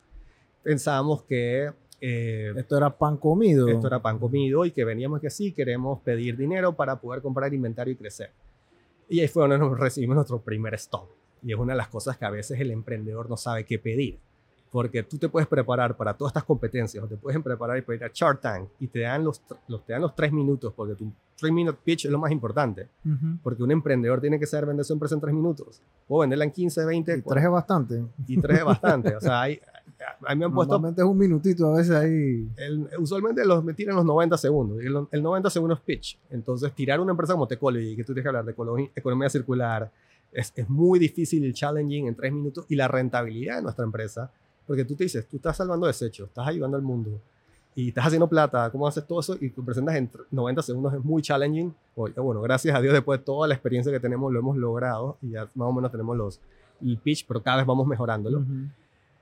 pensábamos 0.62 1.24
que... 1.24 1.72
Eh, 2.02 2.54
esto 2.56 2.78
era 2.78 2.98
pan 2.98 3.18
comido. 3.18 3.68
Esto 3.68 3.88
era 3.88 4.02
pan 4.02 4.20
comido 4.20 4.66
y 4.66 4.72
que 4.72 4.86
veníamos 4.86 5.20
que 5.20 5.30
sí, 5.30 5.52
queremos 5.52 6.00
pedir 6.02 6.36
dinero 6.38 6.74
para 6.74 7.00
poder 7.00 7.22
comprar 7.22 7.54
inventario 7.54 7.94
y 7.94 7.98
crecer. 7.98 8.32
Y 9.10 9.20
ahí 9.22 9.28
fue 9.28 9.44
donde 9.44 9.58
nos 9.58 9.78
recibimos 9.78 10.16
nuestro 10.16 10.42
primer 10.42 10.74
stop. 10.76 11.10
Y 11.44 11.54
es 11.54 11.60
una 11.60 11.74
de 11.74 11.78
las 11.78 11.88
cosas 11.88 12.18
que 12.18 12.26
a 12.26 12.30
veces 12.30 12.60
el 12.60 12.72
emprendedor 12.72 13.30
no 13.30 13.38
sabe 13.38 13.66
qué 13.66 13.80
pedir. 13.80 14.20
Porque 14.72 15.02
tú 15.02 15.18
te 15.18 15.30
puedes 15.30 15.48
preparar 15.48 15.98
para 15.98 16.14
todas 16.14 16.30
estas 16.32 16.44
competencias, 16.44 17.04
o 17.04 17.08
te 17.08 17.18
puedes 17.18 17.42
preparar 17.42 17.78
y 17.78 17.82
pedir 17.82 18.04
a 18.04 18.12
Shark 18.14 18.40
Tank 18.40 18.70
y 18.80 18.88
te 18.88 19.00
dan 19.00 19.24
los, 19.24 19.42
los, 19.68 19.84
te 19.84 19.94
dan 19.94 20.02
los 20.04 20.16
tres 20.16 20.32
minutos, 20.32 20.72
porque 20.76 20.94
tu 20.94 21.12
three 21.40 21.52
minute 21.52 21.80
pitch 21.84 22.06
es 22.06 22.12
lo 22.12 22.20
más 22.20 22.32
importante. 22.32 22.88
Porque 23.42 23.64
un 23.64 23.72
emprendedor 23.72 24.22
tiene 24.22 24.38
que 24.40 24.46
saber 24.46 24.68
vender 24.68 24.86
su 24.86 24.94
empresa 24.94 25.16
en 25.16 25.22
tres 25.22 25.34
minutos. 25.34 25.82
O 26.08 26.20
venderla 26.20 26.46
en 26.46 26.52
15, 26.52 26.86
20. 26.86 27.18
Y 27.18 27.22
tres 27.22 27.44
es 27.44 27.50
bastante. 27.50 28.04
Y 28.28 28.40
tres 28.40 28.60
es 28.60 28.66
bastante. 28.66 29.16
o 29.16 29.22
sea, 29.22 29.42
hay, 29.42 29.60
a 30.26 30.36
mí 30.36 30.40
me 30.40 30.46
han 30.46 30.54
puesto. 30.54 30.74
Normalmente 30.74 31.02
es 31.02 31.08
un 31.08 31.18
minutito, 31.18 31.74
a 31.74 31.78
veces 31.78 31.96
ahí. 31.96 32.48
usualmente 33.00 33.46
los 33.46 33.64
me 33.64 33.74
tiran 33.74 33.96
los 33.96 34.06
90 34.06 34.38
segundos. 34.38 34.80
El, 34.82 35.08
el 35.12 35.24
90 35.24 35.50
segundos 35.50 35.80
pitch. 35.80 36.20
Entonces, 36.30 36.74
tirar 36.74 37.00
una 37.00 37.12
empresa 37.12 37.34
como 37.34 37.48
Tecology, 37.48 37.96
que 37.96 38.04
tú 38.04 38.14
tienes 38.14 38.24
que 38.24 38.30
hablar 38.30 38.46
de 38.46 38.52
economía 38.96 39.30
circular, 39.30 39.92
es, 40.32 40.54
es, 40.56 40.70
muy 40.70 41.00
difícil 41.00 41.46
y 41.46 41.54
challenging 41.54 42.08
en 42.08 42.16
tres 42.16 42.32
minutos. 42.32 42.66
Y 42.70 42.76
la 42.76 42.88
rentabilidad 42.88 43.58
de 43.58 43.62
nuestra 43.64 43.86
empresa 43.86 44.32
porque 44.70 44.86
tú 44.86 44.96
te 44.96 45.06
dices, 45.06 45.28
tú 45.28 45.38
estás 45.38 45.58
salvando 45.58 45.88
desechos, 45.88 46.28
estás 46.28 46.48
ayudando 46.48 46.78
al 46.78 46.84
mundo 46.84 47.20
y 47.74 47.88
estás 47.88 48.06
haciendo 48.06 48.28
plata, 48.28 48.70
¿cómo 48.70 48.88
haces 48.88 49.04
todo 49.04 49.20
eso? 49.20 49.36
Y 49.42 49.50
tú 49.50 49.66
presentas 49.66 49.96
en 49.96 50.12
90 50.30 50.62
segundos, 50.62 50.94
es 50.94 51.04
muy 51.04 51.24
challenging. 51.24 51.74
bueno, 51.96 52.40
gracias 52.42 52.76
a 52.76 52.80
Dios, 52.80 52.94
después 52.94 53.20
de 53.20 53.26
toda 53.26 53.48
la 53.48 53.56
experiencia 53.56 53.92
que 53.92 54.00
tenemos, 54.00 54.32
lo 54.32 54.38
hemos 54.38 54.56
logrado 54.58 55.18
y 55.24 55.32
ya 55.32 55.50
más 55.56 55.70
o 55.70 55.74
menos 55.74 55.92
tenemos 55.92 56.16
los, 56.16 56.40
el 56.86 57.00
pitch, 57.00 57.26
pero 57.28 57.42
cada 57.42 57.58
vez 57.58 57.66
vamos 57.66 57.88
mejorándolo. 57.88 58.46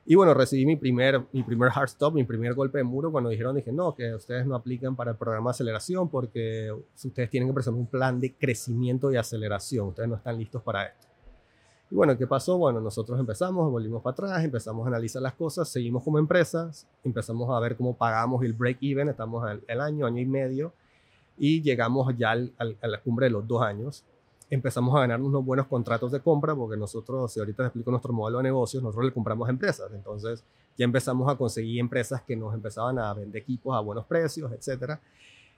Y 0.09 0.15
bueno, 0.15 0.33
recibí 0.33 0.65
mi 0.65 0.77
primer, 0.77 1.25
mi 1.33 1.43
primer 1.43 1.69
hard 1.75 1.89
stop, 1.89 2.13
mi 2.13 2.23
primer 2.23 2.53
golpe 2.53 2.77
de 2.77 2.85
muro 2.85 3.11
cuando 3.11 3.29
dijeron, 3.29 3.53
dije, 3.57 3.73
no, 3.73 3.93
que 3.93 4.15
ustedes 4.15 4.45
no 4.45 4.55
aplican 4.55 4.95
para 4.95 5.11
el 5.11 5.17
programa 5.17 5.49
de 5.49 5.55
aceleración 5.55 6.07
porque 6.07 6.71
ustedes 6.95 7.29
tienen 7.29 7.49
que 7.49 7.53
presentar 7.53 7.77
un 7.77 7.87
plan 7.87 8.17
de 8.17 8.33
crecimiento 8.33 9.11
y 9.11 9.17
aceleración, 9.17 9.89
ustedes 9.89 10.07
no 10.07 10.15
están 10.15 10.37
listos 10.37 10.63
para 10.63 10.85
esto. 10.85 11.07
Y 11.91 11.95
bueno, 11.95 12.17
¿qué 12.17 12.25
pasó? 12.25 12.57
Bueno, 12.57 12.79
nosotros 12.79 13.19
empezamos, 13.19 13.69
volvimos 13.69 14.01
para 14.01 14.13
atrás, 14.13 14.45
empezamos 14.45 14.85
a 14.85 14.87
analizar 14.87 15.21
las 15.21 15.33
cosas, 15.33 15.67
seguimos 15.67 16.05
como 16.05 16.19
empresas, 16.19 16.87
empezamos 17.03 17.49
a 17.53 17.59
ver 17.59 17.75
cómo 17.75 17.97
pagamos 17.97 18.41
el 18.45 18.53
break-even, 18.53 19.09
estamos 19.09 19.45
el, 19.67 19.81
año, 19.81 20.05
año 20.05 20.21
y 20.21 20.25
medio, 20.25 20.71
y 21.37 21.61
llegamos 21.61 22.17
ya 22.17 22.31
al, 22.31 22.53
a 22.57 22.87
la 22.87 23.01
cumbre 23.01 23.25
de 23.25 23.31
los 23.31 23.45
dos 23.45 23.61
años. 23.61 24.05
Empezamos 24.49 24.95
a 24.95 25.01
ganar 25.01 25.21
unos 25.21 25.43
buenos 25.43 25.67
contratos 25.67 26.11
de 26.11 26.19
compra, 26.21 26.55
porque 26.55 26.77
nosotros, 26.77 27.31
si 27.31 27.39
ahorita 27.39 27.63
les 27.63 27.69
explico 27.69 27.91
nuestro 27.91 28.13
modelo 28.13 28.37
de 28.37 28.45
negocios, 28.45 28.81
nosotros 28.81 29.05
le 29.05 29.13
compramos 29.13 29.49
empresas. 29.49 29.91
Entonces, 29.93 30.43
ya 30.77 30.85
empezamos 30.85 31.29
a 31.29 31.35
conseguir 31.35 31.79
empresas 31.79 32.21
que 32.21 32.35
nos 32.35 32.53
empezaban 32.53 32.97
a 32.99 33.13
vender 33.13 33.41
equipos 33.41 33.75
a 33.75 33.81
buenos 33.81 34.05
precios, 34.05 34.51
etcétera. 34.51 35.01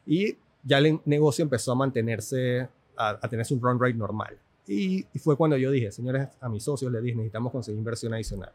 Y 0.05 0.37
ya 0.63 0.79
el 0.79 0.99
negocio 1.05 1.43
empezó 1.43 1.71
a 1.71 1.75
mantenerse, 1.75 2.67
a, 2.97 3.19
a 3.21 3.29
tener 3.29 3.45
un 3.51 3.61
run 3.61 3.79
rate 3.79 3.93
normal. 3.93 4.37
Y, 4.69 5.07
fue 5.17 5.35
cuando 5.35 5.57
yo 5.57 5.71
dije, 5.71 5.91
señores, 5.91 6.29
a 6.39 6.47
mis 6.47 6.63
socios 6.63 6.91
les 6.91 7.01
dije, 7.01 7.15
necesitamos 7.15 7.51
conseguir 7.51 7.79
inversión 7.79 8.13
adicional. 8.13 8.51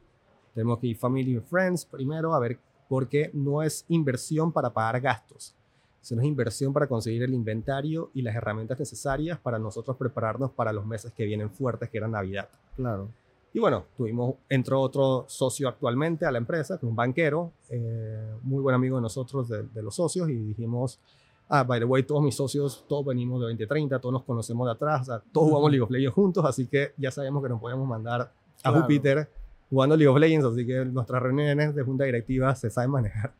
Tenemos 0.55 0.79
que 0.79 0.87
ir 0.87 0.97
family 0.97 1.35
and 1.35 1.45
friends 1.45 1.85
primero 1.85 2.33
a 2.33 2.39
ver, 2.39 2.57
porque 2.89 3.31
no 3.33 3.65
es 3.65 3.85
inversión 3.89 4.53
para 4.53 4.73
pagar 4.73 5.01
gastos, 5.01 5.57
sino 6.05 6.21
es 6.21 6.29
inversión 6.29 6.73
para 6.73 6.87
conseguir 6.87 7.23
el 7.23 7.35
inventario 7.35 8.11
y 8.15 8.23
las 8.23 8.37
herramientas 8.37 8.79
necesarias 8.79 9.39
para 9.39 9.59
nosotros 9.59 9.97
prepararnos 9.97 10.51
para 10.51 10.73
los 10.73 10.87
meses 10.87 11.13
que 11.13 11.25
vienen 11.25 11.51
fuertes, 11.51 11.89
que 11.91 11.99
era 11.99 12.09
Navidad. 12.09 12.49
Claro. 12.77 13.09
Y 13.53 13.59
bueno, 13.59 13.85
tuvimos, 13.97 14.35
entró 14.49 14.81
otro 14.81 15.25
socio 15.29 15.69
actualmente 15.69 16.27
a 16.27 16.33
la 16.33 16.39
empresa, 16.39 16.79
que 16.79 16.87
es 16.87 16.91
un 16.91 16.97
banquero, 16.97 17.53
eh, 17.71 18.35
muy 18.43 18.61
buen 18.61 18.75
amigo 18.75 18.97
de 18.97 19.03
nosotros, 19.03 19.49
de, 19.49 19.63
de 19.63 19.83
los 19.83 19.95
socios, 19.95 20.29
y 20.29 20.35
dijimos, 20.35 21.01
Ah, 21.49 21.63
by 21.63 21.79
the 21.79 21.85
way, 21.85 22.03
todos 22.03 22.23
mis 22.23 22.35
socios, 22.35 22.85
todos 22.89 23.05
venimos 23.05 23.39
de 23.41 23.47
2030, 23.47 23.99
todos 23.99 24.13
nos 24.13 24.23
conocemos 24.23 24.67
de 24.67 24.73
atrás, 24.73 25.03
o 25.03 25.05
sea, 25.05 25.23
todos 25.31 25.49
jugamos 25.49 25.71
League 25.71 25.83
of 25.83 25.91
Legends 25.91 26.15
juntos, 26.15 26.45
así 26.45 26.67
que 26.67 26.93
ya 26.97 27.11
sabemos 27.11 27.43
que 27.43 27.51
nos 27.51 27.61
podemos 27.61 27.87
mandar 27.87 28.33
a 28.63 28.73
Júpiter 28.73 29.29
jugando 29.69 29.97
League 29.97 30.09
of 30.09 30.19
Legends, 30.19 30.47
así 30.47 30.67
que 30.67 30.85
nuestras 30.87 31.23
reuniones 31.23 31.75
de 31.75 31.83
junta 31.83 32.05
directiva 32.05 32.55
se 32.55 32.71
saben 32.71 32.91
manejar. 32.91 33.35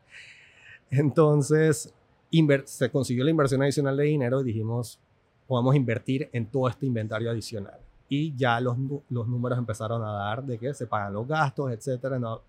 Entonces, 0.91 1.93
se 2.65 2.89
consiguió 2.89 3.23
la 3.23 3.31
inversión 3.31 3.61
adicional 3.61 3.97
de 3.97 4.03
dinero 4.03 4.41
y 4.41 4.45
dijimos, 4.45 4.99
podemos 5.47 5.75
invertir 5.75 6.29
en 6.33 6.47
todo 6.47 6.67
este 6.67 6.85
inventario 6.85 7.29
adicional. 7.29 7.79
Y 8.07 8.35
ya 8.35 8.59
los, 8.59 8.77
los 9.09 9.27
números 9.27 9.57
empezaron 9.57 10.03
a 10.03 10.11
dar 10.11 10.43
de 10.43 10.57
que 10.57 10.73
se 10.73 10.87
pagan 10.87 11.13
los 11.13 11.27
gastos, 11.27 11.71
etcétera. 11.71 12.19
No, 12.19 12.41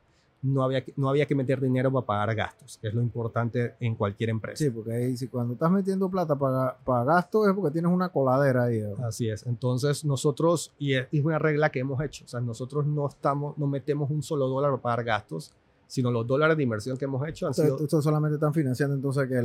no 0.42 0.62
había, 0.62 0.84
que, 0.84 0.92
no 0.96 1.08
había 1.08 1.26
que 1.26 1.34
meter 1.34 1.60
dinero 1.60 1.90
para 1.92 2.06
pagar 2.06 2.34
gastos, 2.34 2.78
que 2.78 2.88
es 2.88 2.94
lo 2.94 3.02
importante 3.02 3.74
en 3.80 3.94
cualquier 3.94 4.30
empresa. 4.30 4.64
Sí, 4.64 4.70
porque 4.70 4.92
ahí, 4.92 5.16
si 5.16 5.28
cuando 5.28 5.54
estás 5.54 5.70
metiendo 5.70 6.08
plata 6.08 6.36
para, 6.36 6.76
para 6.84 7.04
gastos 7.04 7.48
es 7.48 7.54
porque 7.54 7.72
tienes 7.72 7.90
una 7.90 8.08
coladera 8.08 8.64
ahí. 8.64 8.82
Así 9.02 9.28
es. 9.28 9.46
Entonces 9.46 10.04
nosotros, 10.04 10.72
y 10.78 10.94
es, 10.94 11.08
una 11.24 11.38
regla 11.38 11.70
que 11.70 11.80
hemos 11.80 12.00
hecho, 12.02 12.24
o 12.24 12.28
sea, 12.28 12.40
nosotros 12.40 12.86
no, 12.86 13.08
estamos, 13.08 13.56
no 13.58 13.66
metemos 13.66 14.10
un 14.10 14.22
solo 14.22 14.48
dólar 14.48 14.70
para 14.72 14.82
pagar 14.82 15.04
gastos, 15.04 15.52
sino 15.86 16.10
los 16.10 16.26
dólares 16.26 16.56
de 16.56 16.62
inversión 16.62 16.96
que 16.96 17.04
hemos 17.04 17.26
hecho 17.28 17.46
han 17.46 17.54
sido... 17.54 17.76
Ustedes 17.76 18.02
solamente 18.02 18.34
están 18.34 18.52
financiando 18.52 18.94
entonces 18.94 19.28
que 19.28 19.38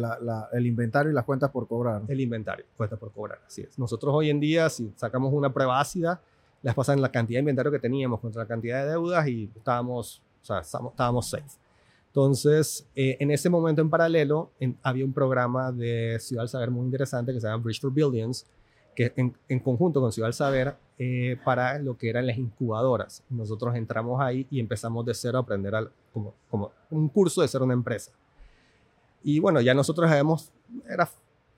el 0.58 0.66
inventario 0.66 1.12
y 1.12 1.16
las 1.16 1.26
cuentas 1.26 1.52
por 1.52 1.68
cobrar. 1.68 2.02
El 2.08 2.20
inventario, 2.20 2.66
cuentas 2.76 2.98
por 2.98 3.12
cobrar, 3.12 3.40
así 3.46 3.62
es. 3.62 3.78
Nosotros 3.78 4.14
hoy 4.14 4.30
en 4.30 4.40
día, 4.40 4.70
si 4.70 4.92
sacamos 4.96 5.32
una 5.34 5.54
prueba 5.54 5.80
ácida, 5.80 6.22
las 6.64 6.76
pasan 6.76 7.02
la 7.02 7.12
cantidad 7.12 7.38
de 7.38 7.42
inventario 7.42 7.72
que 7.72 7.80
teníamos 7.80 8.20
contra 8.20 8.44
la 8.44 8.48
cantidad 8.48 8.84
de 8.84 8.92
deudas 8.92 9.28
y 9.28 9.52
estábamos 9.56 10.22
o 10.42 10.46
sea, 10.46 10.60
estábamos 10.60 11.30
safe. 11.30 11.44
Entonces, 12.08 12.88
eh, 12.96 13.18
en 13.20 13.32
ese 13.32 13.50
momento 13.50 13.82
en 13.82 13.90
paralelo, 13.90 14.52
había 14.84 15.06
un 15.06 15.14
programa 15.14 15.72
de 15.72 16.18
Ciudad 16.20 16.42
del 16.44 16.50
Saber 16.50 16.70
muy 16.70 16.86
interesante 16.86 17.32
que 17.34 17.40
se 17.40 17.48
llama 17.48 17.64
Bridge 17.64 17.80
for 17.80 17.94
Billions, 17.94 18.46
que 18.96 19.14
en, 19.16 19.34
en 19.48 19.60
conjunto 19.60 20.02
con 20.02 20.12
Ciudad 20.12 20.28
del 20.28 20.34
Saber, 20.34 20.76
eh, 21.04 21.36
para 21.44 21.80
lo 21.80 21.98
que 21.98 22.12
eran 22.12 22.28
las 22.28 22.38
incubadoras. 22.38 23.24
Nosotros 23.28 23.76
entramos 23.76 24.22
ahí 24.22 24.46
y 24.52 24.60
empezamos 24.60 25.04
de 25.04 25.16
cero 25.16 25.40
a 25.40 25.42
aprender 25.42 25.90
como, 26.14 26.72
un 26.92 27.10
curso 27.10 27.42
de 27.42 27.48
ser 27.48 27.64
una 27.64 27.74
empresa. 27.74 28.12
Y 29.24 29.40
bueno, 29.40 29.62
ya 29.62 29.74
nosotros 29.74 30.12
habíamos, 30.12 30.52
era, 30.88 31.10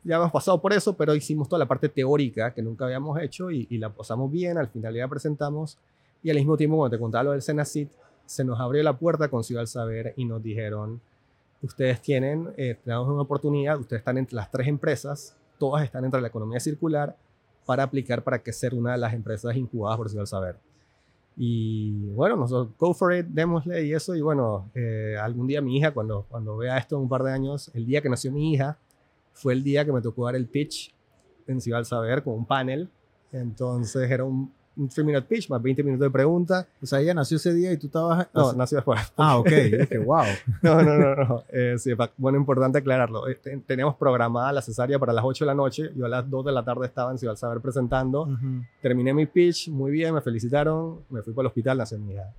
ya 0.02 0.16
habíamos 0.16 0.32
pasado 0.32 0.62
por 0.62 0.72
eso, 0.72 0.96
pero 0.96 1.14
hicimos 1.14 1.50
toda 1.50 1.60
la 1.60 1.66
parte 1.66 1.90
teórica 1.90 2.54
que 2.54 2.62
nunca 2.62 2.86
habíamos 2.86 3.20
hecho 3.20 3.52
y, 3.52 3.68
y 3.70 3.80
la 3.80 3.90
pasamos 3.90 4.32
bien, 4.32 4.58
al 4.58 4.70
final 4.70 4.96
ya 4.96 5.10
presentamos. 5.10 5.78
Y 6.24 6.30
al 6.30 6.38
mismo 6.38 6.56
tiempo, 6.56 6.78
cuando 6.78 6.96
te 6.96 7.02
contaba 7.02 7.26
lo 7.26 7.32
del 7.32 7.42
Senacit, 7.42 7.92
se 8.26 8.46
nos 8.46 8.62
abrió 8.62 8.82
la 8.82 8.98
puerta 8.98 9.28
con 9.28 9.44
Ciudad 9.44 9.60
del 9.60 9.68
Saber 9.68 10.14
y 10.16 10.24
nos 10.24 10.42
dijeron, 10.42 11.02
ustedes 11.62 12.02
tienen, 12.02 12.54
eh, 12.56 12.78
tenemos 12.82 13.10
una 13.10 13.24
oportunidad, 13.24 13.78
ustedes 13.78 14.00
están 14.00 14.18
entre 14.18 14.38
las 14.38 14.50
tres 14.50 14.70
empresas, 14.70 15.36
todas 15.58 15.84
están 15.84 16.06
entre 16.06 16.22
la 16.22 16.30
economía 16.30 16.62
circular 16.62 17.18
para 17.66 17.84
aplicar 17.84 18.24
para 18.24 18.40
que 18.42 18.54
ser 18.54 18.74
una 18.74 18.94
de 18.94 18.98
las 18.98 19.14
empresas 19.14 19.56
incubadas 19.56 19.98
por 19.98 20.10
Ciudad 20.10 20.22
del 20.22 20.28
Saber. 20.28 20.56
Y 21.36 22.12
bueno, 22.12 22.36
nosotros, 22.36 22.76
go 22.78 22.94
for 22.94 23.14
it, 23.14 23.26
démosle 23.26 23.86
y 23.86 23.94
eso. 23.94 24.16
Y 24.16 24.22
bueno, 24.22 24.70
eh, 24.76 25.16
algún 25.20 25.48
día 25.48 25.62
mi 25.62 25.78
hija, 25.78 25.92
cuando, 25.92 26.26
cuando 26.30 26.58
vea 26.58 26.78
esto 26.78 26.96
en 26.96 27.04
un 27.04 27.10
par 27.10 27.24
de 27.24 27.32
años, 27.32 27.72
el 27.74 27.86
día 27.86 28.02
que 28.02 28.10
nació 28.10 28.32
mi 28.32 28.54
hija, 28.54 28.78
fue 29.34 29.54
el 29.54 29.64
día 29.64 29.84
que 29.84 29.92
me 29.92 30.02
tocó 30.02 30.26
dar 30.26 30.36
el 30.36 30.48
pitch 30.48 30.94
en 31.48 31.60
Ciudad 31.60 31.80
del 31.80 31.86
Saber 31.86 32.24
con 32.24 32.36
un 32.36 32.46
panel. 32.46 32.90
Entonces 33.32 34.12
era 34.12 34.24
un, 34.24 34.54
un 34.76 34.88
3 34.88 35.06
minute 35.06 35.28
pitch 35.28 35.50
más 35.50 35.62
20 35.62 35.84
minutos 35.84 36.06
de 36.06 36.12
pregunta. 36.12 36.68
O 36.82 36.86
sea, 36.86 37.00
ella 37.00 37.14
nació 37.14 37.38
ese 37.38 37.54
día 37.54 37.72
y 37.72 37.78
tú 37.78 37.88
estabas. 37.88 38.28
No, 38.34 38.54
nació 38.54 38.78
después. 38.78 39.00
Ah, 39.18 39.38
ok. 39.38 39.50
Dije, 39.50 39.98
wow. 40.06 40.24
no, 40.62 40.82
no, 40.82 40.98
no. 40.98 41.16
no. 41.16 41.44
Eh, 41.50 41.76
sí, 41.78 41.92
bueno, 42.18 42.38
importante 42.38 42.80
aclararlo. 42.80 43.28
Eh, 43.28 43.40
teníamos 43.66 43.96
programada 43.96 44.52
la 44.52 44.62
cesárea 44.62 44.98
para 45.00 45.14
las 45.14 45.24
8 45.24 45.46
de 45.46 45.48
la 45.48 45.56
noche. 45.56 45.92
Yo 45.96 46.06
a 46.06 46.10
las 46.10 46.30
2 46.30 46.46
de 46.46 46.52
la 46.52 46.64
tarde 46.64 46.86
estaba 46.86 47.12
en 47.12 47.18
Ciudad 47.18 47.36
Saber 47.36 47.60
presentando. 47.62 48.28
Terminé 48.82 49.14
mi 49.14 49.26
pitch, 49.26 49.70
muy 49.70 49.92
bien, 49.92 50.14
me 50.14 50.22
felicitaron. 50.22 51.00
Me 51.10 51.22
fui 51.22 51.34
para 51.34 51.44
el 51.44 51.48
hospital, 51.48 51.78
nació 51.78 52.00
mi 52.00 52.14
hija 52.14 52.34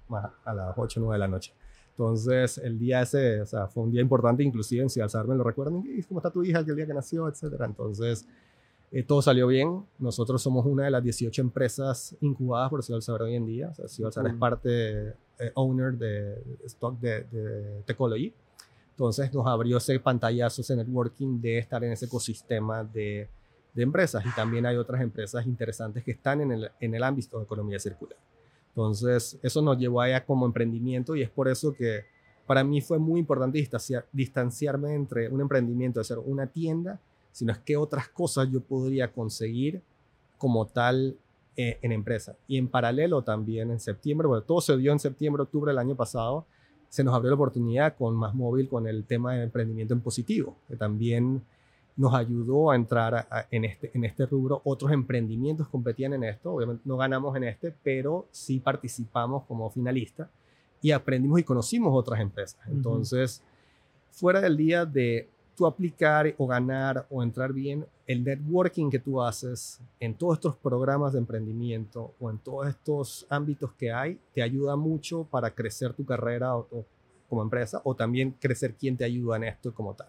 a 0.44 0.54
las 0.54 0.74
8 0.76 1.00
o 1.00 1.02
9 1.04 1.14
de 1.14 1.18
la 1.18 1.28
noche. 1.28 1.52
Entonces, 1.96 2.58
el 2.58 2.76
día 2.76 3.02
ese, 3.02 3.40
o 3.40 3.46
sea, 3.46 3.68
fue 3.68 3.84
un 3.84 3.92
día 3.92 4.00
importante, 4.00 4.42
inclusive 4.42 4.82
en 4.82 4.90
Ciudad 4.90 5.08
Saber 5.08 5.28
me 5.28 5.36
lo 5.36 5.44
recuerdan. 5.44 5.84
¿Cómo 6.08 6.18
está 6.18 6.30
tu 6.30 6.42
hija 6.42 6.58
el 6.58 6.74
día 6.74 6.86
que 6.86 6.94
nació? 6.94 7.28
Etcétera. 7.28 7.66
Entonces, 7.66 8.26
eh, 9.00 9.02
todo 9.02 9.22
salió 9.22 9.46
bien. 9.46 9.84
Nosotros 9.98 10.42
somos 10.42 10.64
una 10.66 10.84
de 10.84 10.90
las 10.90 11.02
18 11.02 11.42
empresas 11.42 12.16
incubadas 12.20 12.70
por 12.70 12.82
Ciudad 12.82 13.00
Saber 13.00 13.22
hoy 13.22 13.34
en 13.34 13.46
día. 13.46 13.68
O 13.68 13.74
sea, 13.74 13.88
Ciudad 13.88 14.10
Saber 14.10 14.32
es 14.32 14.38
parte 14.38 15.08
eh, 15.08 15.52
owner 15.54 15.94
de 15.94 16.42
stock 16.66 16.98
de, 16.98 17.24
de, 17.24 17.82
Technology. 17.86 18.32
Entonces 18.90 19.32
nos 19.34 19.46
abrió 19.46 19.78
ese 19.78 19.98
pantallazo, 19.98 20.62
ese 20.62 20.76
networking 20.76 21.40
de 21.40 21.58
estar 21.58 21.82
en 21.82 21.92
ese 21.92 22.06
ecosistema 22.06 22.84
de 22.84 23.28
de 23.74 23.82
empresas 23.82 24.24
y 24.24 24.30
también 24.34 24.64
hay 24.66 24.76
otras 24.76 25.02
empresas 25.02 25.46
interesantes 25.46 26.04
que 26.04 26.12
están 26.12 26.40
en 26.40 26.52
el, 26.52 26.70
en 26.80 26.94
el 26.94 27.02
ámbito 27.02 27.38
de 27.38 27.44
economía 27.44 27.78
circular. 27.78 28.16
Entonces, 28.68 29.38
eso 29.42 29.62
nos 29.62 29.78
llevó 29.78 30.00
a 30.00 30.20
como 30.20 30.46
emprendimiento 30.46 31.14
y 31.16 31.22
es 31.22 31.30
por 31.30 31.48
eso 31.48 31.74
que 31.74 32.04
para 32.46 32.62
mí 32.62 32.80
fue 32.80 32.98
muy 32.98 33.20
importante 33.20 33.58
distanciar, 33.58 34.06
distanciarme 34.12 34.94
entre 34.94 35.28
un 35.28 35.40
emprendimiento 35.40 36.00
de 36.00 36.04
ser 36.04 36.18
una 36.18 36.46
tienda, 36.46 37.00
sino 37.34 37.50
es 37.50 37.58
que 37.58 37.76
otras 37.76 38.08
cosas 38.08 38.48
yo 38.52 38.60
podría 38.60 39.12
conseguir 39.12 39.82
como 40.38 40.66
tal 40.66 41.16
eh, 41.56 41.78
en 41.82 41.90
empresa. 41.90 42.36
Y 42.46 42.58
en 42.58 42.68
paralelo 42.68 43.22
también 43.22 43.72
en 43.72 43.80
septiembre, 43.80 44.28
bueno, 44.28 44.44
todo 44.44 44.60
se 44.60 44.76
dio 44.76 44.92
en 44.92 45.00
septiembre, 45.00 45.42
octubre 45.42 45.72
del 45.72 45.80
año 45.80 45.96
pasado, 45.96 46.46
se 46.88 47.02
nos 47.02 47.12
abrió 47.12 47.30
la 47.30 47.34
oportunidad 47.34 47.96
con 47.96 48.14
Más 48.14 48.36
Móvil 48.36 48.68
con 48.68 48.86
el 48.86 49.02
tema 49.02 49.34
de 49.34 49.42
emprendimiento 49.42 49.94
en 49.94 50.00
positivo, 50.00 50.56
que 50.68 50.76
también 50.76 51.42
nos 51.96 52.14
ayudó 52.14 52.70
a 52.70 52.76
entrar 52.76 53.26
en, 53.50 53.64
este, 53.64 53.90
en 53.94 54.04
este 54.04 54.26
rubro. 54.26 54.62
Otros 54.62 54.92
emprendimientos 54.92 55.66
competían 55.66 56.12
en 56.12 56.22
esto, 56.22 56.52
obviamente 56.52 56.82
no 56.84 56.96
ganamos 56.96 57.36
en 57.36 57.44
este, 57.44 57.74
pero 57.82 58.28
sí 58.30 58.60
participamos 58.60 59.42
como 59.48 59.68
finalistas 59.70 60.28
y 60.80 60.92
aprendimos 60.92 61.40
y 61.40 61.42
conocimos 61.42 61.92
otras 61.96 62.20
empresas. 62.20 62.60
Entonces, 62.68 63.42
fuera 64.12 64.40
del 64.40 64.56
día 64.56 64.86
de 64.86 65.28
tú 65.54 65.66
aplicar 65.66 66.34
o 66.38 66.46
ganar 66.46 67.06
o 67.10 67.22
entrar 67.22 67.52
bien, 67.52 67.86
el 68.06 68.24
networking 68.24 68.90
que 68.90 68.98
tú 68.98 69.22
haces 69.22 69.80
en 70.00 70.14
todos 70.14 70.34
estos 70.34 70.56
programas 70.56 71.12
de 71.12 71.18
emprendimiento 71.18 72.12
o 72.20 72.30
en 72.30 72.38
todos 72.38 72.68
estos 72.68 73.26
ámbitos 73.28 73.72
que 73.72 73.92
hay, 73.92 74.18
te 74.34 74.42
ayuda 74.42 74.76
mucho 74.76 75.24
para 75.24 75.50
crecer 75.50 75.92
tu 75.94 76.04
carrera 76.04 76.52
como 77.28 77.42
empresa 77.42 77.80
o 77.84 77.94
también 77.94 78.34
crecer 78.40 78.74
quien 78.74 78.96
te 78.96 79.04
ayuda 79.04 79.36
en 79.36 79.44
esto 79.44 79.72
como 79.72 79.94
tal. 79.94 80.08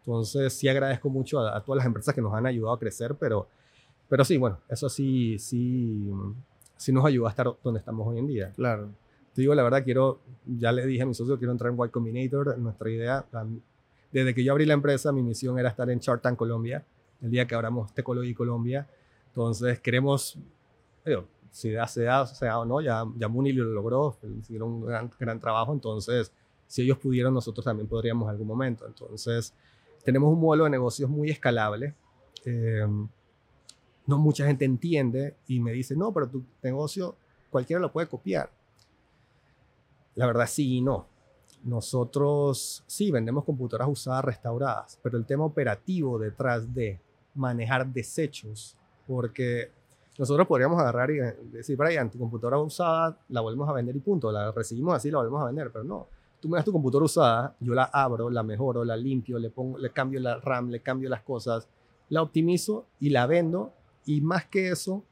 Entonces, 0.00 0.52
sí 0.54 0.68
agradezco 0.68 1.10
mucho 1.10 1.40
a, 1.40 1.62
todas 1.62 1.78
las 1.78 1.86
empresas 1.86 2.14
que 2.14 2.22
nos 2.22 2.32
han 2.32 2.46
ayudado 2.46 2.74
a 2.74 2.78
crecer, 2.78 3.14
pero, 3.14 3.46
pero 4.08 4.24
sí, 4.24 4.38
bueno, 4.38 4.58
eso 4.68 4.88
sí, 4.88 5.38
sí, 5.38 6.10
sí 6.76 6.92
nos 6.92 7.04
ayuda 7.04 7.28
a 7.28 7.30
estar 7.30 7.54
donde 7.62 7.80
estamos 7.80 8.06
hoy 8.08 8.18
en 8.18 8.26
día. 8.26 8.52
Claro. 8.56 8.88
Te 9.34 9.42
digo 9.42 9.54
la 9.54 9.62
verdad, 9.62 9.84
quiero, 9.84 10.20
ya 10.46 10.72
le 10.72 10.84
dije 10.86 11.02
a 11.02 11.06
mi 11.06 11.14
socio, 11.14 11.38
quiero 11.38 11.52
entrar 11.52 11.72
en 11.72 11.78
Y 11.78 11.88
Combinator. 11.90 12.58
Nuestra 12.58 12.90
idea, 12.90 13.24
desde 14.12 14.34
que 14.34 14.42
yo 14.42 14.52
abrí 14.52 14.64
la 14.64 14.74
empresa, 14.74 15.12
mi 15.12 15.22
misión 15.22 15.58
era 15.58 15.68
estar 15.68 15.88
en 15.90 15.98
Shark 15.98 16.22
Tank 16.22 16.36
Colombia, 16.36 16.84
el 17.20 17.30
día 17.30 17.46
que 17.46 17.54
abramos 17.54 17.92
Tecology 17.92 18.34
Colombia. 18.34 18.88
Entonces, 19.28 19.80
queremos, 19.80 20.38
si 21.50 21.70
da, 21.72 21.86
se 21.86 22.04
da, 22.04 22.24
o 22.58 22.64
no, 22.64 22.80
ya, 22.80 23.04
ya 23.16 23.28
Muni 23.28 23.52
lo 23.52 23.64
logró, 23.64 24.16
hicieron 24.38 24.72
un 24.72 24.86
gran, 24.86 25.10
gran 25.18 25.38
trabajo. 25.38 25.72
Entonces, 25.72 26.32
si 26.66 26.82
ellos 26.82 26.98
pudieron, 26.98 27.34
nosotros 27.34 27.64
también 27.64 27.88
podríamos 27.88 28.26
en 28.26 28.30
algún 28.30 28.46
momento. 28.46 28.86
Entonces, 28.86 29.54
tenemos 30.04 30.32
un 30.32 30.40
modelo 30.40 30.64
de 30.64 30.70
negocios 30.70 31.10
muy 31.10 31.30
escalable. 31.30 31.94
Em, 32.44 33.08
no 34.06 34.18
mucha 34.18 34.46
gente 34.46 34.64
entiende 34.64 35.36
y 35.46 35.60
me 35.60 35.72
dice, 35.72 35.94
no, 35.94 36.12
pero 36.12 36.28
tu 36.28 36.42
negocio 36.62 37.16
cualquiera 37.50 37.80
lo 37.80 37.92
puede 37.92 38.06
copiar. 38.06 38.50
La 40.14 40.26
verdad 40.26 40.46
sí 40.48 40.76
y 40.76 40.80
no. 40.80 41.06
Nosotros 41.64 42.84
sí 42.86 43.10
vendemos 43.10 43.44
computadoras 43.44 43.88
usadas 43.88 44.24
restauradas, 44.24 44.98
pero 45.02 45.18
el 45.18 45.26
tema 45.26 45.44
operativo 45.44 46.18
detrás 46.18 46.72
de 46.72 47.00
manejar 47.34 47.86
desechos, 47.86 48.76
porque 49.06 49.70
nosotros 50.18 50.46
podríamos 50.46 50.80
agarrar 50.80 51.10
y 51.10 51.18
decir, 51.52 51.76
Brian, 51.76 52.10
tu 52.10 52.18
computadora 52.18 52.58
usada 52.58 53.18
la 53.28 53.40
volvemos 53.40 53.68
a 53.68 53.72
vender 53.72 53.94
y 53.96 54.00
punto, 54.00 54.32
la 54.32 54.50
recibimos 54.52 54.94
así, 54.94 55.10
la 55.10 55.18
volvemos 55.18 55.42
a 55.42 55.46
vender, 55.46 55.70
pero 55.70 55.84
no 55.84 56.06
tú 56.40 56.48
me 56.48 56.56
das 56.56 56.64
tu 56.64 56.72
computadora 56.72 57.04
usada, 57.04 57.56
yo 57.60 57.74
la 57.74 57.84
abro, 57.84 58.30
la 58.30 58.42
mejoro, 58.42 58.84
la 58.84 58.96
limpio, 58.96 59.38
le, 59.38 59.50
pongo, 59.50 59.78
le 59.78 59.90
cambio 59.90 60.20
la 60.20 60.38
RAM, 60.38 60.70
le 60.70 60.80
cambio 60.80 61.08
las 61.08 61.22
cosas, 61.22 61.68
la 62.08 62.22
optimizo 62.22 62.86
y 63.00 63.10
la 63.10 63.26
vendo. 63.26 63.72
Y 64.06 64.20
más 64.20 64.46
que 64.46 64.70
eso, 64.70 65.04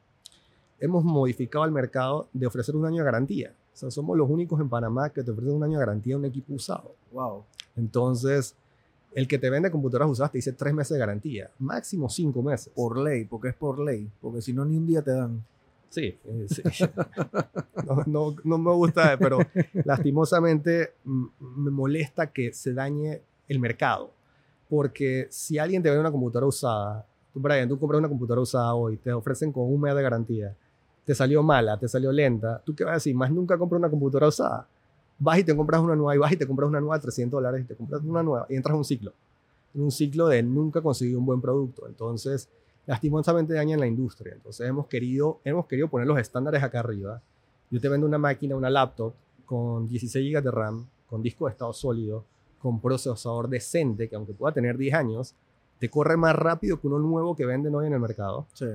hemos 0.81 1.05
modificado 1.05 1.65
el 1.65 1.73
mercado 1.73 2.29
de 2.33 2.47
ofrecer 2.47 2.77
un 2.77 2.87
año 2.87 2.99
de 2.99 3.05
garantía. 3.05 3.55
O 3.77 3.79
sea, 3.79 3.91
somos 3.91 4.17
los 4.17 4.31
únicos 4.31 4.59
en 4.59 4.71
Panamá 4.71 5.11
que 5.11 5.23
te 5.23 5.31
ofrecen 5.31 5.53
un 5.53 5.63
año 5.63 5.75
de 5.75 5.85
garantía 5.85 6.15
a 6.15 6.19
un 6.19 6.25
equipo 6.25 6.55
usado. 6.55 6.95
Wow. 7.13 7.45
Entonces, 7.77 8.57
el 9.15 9.29
que 9.29 9.39
te 9.39 9.51
vende 9.51 9.71
computadoras 9.71 10.09
usadas 10.09 10.33
te 10.33 10.39
dice 10.39 10.53
tres 10.53 10.73
meses 10.73 10.95
de 10.95 10.99
garantía, 10.99 11.51
máximo 11.59 12.09
cinco 12.09 12.43
meses. 12.43 12.73
Por 12.75 12.97
ley, 12.97 13.27
porque 13.27 13.49
es 13.49 13.55
por 13.55 13.79
ley, 13.79 14.11
porque 14.23 14.41
si 14.41 14.55
no, 14.55 14.65
ni 14.65 14.79
un 14.79 14.87
día 14.87 15.03
te 15.03 15.11
dan. 15.11 15.45
Sí, 15.91 16.19
eh, 16.25 16.47
No, 18.07 18.35
no, 18.45 18.57
me 18.57 18.73
gusta, 18.73 19.19
pero 19.19 19.41
lastimosamente 19.85 20.95
me 21.05 21.71
molesta 21.71 22.29
que 22.29 22.55
se 22.55 22.73
dañe 22.73 23.21
el 23.47 23.59
mercado. 23.59 24.11
Porque 24.71 25.27
si 25.29 25.59
alguien 25.59 25.83
te 25.83 25.91
vende 25.91 26.01
una 26.01 26.11
computadora 26.11 26.47
usada, 26.47 27.07
tú, 27.35 27.41
Brian, 27.41 27.69
tú 27.69 27.79
compras 27.79 27.99
una 27.99 28.09
computadora 28.09 28.41
usada 28.41 28.73
hoy, 28.75 28.97
te 28.97 29.13
ofrecen 29.13 29.53
con 29.53 29.71
un 29.71 29.83
mes 29.83 29.95
de 29.95 30.03
garantía, 30.03 30.57
te 31.07 31.15
salió 31.15 31.41
mala, 31.41 31.79
te 31.79 31.87
salió 31.87 32.11
lenta, 32.11 32.61
¿tú 32.65 32.75
qué 32.75 32.83
vas 32.83 32.91
a 32.91 32.95
decir? 32.95 33.15
Más 33.15 33.31
nunca 33.31 33.57
compras 33.57 33.79
una 33.79 33.89
computadora 33.89 34.27
usada. 34.27 34.67
Vas 35.21 35.39
y 35.39 35.45
te 35.45 35.55
compras 35.57 35.81
una 35.81 35.95
nueva 35.95 36.17
y 36.17 36.19
vas 36.19 36.33
y 36.33 36.37
te 36.37 36.47
compras 36.47 36.69
una 36.69 36.81
nueva 36.81 36.97
de 36.97 37.03
300 37.03 37.39
dólares 37.39 37.63
y 37.63 37.65
te 37.65 37.77
compras 37.77 38.03
una 38.03 38.25
nueva 38.25 38.47
y 38.51 38.57
entras 38.57 38.73
en 38.73 38.79
un 38.79 38.85
ciclo. 38.85 39.13
En 39.73 39.83
un 39.83 39.93
ciclo 39.93 40.27
de 40.27 40.43
nunca 40.43 40.83
conseguir 40.83 41.17
un 41.17 41.25
buen 41.25 41.41
producto. 41.41 41.87
Entonces, 41.87 42.49
lastimosamente 42.87 43.55
dañan 43.55 43.79
la 43.79 43.87
industria. 43.87 44.35
Entonces 44.35 44.69
hemos 44.69 44.89
querido, 44.89 45.39
hemos 45.45 45.67
querido 45.67 45.87
poner 45.87 46.09
los 46.09 46.19
estándares 46.19 46.61
acá 46.61 46.81
arriba. 46.81 47.23
Yo 47.71 47.81
te 47.81 47.89
vendo 47.89 48.05
una 48.05 48.19
máquina, 48.19 48.57
una 48.57 48.69
laptop 48.69 49.15
con 49.45 49.87
16 49.87 50.33
GB 50.33 50.43
de 50.43 50.51
RAM, 50.51 50.87
con 51.09 51.23
disco 51.23 51.47
de 51.47 51.53
estado 51.53 51.73
sólido, 51.73 52.25
con 52.59 52.81
procesador 52.81 53.49
decente, 53.49 54.09
que 54.09 54.17
aunque 54.17 54.35
pueda 54.35 54.53
tener 54.53 54.77
10 54.77 54.95
años, 54.95 55.35
te 55.79 55.89
corre 55.89 56.17
más 56.17 56.35
rápido 56.35 56.81
que 56.81 56.89
uno 56.89 56.99
nuevo 56.99 57.37
que 57.37 57.47
venden 57.47 57.77
hoy 57.77 57.87
en 57.87 57.93
el 57.93 58.01
mercado. 58.01 58.47
Sí. 58.55 58.67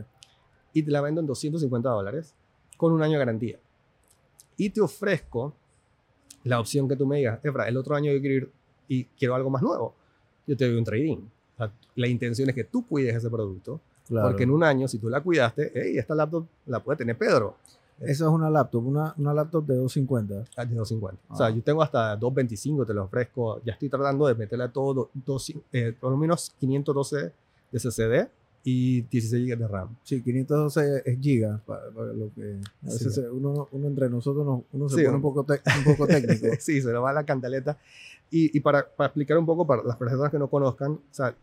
Y 0.73 0.83
te 0.83 0.91
la 0.91 1.01
vendo 1.01 1.21
en 1.21 1.27
250 1.27 1.89
dólares 1.89 2.33
con 2.77 2.93
un 2.93 3.01
año 3.01 3.13
de 3.13 3.19
garantía. 3.19 3.59
Y 4.57 4.69
te 4.69 4.81
ofrezco 4.81 5.53
la 6.43 6.59
opción 6.59 6.87
que 6.87 6.95
tú 6.95 7.05
me 7.05 7.17
digas, 7.17 7.39
Efra, 7.43 7.67
el 7.67 7.77
otro 7.77 7.95
año 7.95 8.11
yo 8.11 8.19
quiero 8.19 8.35
ir 8.35 8.51
y 8.87 9.05
quiero 9.05 9.35
algo 9.35 9.49
más 9.49 9.61
nuevo. 9.61 9.93
Yo 10.47 10.57
te 10.57 10.67
doy 10.67 10.77
un 10.77 10.83
trading. 10.83 11.17
la 11.95 12.07
intención 12.07 12.49
es 12.49 12.55
que 12.55 12.63
tú 12.63 12.85
cuides 12.85 13.15
ese 13.15 13.29
producto 13.29 13.79
porque 14.09 14.43
en 14.43 14.51
un 14.51 14.63
año, 14.63 14.87
si 14.87 14.97
tú 14.97 15.09
la 15.09 15.21
cuidaste, 15.21 15.71
hey, 15.73 15.97
esta 15.97 16.13
laptop 16.15 16.45
la 16.65 16.81
puede 16.81 16.97
tener 16.97 17.17
Pedro. 17.17 17.55
Esa 17.99 18.25
es 18.25 18.31
una 18.31 18.49
laptop, 18.49 18.85
una, 18.85 19.13
una 19.17 19.33
laptop 19.33 19.65
de 19.65 19.75
250. 19.75 20.45
Ah, 20.57 20.65
de 20.65 20.75
250. 20.75 21.21
O 21.29 21.37
sea, 21.37 21.45
ah. 21.45 21.49
yo 21.51 21.61
tengo 21.61 21.83
hasta 21.83 22.15
225, 22.15 22.85
te 22.85 22.93
lo 22.93 23.03
ofrezco. 23.03 23.61
Ya 23.63 23.73
estoy 23.73 23.89
tratando 23.89 24.27
de 24.27 24.35
meterle 24.35 24.67
todo, 24.69 25.09
dos, 25.13 25.53
eh, 25.71 25.95
por 25.99 26.11
lo 26.11 26.17
menos 26.17 26.51
512 26.59 27.31
de 27.71 27.79
SSD 27.79 28.27
y 28.63 29.01
16 29.01 29.47
GB 29.47 29.57
de 29.57 29.67
RAM. 29.67 29.95
Sí, 30.03 30.21
512 30.21 31.03
es 31.05 31.19
gigas, 31.19 31.61
para, 31.61 31.89
lo 31.91 32.31
que 32.33 32.59
a 32.83 32.85
veces 32.85 33.17
uno, 33.31 33.67
uno, 33.71 33.87
entre 33.87 34.09
nosotros 34.09 34.63
uno 34.71 34.89
se 34.89 35.03
pone 35.03 35.15
un 35.15 35.21
poco, 35.21 35.39
un 35.41 35.83
poco 35.83 36.07
técnico. 36.07 36.47
sí, 36.59 36.81
se 36.81 36.91
le 36.91 36.99
va 36.99 37.11
la 37.11 37.23
cantaleta. 37.23 37.77
Y, 38.29 38.55
y 38.55 38.59
para, 38.61 38.87
para, 38.87 39.07
explicar 39.07 39.37
un 39.37 39.45
poco 39.45 39.65
para 39.65 39.83
las 39.83 39.97
personas 39.97 40.29
que 40.29 40.39
no 40.39 40.47
conozcan, 40.47 40.91
o 40.91 41.01
sea, 41.09 41.35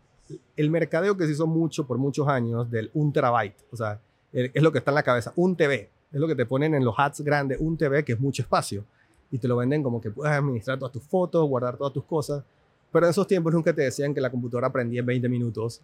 el 0.56 0.70
mercadeo 0.70 1.16
que 1.16 1.26
se 1.26 1.32
hizo 1.32 1.46
mucho 1.46 1.86
por 1.86 1.98
muchos 1.98 2.28
años 2.28 2.70
del 2.70 2.90
un 2.94 3.12
terabyte, 3.12 3.56
o 3.70 3.76
sea, 3.76 4.00
es 4.32 4.62
lo 4.62 4.72
que 4.72 4.78
está 4.78 4.90
en 4.90 4.96
la 4.96 5.02
cabeza, 5.02 5.32
un 5.36 5.56
TV, 5.56 5.88
es 6.12 6.20
lo 6.20 6.26
que 6.26 6.34
te 6.34 6.46
ponen 6.46 6.74
en 6.74 6.84
los 6.84 6.94
hats 6.96 7.20
grandes, 7.20 7.58
un 7.60 7.76
TV 7.76 8.04
que 8.04 8.12
es 8.12 8.20
mucho 8.20 8.42
espacio 8.42 8.84
y 9.30 9.38
te 9.38 9.48
lo 9.48 9.56
venden 9.56 9.82
como 9.82 10.00
que 10.00 10.10
puedes 10.10 10.32
administrar 10.32 10.78
todas 10.78 10.92
tus 10.92 11.02
fotos, 11.02 11.46
guardar 11.48 11.76
todas 11.76 11.92
tus 11.92 12.04
cosas, 12.04 12.42
pero 12.90 13.06
en 13.06 13.10
esos 13.10 13.26
tiempos 13.26 13.52
nunca 13.52 13.72
te 13.72 13.82
decían 13.82 14.14
que 14.14 14.20
la 14.20 14.30
computadora 14.30 14.72
prendía 14.72 15.00
en 15.00 15.06
20 15.06 15.28
minutos 15.28 15.82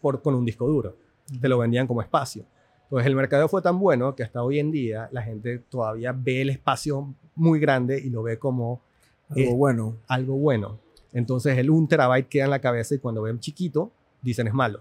por, 0.00 0.22
con 0.22 0.34
un 0.34 0.44
disco 0.44 0.66
duro, 0.66 0.96
te 1.40 1.48
lo 1.48 1.58
vendían 1.58 1.86
como 1.86 2.02
espacio. 2.02 2.44
Entonces 2.84 3.06
el 3.06 3.14
mercadeo 3.14 3.48
fue 3.48 3.62
tan 3.62 3.78
bueno 3.78 4.14
que 4.16 4.24
hasta 4.24 4.42
hoy 4.42 4.58
en 4.58 4.72
día 4.72 5.08
la 5.12 5.22
gente 5.22 5.58
todavía 5.58 6.12
ve 6.12 6.42
el 6.42 6.50
espacio 6.50 7.14
muy 7.36 7.60
grande 7.60 8.00
y 8.00 8.10
lo 8.10 8.22
ve 8.22 8.38
como 8.38 8.82
algo 9.28 9.56
bueno. 9.56 9.96
Algo 10.08 10.34
bueno. 10.36 10.80
Entonces 11.12 11.56
el 11.56 11.70
un 11.70 11.86
terabyte 11.86 12.28
queda 12.28 12.44
en 12.44 12.50
la 12.50 12.60
cabeza 12.60 12.94
y 12.94 12.98
cuando 12.98 13.22
ven 13.22 13.38
chiquito, 13.38 13.92
dicen 14.22 14.48
es 14.48 14.54
malo. 14.54 14.80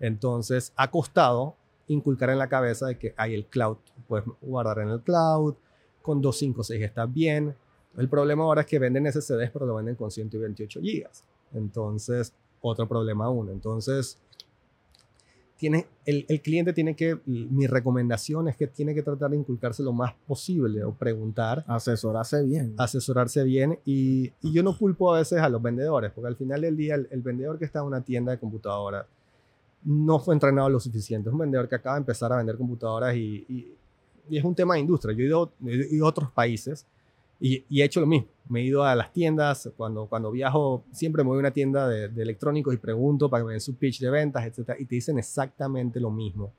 Entonces 0.00 0.72
ha 0.76 0.90
costado 0.90 1.56
inculcar 1.88 2.30
en 2.30 2.38
la 2.38 2.48
cabeza 2.48 2.86
de 2.86 2.98
que 2.98 3.14
hay 3.16 3.34
el 3.34 3.46
cloud, 3.46 3.76
puedes 4.08 4.26
guardar 4.40 4.78
en 4.78 4.88
el 4.88 5.00
cloud, 5.00 5.54
con 6.00 6.20
256 6.20 6.82
está 6.82 7.06
bien. 7.06 7.54
El 7.96 8.08
problema 8.08 8.44
ahora 8.44 8.62
es 8.62 8.66
que 8.66 8.78
venden 8.78 9.10
SSDs, 9.10 9.50
pero 9.52 9.66
lo 9.66 9.74
venden 9.74 9.94
con 9.94 10.10
128 10.10 10.80
gigas. 10.80 11.24
Entonces, 11.52 12.34
otro 12.60 12.88
problema 12.88 13.26
aún. 13.26 13.50
Entonces, 13.50 14.18
el, 15.66 16.40
cliente 16.42 16.72
tiene 16.72 16.96
que, 16.96 17.18
mi 17.26 17.66
recomendación 17.66 18.48
es 18.48 18.56
que 18.56 18.66
tiene 18.66 18.94
que 18.94 19.02
tratar 19.02 19.30
de 19.30 19.36
inculcarse 19.36 19.82
lo 19.82 19.92
más 19.92 20.14
posible 20.26 20.82
o 20.84 20.92
preguntar. 20.92 21.64
Asesorarse 21.66 22.42
bien. 22.42 22.74
Asesorarse 22.78 23.44
bien. 23.44 23.78
Y, 23.84 24.32
yo 24.42 24.62
no 24.62 24.76
culpo 24.76 25.14
a 25.14 25.18
veces 25.18 25.40
a 25.40 25.48
los 25.48 25.62
vendedores, 25.62 26.10
porque 26.12 26.28
al 26.28 26.36
final 26.36 26.60
del 26.60 26.76
día 26.76 26.94
el, 26.94 27.22
vendedor 27.22 27.58
que 27.58 27.64
está 27.64 27.80
en 27.80 27.86
una 27.86 28.00
tienda 28.00 28.32
de 28.32 28.38
computadoras 28.38 29.06
no 29.84 30.18
fue 30.20 30.34
entrenado 30.34 30.68
lo 30.68 30.80
suficiente. 30.80 31.28
Es 31.28 31.32
un 31.32 31.40
vendedor 31.40 31.68
que 31.68 31.74
acaba 31.74 31.96
de 31.96 32.00
empezar 32.00 32.32
a 32.32 32.36
vender 32.36 32.56
computadoras 32.56 33.14
y, 33.16 33.74
es 34.30 34.44
un 34.44 34.54
tema 34.54 34.74
de 34.74 34.80
industria. 34.80 35.14
Yo 35.16 35.50
he 35.66 35.94
ido, 35.96 36.06
a 36.06 36.08
otros 36.08 36.30
países 36.30 36.86
Y, 37.44 37.64
y, 37.68 37.82
he 37.82 37.84
hecho 37.84 37.98
lo 37.98 38.06
mismo. 38.06 38.28
Me 38.48 38.60
he 38.60 38.64
ido 38.64 38.84
a 38.84 38.94
las 38.94 39.12
tiendas, 39.12 39.68
cuando, 39.76 40.06
cuando 40.06 40.30
viajo, 40.30 40.84
siempre 40.92 41.24
me 41.24 41.30
voy 41.30 41.38
a 41.38 41.40
una 41.40 41.50
tienda 41.50 41.88
de, 41.88 42.08
de 42.08 42.22
electrónicos 42.22 42.72
y 42.72 42.76
pregunto 42.76 43.28
para 43.28 43.42
que 43.42 43.46
me 43.46 43.52
den 43.54 43.60
su 43.60 43.74
pitch 43.74 43.98
de 43.98 44.10
ventas, 44.10 44.46
etc. 44.46 44.76
Y 44.78 44.84
te 44.84 44.94
dicen 44.94 45.18
exactamente 45.18 45.98
lo 45.98 46.12
mismo. 46.12 46.52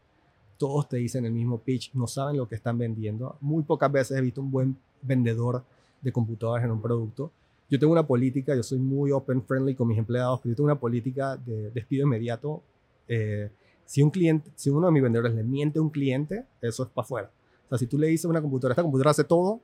Todos 0.57 0.89
te 0.89 0.97
dicen 0.97 1.25
el 1.25 1.31
mismo 1.31 1.57
pitch, 1.57 1.93
no 1.93 2.05
saben 2.05 2.35
lo 2.35 2.49
que 2.49 2.55
están 2.55 2.77
vendiendo. 2.77 3.37
Muy 3.39 3.63
pocas 3.63 3.89
veces 3.89 4.17
he 4.17 4.21
visto 4.21 4.41
un 4.41 4.51
buen 4.51 4.77
vendedor 5.01 5.63
de 6.01 6.11
computadoras 6.11 6.65
en 6.65 6.71
un 6.71 6.81
producto. 6.81 7.31
Yo 7.69 7.79
tengo 7.79 7.93
una 7.93 8.05
política, 8.05 8.53
yo 8.53 8.61
soy 8.61 8.79
muy 8.79 9.11
open 9.11 9.41
friendly 9.41 9.75
con 9.75 9.87
mis 9.87 9.97
empleados, 9.97 10.41
pero 10.41 10.51
yo 10.51 10.57
tengo 10.57 10.65
una 10.65 10.79
política 10.79 11.37
de 11.37 11.71
despido 11.71 12.03
inmediato. 12.03 12.61
Eh, 13.07 13.49
si 13.85 14.01
un 14.01 14.09
cliente, 14.09 14.51
si 14.55 14.69
uno 14.69 14.87
de 14.87 14.91
mis 14.91 15.01
vendedores 15.01 15.33
le 15.33 15.43
miente 15.43 15.79
a 15.79 15.81
un 15.81 15.89
cliente, 15.89 16.45
eso 16.61 16.83
es 16.83 16.89
para 16.89 17.05
afuera. 17.05 17.31
O 17.67 17.69
sea, 17.69 17.77
si 17.77 17.87
tú 17.87 17.97
le 17.97 18.07
dices 18.07 18.25
a 18.25 18.29
una 18.29 18.41
computadora, 18.41 18.73
esta 18.73 18.83
computadora 18.83 19.11
hace 19.11 19.23
todo, 19.23 19.61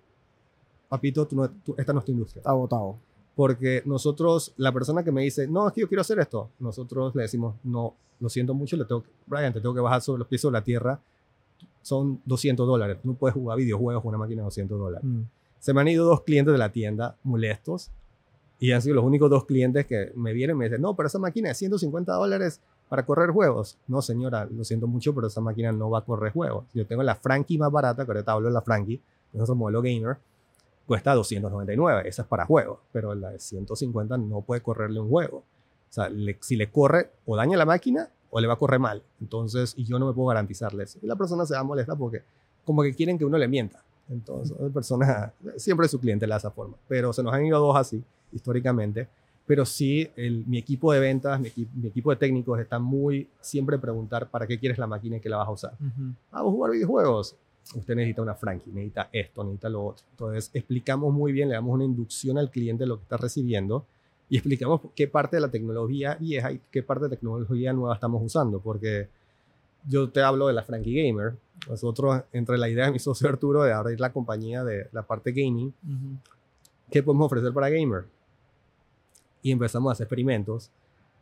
papito, 0.89 1.25
tú 1.27 1.35
no, 1.35 1.49
esta 1.77 1.93
no 1.93 1.99
es 1.99 2.05
tu 2.05 2.11
industria. 2.11 2.41
Está 2.41 2.51
votado. 2.51 2.97
Porque 3.35 3.81
nosotros, 3.85 4.53
la 4.57 4.73
persona 4.73 5.03
que 5.03 5.11
me 5.11 5.21
dice, 5.21 5.47
no, 5.47 5.67
es 5.67 5.73
que 5.73 5.81
yo 5.81 5.87
quiero 5.87 6.01
hacer 6.01 6.19
esto, 6.19 6.49
nosotros 6.59 7.15
le 7.15 7.21
decimos, 7.21 7.55
no, 7.63 7.93
lo 8.19 8.27
siento 8.27 8.53
mucho, 8.53 8.75
le 8.75 8.83
tengo, 8.85 9.03
Brian, 9.27 9.53
te 9.53 9.61
tengo 9.61 9.73
que 9.73 9.79
bajar 9.79 10.01
sobre 10.01 10.19
los 10.19 10.27
pies 10.27 10.41
de 10.41 10.51
la 10.51 10.63
tierra, 10.63 10.99
son 11.81 12.21
200 12.25 12.67
dólares, 12.67 12.97
no 13.03 13.13
puedes 13.13 13.33
jugar 13.33 13.57
videojuegos 13.57 14.03
con 14.03 14.09
una 14.09 14.17
máquina 14.17 14.41
de 14.41 14.45
200 14.45 14.77
dólares. 14.77 15.07
Mm. 15.07 15.21
Se 15.59 15.73
me 15.73 15.81
han 15.81 15.87
ido 15.87 16.05
dos 16.05 16.21
clientes 16.21 16.51
de 16.51 16.57
la 16.57 16.71
tienda 16.71 17.15
molestos 17.23 17.91
y 18.59 18.71
han 18.71 18.81
sido 18.81 18.95
los 18.95 19.05
únicos 19.05 19.29
dos 19.29 19.45
clientes 19.45 19.85
que 19.85 20.11
me 20.15 20.33
vienen 20.33 20.57
y 20.57 20.59
me 20.59 20.65
dicen, 20.65 20.81
no, 20.81 20.95
pero 20.95 21.07
esa 21.07 21.19
máquina 21.19 21.49
de 21.49 21.55
150 21.55 22.11
dólares 22.13 22.61
para 22.89 23.05
correr 23.05 23.29
juegos. 23.29 23.77
No, 23.87 24.01
señora, 24.01 24.45
lo 24.45 24.63
siento 24.65 24.87
mucho, 24.87 25.15
pero 25.15 25.27
esa 25.27 25.39
máquina 25.39 25.71
no 25.71 25.89
va 25.89 25.99
a 25.99 26.05
correr 26.05 26.33
juegos. 26.33 26.65
Yo 26.73 26.85
tengo 26.85 27.03
la 27.03 27.15
Frankie 27.15 27.57
más 27.57 27.71
barata, 27.71 28.03
que 28.03 28.11
ahorita 28.11 28.31
hablo 28.33 28.47
de 28.47 28.53
la 28.53 28.61
Frankie, 28.61 28.97
que 29.31 29.37
es 29.37 29.41
otro 29.41 29.55
modelo 29.55 29.81
gamer, 29.81 30.17
cuesta 30.89 31.13
299, 31.13 32.09
esa 32.09 32.23
es 32.23 32.27
para 32.27 32.47
juegos, 32.47 32.79
pero 32.91 33.13
la 33.13 33.29
de 33.29 33.37
150 33.37 34.17
no 34.17 34.41
puede 34.41 34.61
correrle 34.61 34.99
un 34.99 35.07
juego. 35.07 35.37
O 35.37 35.93
sea, 35.93 36.09
si 36.39 36.55
le 36.55 36.71
corre 36.71 37.11
o 37.27 37.35
daña 37.35 37.57
la 37.57 37.65
máquina 37.65 38.09
o 38.31 38.39
le 38.41 38.47
va 38.47 38.55
a 38.55 38.57
correr 38.57 38.79
mal. 38.79 39.03
Entonces, 39.21 39.75
y 39.77 39.83
yo 39.85 39.99
no 39.99 40.07
me 40.07 40.13
puedo 40.13 40.29
garantizarle 40.29 40.85
eso. 40.85 40.97
Y 41.03 41.05
la 41.05 41.15
persona 41.15 41.45
se 41.45 41.53
va 41.53 41.59
a 41.59 41.63
molestar 41.63 41.95
porque 41.95 42.23
como 42.65 42.81
que 42.81 42.95
quieren 42.95 43.19
que 43.19 43.25
uno 43.25 43.37
le 43.37 43.47
mienta. 43.47 43.83
Entonces, 44.09 44.57
la 44.59 44.69
persona, 44.69 45.31
siempre 45.57 45.87
su 45.87 45.99
cliente 45.99 46.25
de 46.25 46.35
esa 46.35 46.49
forma. 46.49 46.75
Pero 46.87 47.13
se 47.13 47.21
nos 47.21 47.35
han 47.35 47.45
ido 47.45 47.59
dos 47.59 47.77
así, 47.77 48.03
históricamente. 48.31 49.07
Pero 49.45 49.67
sí, 49.67 50.09
el, 50.15 50.43
mi 50.47 50.57
equipo 50.57 50.91
de 50.91 50.99
ventas, 50.99 51.39
mi, 51.39 51.49
equipo 51.87 52.09
de 52.09 52.15
técnicos 52.15 52.59
está 52.59 52.79
muy 52.79 53.27
siempre 53.41 53.77
preguntar 53.77 54.27
para 54.27 54.47
qué 54.47 54.57
quieres 54.57 54.79
la 54.79 54.87
máquina 54.87 55.17
y 55.17 55.19
qué 55.19 55.29
la 55.29 55.37
vas 55.37 55.49
a 55.49 55.51
usar. 55.51 55.73
Vamos 55.79 56.17
a 56.31 56.41
jugar 56.41 56.71
videojuegos 56.71 57.35
usted 57.75 57.95
necesita 57.95 58.21
una 58.21 58.35
Frankie, 58.35 58.71
necesita 58.71 59.09
esto, 59.11 59.43
necesita 59.43 59.69
lo 59.69 59.85
otro. 59.85 60.05
Entonces 60.11 60.49
explicamos 60.53 61.13
muy 61.13 61.31
bien, 61.31 61.49
le 61.49 61.55
damos 61.55 61.73
una 61.73 61.83
inducción 61.83 62.37
al 62.37 62.49
cliente 62.49 62.83
de 62.83 62.87
lo 62.87 62.97
que 62.97 63.03
está 63.03 63.17
recibiendo 63.17 63.85
y 64.29 64.37
explicamos 64.37 64.81
qué 64.95 65.07
parte 65.07 65.37
de 65.37 65.41
la 65.41 65.49
tecnología 65.49 66.15
vieja 66.15 66.51
y 66.51 66.61
qué 66.71 66.83
parte 66.83 67.05
de 67.05 67.11
tecnología 67.11 67.73
nueva 67.73 67.95
estamos 67.95 68.21
usando, 68.23 68.59
porque 68.59 69.07
yo 69.87 70.09
te 70.09 70.21
hablo 70.21 70.47
de 70.47 70.53
la 70.53 70.63
Frankie 70.63 70.93
Gamer. 70.93 71.35
Nosotros, 71.67 72.23
entre 72.31 72.57
la 72.57 72.69
idea 72.69 72.85
de 72.85 72.91
mi 72.91 72.99
socio 72.99 73.29
Arturo 73.29 73.63
de 73.63 73.73
abrir 73.73 73.99
la 73.99 74.11
compañía 74.11 74.63
de 74.63 74.87
la 74.91 75.03
parte 75.03 75.31
gaming, 75.31 75.73
¿qué 76.91 77.03
podemos 77.03 77.27
ofrecer 77.27 77.53
para 77.53 77.69
gamer? 77.69 78.05
Y 79.41 79.51
empezamos 79.51 79.89
a 79.89 79.93
hacer 79.93 80.05
experimentos 80.05 80.69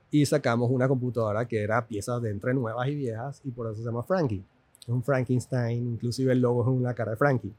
y 0.10 0.26
sacamos 0.26 0.72
una 0.72 0.88
computadora 0.88 1.45
que 1.45 1.62
era 1.62 1.86
piezas 1.86 2.22
de 2.22 2.30
entre 2.30 2.54
nuevas 2.54 2.88
y 2.88 2.95
viejas 2.95 3.41
y 3.43 3.52
por 3.52 3.68
eso 3.68 3.76
se 3.78 3.84
llama 3.84 4.04
Frankie 4.04 4.43
es 4.88 4.93
un 4.93 5.03
Frankenstein, 5.03 5.85
inclusive 5.85 6.31
el 6.31 6.39
logo 6.39 6.61
es 6.61 6.69
una 6.69 6.93
cara 6.93 7.11
de 7.11 7.17
Frankie, 7.17 7.53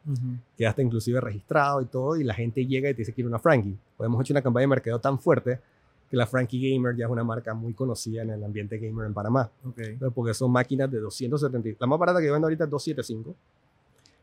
que 0.56 0.66
hasta 0.66 0.80
inclusive 0.80 1.20
registrado 1.20 1.82
y 1.82 1.84
todo, 1.84 2.16
y 2.16 2.24
la 2.24 2.32
gente 2.32 2.64
llega 2.64 2.88
y 2.88 2.94
te 2.94 3.02
dice 3.02 3.12
que 3.12 3.16
quiere 3.16 3.28
una 3.28 3.38
Frankie. 3.38 3.76
Pues 3.98 4.06
hemos 4.06 4.22
hecho 4.22 4.32
una 4.32 4.40
campaña 4.40 4.62
de 4.62 4.68
mercado 4.68 4.98
tan 4.98 5.18
fuerte 5.18 5.60
que 6.08 6.16
la 6.16 6.26
Frankie 6.26 6.72
Gamer 6.72 6.96
ya 6.96 7.04
es 7.04 7.10
una 7.10 7.24
marca 7.24 7.52
muy 7.52 7.74
conocida 7.74 8.22
en 8.22 8.30
el 8.30 8.42
ambiente 8.42 8.78
gamer 8.78 9.06
en 9.06 9.12
Panamá. 9.12 9.50
Okay. 9.62 9.98
Porque 10.14 10.32
son 10.32 10.50
máquinas 10.50 10.90
de 10.90 11.00
270. 11.00 11.76
La 11.78 11.86
más 11.86 11.98
barata 11.98 12.18
que 12.18 12.26
yo 12.26 12.32
vendo 12.32 12.46
ahorita 12.46 12.64
es 12.64 12.70
275. 12.70 13.36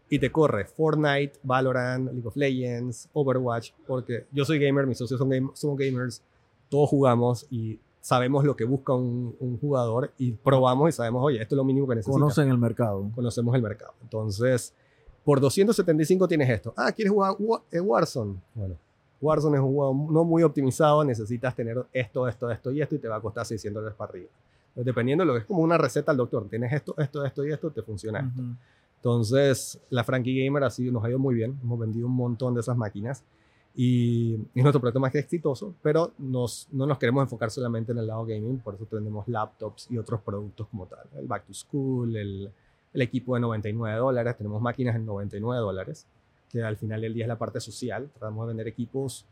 Y 0.09 0.17
te 0.17 0.31
corre 0.31 0.65
Fortnite, 0.65 1.33
Valorant, 1.43 2.11
League 2.11 2.27
of 2.27 2.35
Legends, 2.35 3.07
Overwatch, 3.13 3.71
porque 3.85 4.25
yo 4.31 4.45
soy 4.45 4.57
gamer, 4.57 4.87
mis 4.87 4.97
socios 4.97 5.19
son, 5.19 5.51
son 5.53 5.75
gamers, 5.75 6.23
todos 6.69 6.89
jugamos 6.89 7.45
y 7.51 7.79
sabemos 8.05 8.45
lo 8.45 8.55
que 8.55 8.65
busca 8.65 8.93
un, 8.93 9.57
jugador 9.59 10.11
y 10.19 10.31
probamos 10.31 10.89
y 10.89 10.91
sabemos, 10.91 11.23
oye, 11.23 11.41
esto 11.41 11.55
es 11.55 11.57
lo 11.57 11.63
mínimo 11.63 11.87
que 11.87 11.95
necesita. 11.95 12.13
Conocen 12.13 12.49
el 12.49 12.57
mercado. 12.59 13.09
Conocemos 13.15 13.55
el 13.55 13.63
mercado. 13.63 13.95
Entonces, 14.03 14.75
por 15.23 15.41
275 15.41 16.27
tienes 16.27 16.47
esto. 16.51 16.71
Ah, 16.77 16.91
¿quieres 16.91 17.11
jugar 17.11 17.35
eh, 17.71 17.79
Warzone? 17.79 18.35
Bueno, 18.53 18.75
Warzone 19.19 19.57
es 19.57 19.63
un 19.63 19.73
juego 19.73 20.07
no 20.11 20.23
muy 20.23 20.43
optimizado, 20.43 21.03
necesitas 21.03 21.55
tener 21.55 21.83
esto, 21.91 22.27
esto, 22.27 22.51
esto 22.51 22.71
y 22.71 22.79
esto 22.79 22.93
y 22.93 22.99
te 22.99 23.07
va 23.07 23.15
a 23.15 23.21
costar 23.21 23.43
600 23.43 23.81
dólares 23.81 23.97
para 23.97 24.11
arriba. 24.11 24.29
Entonces, 24.67 24.85
dependiendo 24.85 25.23
de 25.23 25.25
lo 25.25 25.33
que 25.33 25.39
es 25.39 25.45
como 25.45 25.63
una 25.63 25.79
receta 25.79 26.11
al 26.11 26.17
doctor, 26.17 26.47
tienes 26.47 26.73
esto, 26.73 26.93
esto, 26.99 27.25
esto 27.25 27.43
y 27.43 27.51
esto, 27.53 27.71
te 27.71 27.81
funciona 27.81 28.19
esto. 28.19 28.43
Entonces, 28.97 29.79
la 29.89 30.03
Frankie 30.03 30.45
Gamer 30.45 30.63
ha 30.63 30.69
sido, 30.69 30.91
nos 30.91 31.03
ha 31.03 31.09
ido 31.09 31.17
muy 31.17 31.33
bien, 31.33 31.57
hemos 31.63 31.79
vendido 31.79 32.05
un 32.05 32.15
montón 32.15 32.53
de 32.53 32.59
esas 32.59 32.77
máquinas 32.77 33.23
y 33.78 34.36
es 34.55 34.63
nuestro 34.63 34.80
proyecto 34.80 35.01
más 35.01 35.11
que 35.11 35.19
exitoso, 35.19 35.76
pero 35.82 36.13
nos, 36.17 36.69
no 36.71 36.86
nos 36.86 36.97
queremos 36.97 37.23
enfocar 37.23 37.51
solamente 37.51 37.91
en 37.91 37.97
el 37.97 38.07
lado 38.07 38.26
gaming, 38.26 38.59
por 38.59 38.76
eso 38.76 38.86
tenemos 38.86 39.28
laptops 39.28 39.91
y 39.91 39.97
otros 39.97 40.21
productos 40.21 40.67
como 40.67 40.86
tal. 40.86 41.05
El 41.17 41.28
Back 41.28 41.45
to 41.45 41.53
School, 41.53 42.15
el, 42.15 42.49
el 42.93 43.01
equipo 43.01 43.36
de 43.36 43.41
99 43.41 43.97
dólares, 43.97 44.38
tenemos 44.38 44.61
máquinas 44.61 44.95
en 44.95 45.05
99 45.05 45.61
dólares, 45.61 46.07
que 46.49 46.63
al 46.63 46.78
final 46.78 47.01
del 47.01 47.13
día 47.13 47.26
es 47.26 47.28
la 47.28 47.38
parte 47.38 47.59
social. 47.59 48.09
Tratamos 48.13 48.45
de 48.45 48.47
vender 48.47 48.67
equipos. 48.69 49.26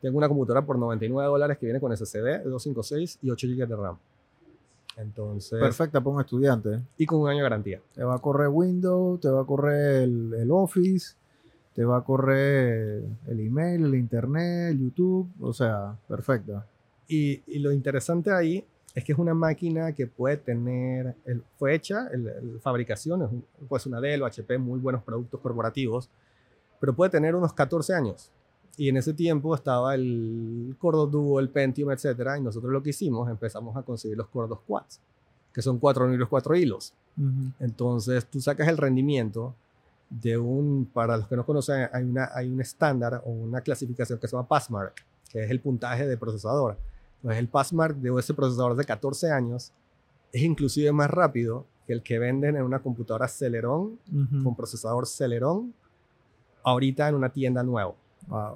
Tengo 0.00 0.18
una 0.18 0.28
computadora 0.28 0.64
por 0.64 0.78
99 0.78 1.28
dólares 1.28 1.58
que 1.58 1.66
viene 1.66 1.80
con 1.80 1.94
SSD, 1.96 2.44
256 2.44 3.18
y 3.22 3.30
8 3.30 3.46
GB 3.48 3.66
de 3.66 3.76
RAM. 3.76 3.98
Entonces. 4.96 5.58
Perfecta 5.58 6.00
para 6.00 6.14
un 6.14 6.20
estudiante. 6.20 6.80
Y 6.96 7.06
con 7.06 7.20
un 7.20 7.28
año 7.28 7.38
de 7.38 7.42
garantía. 7.42 7.80
Te 7.92 8.04
va 8.04 8.14
a 8.14 8.18
correr 8.20 8.48
Windows, 8.48 9.20
te 9.20 9.28
va 9.28 9.40
a 9.40 9.44
correr 9.44 10.02
el, 10.04 10.34
el 10.34 10.50
Office 10.52 11.14
te 11.74 11.84
va 11.84 11.98
a 11.98 12.04
correr 12.04 13.02
el 13.28 13.40
email, 13.40 13.84
el 13.84 13.94
internet, 13.94 14.72
el 14.72 14.80
YouTube, 14.80 15.28
o 15.40 15.52
sea, 15.52 15.96
perfecta. 16.08 16.66
Y, 17.08 17.42
y, 17.46 17.58
lo 17.58 17.72
interesante 17.72 18.30
ahí 18.30 18.64
es 18.94 19.04
que 19.04 19.12
es 19.12 19.18
una 19.18 19.34
máquina 19.34 19.92
que 19.92 20.06
puede 20.06 20.36
tener, 20.36 21.14
el, 21.24 21.42
fue 21.58 21.74
hecha, 21.74 22.08
el, 22.12 22.60
fabricación, 22.60 23.22
es 23.22 23.28
pues 23.68 23.86
una 23.86 24.00
Dell 24.00 24.22
o 24.22 24.26
HP, 24.26 24.58
muy 24.58 24.80
buenos 24.80 25.02
productos 25.02 25.40
corporativos, 25.40 26.08
pero 26.80 26.94
puede 26.94 27.10
tener 27.10 27.34
unos 27.34 27.52
14 27.52 27.94
años. 27.94 28.30
Y 28.76 28.88
en 28.88 28.96
ese 28.96 29.12
tiempo 29.12 29.54
estaba 29.54 29.94
el 29.94 30.74
Cordo 30.78 31.06
Duo, 31.06 31.38
el 31.38 31.50
Pentium, 31.50 31.90
etcétera, 31.90 32.38
y 32.38 32.40
nosotros 32.40 32.72
lo 32.72 32.82
que 32.82 32.90
hicimos, 32.90 33.28
empezamos 33.28 33.76
a 33.76 33.82
conseguir 33.82 34.16
los 34.16 34.28
Cordos 34.28 34.60
Quads, 34.66 35.00
que 35.52 35.62
son 35.62 35.78
cuatro 35.78 36.06
núcleos, 36.06 36.28
cuatro 36.28 36.54
hilos. 36.54 36.94
Entonces 37.58 38.24
tú 38.26 38.40
sacas 38.40 38.68
el 38.68 38.78
rendimiento 38.78 39.54
de 40.10 40.36
un, 40.36 40.90
para 40.92 41.16
los 41.16 41.28
que 41.28 41.36
no 41.36 41.46
conocen, 41.46 41.88
hay, 41.92 42.04
una, 42.04 42.30
hay 42.34 42.50
un 42.50 42.60
estándar 42.60 43.22
o 43.24 43.30
una 43.30 43.60
clasificación 43.60 44.18
que 44.18 44.26
se 44.26 44.36
llama 44.36 44.48
Passmark, 44.48 44.94
que 45.30 45.44
es 45.44 45.50
el 45.50 45.60
puntaje 45.60 46.06
de 46.06 46.16
procesador. 46.16 46.76
Entonces, 47.16 47.38
el 47.38 47.48
Passmark 47.48 47.96
de 47.96 48.18
ese 48.18 48.34
procesador 48.34 48.76
de 48.76 48.84
14 48.84 49.30
años 49.30 49.72
es 50.32 50.42
inclusive 50.42 50.90
más 50.92 51.10
rápido 51.10 51.64
que 51.86 51.92
el 51.92 52.02
que 52.02 52.18
venden 52.18 52.56
en 52.56 52.62
una 52.62 52.80
computadora 52.80 53.28
Celeron, 53.28 53.98
con 54.42 54.56
procesador 54.56 55.06
Celeron, 55.06 55.72
ahorita 56.62 57.08
en 57.08 57.14
una 57.14 57.30
tienda 57.30 57.62
nueva. 57.62 57.94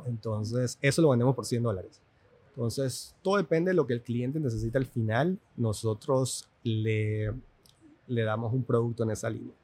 Entonces, 0.06 0.78
eso 0.80 1.02
lo 1.02 1.10
vendemos 1.10 1.34
por 1.34 1.46
100 1.46 1.62
dólares. 1.62 2.00
Entonces, 2.50 3.14
todo 3.22 3.36
depende 3.36 3.70
de 3.70 3.74
lo 3.74 3.86
que 3.86 3.94
el 3.94 4.02
cliente 4.02 4.38
necesita 4.38 4.78
al 4.78 4.86
final. 4.86 5.38
Nosotros 5.56 6.48
le, 6.62 7.32
le 8.06 8.22
damos 8.22 8.52
un 8.52 8.62
producto 8.62 9.02
en 9.02 9.10
esa 9.10 9.28
línea. 9.28 9.54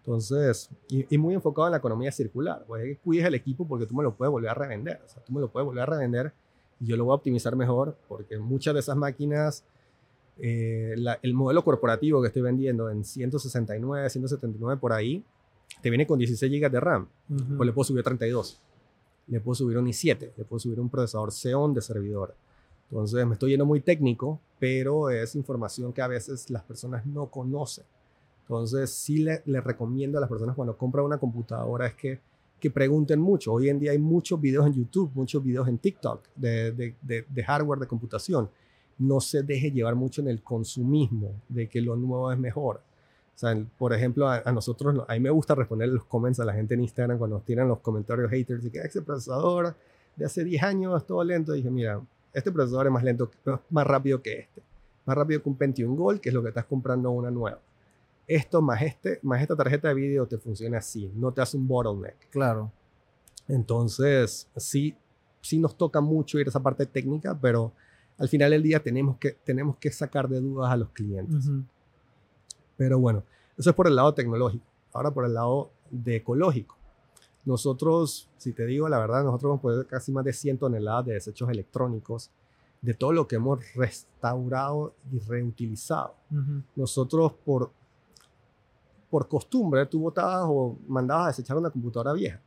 Entonces, 0.00 0.70
y, 0.88 1.18
muy 1.18 1.34
enfocado 1.34 1.68
en 1.68 1.72
la 1.72 1.78
economía 1.78 2.10
circular, 2.10 2.64
pues 2.66 2.82
que 2.84 2.96
cuides 2.96 3.26
el 3.26 3.34
equipo 3.34 3.66
porque 3.66 3.86
tú 3.86 3.94
me 3.94 4.02
lo 4.02 4.14
puedes 4.14 4.32
volver 4.32 4.50
a 4.50 4.54
revender, 4.54 5.00
o 5.04 5.08
sea, 5.08 5.22
tú 5.22 5.32
me 5.32 5.40
lo 5.40 5.48
puedes 5.48 5.66
volver 5.66 5.82
a 5.82 5.86
revender 5.86 6.32
y 6.80 6.86
yo 6.86 6.96
lo 6.96 7.04
voy 7.04 7.12
a 7.12 7.16
optimizar 7.16 7.54
mejor 7.54 7.96
porque 8.08 8.38
muchas 8.38 8.72
de 8.72 8.80
esas 8.80 8.96
máquinas, 8.96 9.62
eh, 10.38 10.94
el 11.22 11.34
modelo 11.34 11.62
corporativo 11.62 12.22
que 12.22 12.28
estoy 12.28 12.42
vendiendo 12.42 12.88
en 12.88 13.04
169, 13.04 14.08
179 14.08 14.80
por 14.80 14.94
ahí, 14.94 15.22
te 15.82 15.90
viene 15.90 16.06
con 16.06 16.18
16 16.18 16.50
GB 16.50 16.70
de 16.70 16.80
RAM, 16.80 17.08
pues 17.56 17.66
le 17.66 17.72
puedo 17.72 17.84
subir 17.84 18.02
32, 18.02 18.58
le 19.28 19.40
puedo 19.40 19.54
subir 19.54 19.76
un 19.76 19.86
i7, 19.86 20.32
le 20.34 20.44
puedo 20.44 20.58
subir 20.58 20.80
un 20.80 20.88
procesador 20.88 21.30
Xeon 21.30 21.74
de 21.74 21.82
servidor. 21.82 22.34
Entonces 22.90 23.24
me 23.26 23.34
estoy 23.34 23.50
yendo 23.50 23.66
muy 23.66 23.80
técnico, 23.80 24.40
pero 24.58 25.10
es 25.10 25.36
información 25.36 25.92
que 25.92 26.02
a 26.02 26.08
veces 26.08 26.50
las 26.50 26.62
personas 26.62 27.06
no 27.06 27.26
conocen. 27.26 27.84
Entonces, 28.50 28.90
sí 28.90 29.18
le, 29.18 29.60
recomiendo 29.60 30.18
a 30.18 30.20
las 30.20 30.28
personas 30.28 30.56
cuando 30.56 30.76
compran 30.76 31.04
una 31.04 31.18
computadora 31.18 31.86
es 31.86 31.94
que, 31.94 32.18
que 32.58 32.68
pregunten 32.68 33.20
mucho. 33.20 33.52
Hoy 33.52 33.68
en 33.68 33.78
día 33.78 33.92
hay 33.92 33.98
muchos 34.00 34.40
videos 34.40 34.66
en 34.66 34.74
YouTube, 34.74 35.12
muchos 35.14 35.44
videos 35.44 35.68
en 35.68 35.78
TikTok 35.78 36.26
de, 36.34 36.72
de, 36.72 37.24
de, 37.28 37.44
hardware 37.44 37.78
de 37.78 37.86
computación. 37.86 38.50
No 38.98 39.20
se 39.20 39.44
deje 39.44 39.70
llevar 39.70 39.94
mucho 39.94 40.20
en 40.20 40.26
el 40.26 40.42
consumismo 40.42 41.32
de 41.48 41.68
que 41.68 41.80
lo 41.80 41.94
nuevo 41.94 42.32
es 42.32 42.40
mejor. 42.40 42.80
sea, 43.36 43.56
por 43.78 43.92
ejemplo, 43.92 44.28
a, 44.28 44.50
nosotros, 44.50 45.04
a 45.06 45.12
mí 45.12 45.20
me 45.20 45.30
gusta 45.30 45.54
responder 45.54 45.88
los 45.88 46.04
comments 46.06 46.40
a 46.40 46.44
la 46.44 46.52
gente 46.52 46.74
en 46.74 46.80
Instagram 46.80 47.18
cuando 47.18 47.36
nos 47.36 47.44
tiran 47.44 47.68
los 47.68 47.78
comentarios 47.78 48.28
haters 48.32 48.64
y 48.64 48.70
que 48.70 48.80
ese 48.80 49.00
procesador 49.02 49.76
de 50.16 50.24
hace 50.24 50.42
10 50.42 50.60
años 50.64 51.00
es 51.00 51.06
todo 51.06 51.22
lento. 51.22 51.54
Y 51.54 51.58
dije, 51.58 51.70
mira, 51.70 52.00
este 52.32 52.50
procesador 52.50 52.88
es 52.88 52.92
más 52.92 53.04
lento, 53.04 53.30
más 53.70 53.86
rápido 53.86 54.20
que 54.20 54.40
este. 54.40 54.60
Más 55.06 55.16
rápido 55.16 55.40
que 55.40 55.48
un 55.48 55.54
Pentium 55.54 55.94
Gold, 55.94 56.20
que 56.20 56.30
es 56.30 56.34
lo 56.34 56.42
que 56.42 56.48
estás 56.48 56.64
comprando 56.64 57.12
una 57.12 57.30
nueva. 57.30 57.60
Esto 58.30 58.62
más, 58.62 58.80
este, 58.82 59.18
más 59.22 59.42
esta 59.42 59.56
tarjeta 59.56 59.88
de 59.88 59.94
vídeo 59.94 60.24
te 60.24 60.38
funciona 60.38 60.78
así, 60.78 61.10
no 61.16 61.32
te 61.32 61.42
hace 61.42 61.56
un 61.56 61.66
bottleneck. 61.66 62.30
Claro. 62.30 62.70
Entonces, 63.48 64.48
sí, 64.56 64.94
sí 65.40 65.58
nos 65.58 65.76
toca 65.76 66.00
mucho 66.00 66.38
ir 66.38 66.46
a 66.46 66.50
esa 66.50 66.62
parte 66.62 66.86
técnica, 66.86 67.36
pero 67.36 67.72
al 68.18 68.28
final 68.28 68.52
del 68.52 68.62
día 68.62 68.80
tenemos 68.80 69.16
que, 69.16 69.32
tenemos 69.32 69.78
que 69.78 69.90
sacar 69.90 70.28
de 70.28 70.40
dudas 70.40 70.70
a 70.70 70.76
los 70.76 70.90
clientes. 70.90 71.50
Pero 72.76 73.00
bueno, 73.00 73.24
eso 73.58 73.70
es 73.70 73.74
por 73.74 73.88
el 73.88 73.96
lado 73.96 74.14
tecnológico. 74.14 74.64
Ahora 74.92 75.10
por 75.10 75.24
el 75.24 75.34
lado 75.34 75.72
de 75.90 76.14
ecológico. 76.14 76.76
Nosotros, 77.44 78.28
si 78.36 78.52
te 78.52 78.64
digo 78.64 78.88
la 78.88 79.00
verdad, 79.00 79.24
nosotros 79.24 79.50
hemos 79.50 79.60
puesto 79.60 79.88
casi 79.88 80.12
más 80.12 80.24
de 80.24 80.32
100 80.32 80.58
toneladas 80.58 81.06
de 81.06 81.14
desechos 81.14 81.50
electrónicos 81.50 82.30
de 82.80 82.94
todo 82.94 83.12
lo 83.12 83.26
que 83.26 83.36
hemos 83.36 83.74
restaurado 83.74 84.94
y 85.10 85.18
reutilizado. 85.18 86.14
Nosotros 86.76 87.32
por, 87.44 87.72
por 89.10 89.28
costumbre, 89.28 89.84
tú 89.86 90.00
botabas 90.00 90.44
o 90.46 90.78
mandabas 90.86 91.24
a 91.24 91.28
desechar 91.28 91.56
una 91.56 91.70
computadora 91.70 92.12
vieja 92.12 92.40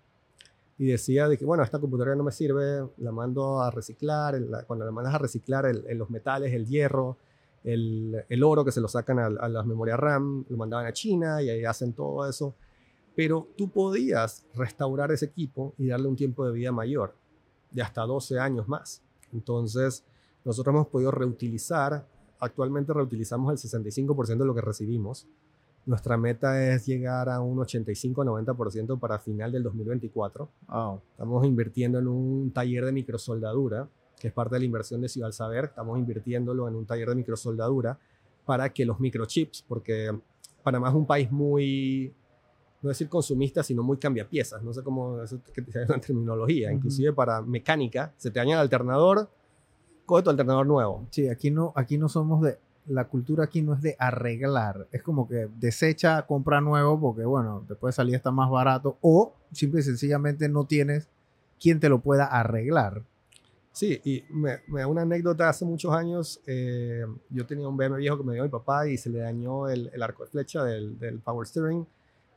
y 0.78 0.88
decía 0.88 1.28
de 1.28 1.38
que, 1.38 1.46
bueno, 1.46 1.64
esta 1.64 1.80
computadora 1.80 2.16
no 2.16 2.24
me 2.24 2.32
sirve, 2.32 2.88
la 2.98 3.12
mando 3.12 3.62
a 3.62 3.70
reciclar, 3.70 4.36
cuando 4.66 4.86
la 4.86 4.92
mandas 4.92 5.14
a 5.14 5.18
reciclar 5.18 5.66
los 5.74 6.10
metales, 6.10 6.54
el 6.54 6.66
hierro, 6.66 7.18
el, 7.64 8.26
el, 8.28 8.44
oro 8.44 8.66
que 8.66 8.72
se 8.72 8.82
lo 8.82 8.88
sacan 8.88 9.20
a, 9.20 9.26
a 9.26 9.50
las 9.50 9.66
memorias 9.66 10.00
RAM, 10.00 10.46
lo 10.50 10.58
mandaban 10.58 10.86
a 10.86 10.94
China 10.94 11.42
y 11.42 11.50
ahí 11.50 11.64
hacen 11.64 11.94
todo 11.94 12.28
eso. 12.28 12.56
Pero 13.16 13.48
tú 13.56 13.70
podías 13.70 14.46
restaurar 14.56 15.12
ese 15.12 15.26
equipo 15.26 15.74
y 15.78 15.88
darle 15.88 16.08
un 16.08 16.16
tiempo 16.16 16.46
de 16.46 16.52
vida 16.52 16.72
mayor, 16.72 17.16
de 17.72 17.84
hasta 17.84 18.02
12 18.02 18.40
años 18.40 18.68
más. 18.68 19.02
Entonces, 19.32 20.04
nosotros 20.44 20.74
hemos 20.74 20.88
podido 20.88 21.12
reutilizar, 21.12 22.06
actualmente 22.40 22.92
reutilizamos 22.92 23.52
el 23.52 23.70
65% 23.70 24.38
de 24.38 24.46
lo 24.46 24.56
que 24.56 24.62
recibimos, 24.62 25.28
nuestra 25.86 26.18
meta 26.18 26.64
es 26.74 26.86
llegar 26.86 27.30
a 27.30 27.42
un 27.42 27.58
85-90% 27.58 29.00
para 29.00 29.20
final 29.20 29.52
del 29.52 29.64
2024. 29.64 30.50
Estamos 31.12 31.46
invirtiendo 31.46 32.00
en 32.00 32.08
un 32.08 32.52
taller 32.52 32.86
de 32.86 32.92
microsoldadura, 32.94 33.90
que 34.20 34.30
es 34.30 34.34
parte 34.34 34.56
de 34.56 34.60
la 34.60 34.66
inversión 34.66 35.02
de 35.02 35.10
Ciudad 35.10 35.32
Saber. 35.32 35.66
Estamos 35.66 36.00
invirtiéndolo 36.00 36.68
en 36.68 36.76
un 36.76 36.86
taller 36.86 37.10
de 37.10 37.16
microsoldadura 37.16 38.00
para 38.46 38.70
que 38.70 38.86
los 38.86 39.00
microchips, 39.00 39.66
porque 39.68 40.18
Panamá 40.64 40.90
es 40.90 40.96
un 40.96 41.06
país 41.06 41.30
muy, 41.32 42.14
no 42.82 42.90
decir 42.90 43.10
consumista, 43.10 43.62
sino 43.64 43.84
muy 43.84 43.98
cambia 43.98 44.28
piezas. 44.28 44.64
No 44.64 44.74
sé 44.74 44.84
cómo 44.84 45.22
es 45.22 45.34
una 45.34 46.00
terminología. 46.00 46.72
Inclusive 46.72 47.12
para 47.12 47.42
mecánica, 47.42 48.14
se 48.18 48.32
te 48.32 48.40
daña 48.40 48.54
el 48.56 48.62
alternador, 48.62 49.30
coge 50.06 50.24
tu 50.24 50.30
alternador 50.30 50.66
nuevo. 50.66 51.08
Sí, 51.12 51.28
aquí 51.28 51.52
no, 51.52 51.74
aquí 51.76 51.98
no 51.98 52.08
somos 52.08 52.42
de 52.42 52.58
la 52.88 53.06
cultura 53.06 53.46
aquí 53.46 53.62
no 53.62 53.74
es 53.74 53.82
de 53.82 53.96
arreglar, 53.98 54.88
es 54.92 55.02
como 55.02 55.28
que 55.28 55.48
desecha, 55.60 56.24
compra 56.24 56.62
nuevo 56.62 57.00
porque, 57.00 57.24
bueno, 57.24 57.64
después 57.68 57.94
de 57.94 57.98
salir 57.98 58.16
está 58.16 58.32
más 58.32 58.50
barato 58.50 58.98
o 59.02 59.34
simple 59.52 59.80
y 59.80 59.84
sencillamente 59.84 60.50
no 60.50 60.66
tienes 60.66 61.08
quien 61.60 61.80
te 61.80 61.90
lo 61.90 62.00
pueda 62.00 62.26
arreglar. 62.26 63.04
Sí, 63.72 64.00
y 64.04 64.24
me, 64.30 64.60
da 64.68 64.86
una 64.86 65.02
anécdota 65.02 65.50
hace 65.50 65.66
muchos 65.66 65.94
años. 65.94 66.40
Eh, 66.46 67.06
yo 67.30 67.46
tenía 67.48 67.68
un 67.68 67.76
BM 67.76 67.98
viejo 67.98 68.18
que 68.18 68.24
me 68.24 68.34
dio 68.34 68.44
mi 68.44 68.50
papá 68.50 68.88
y 68.88 68.98
se 68.98 69.10
le 69.10 69.20
dañó 69.20 69.68
el, 69.68 69.90
arco 70.02 70.26
de 70.26 70.30
flecha 70.30 70.64
del, 70.64 71.20
power 71.24 71.48
steering. 71.48 71.88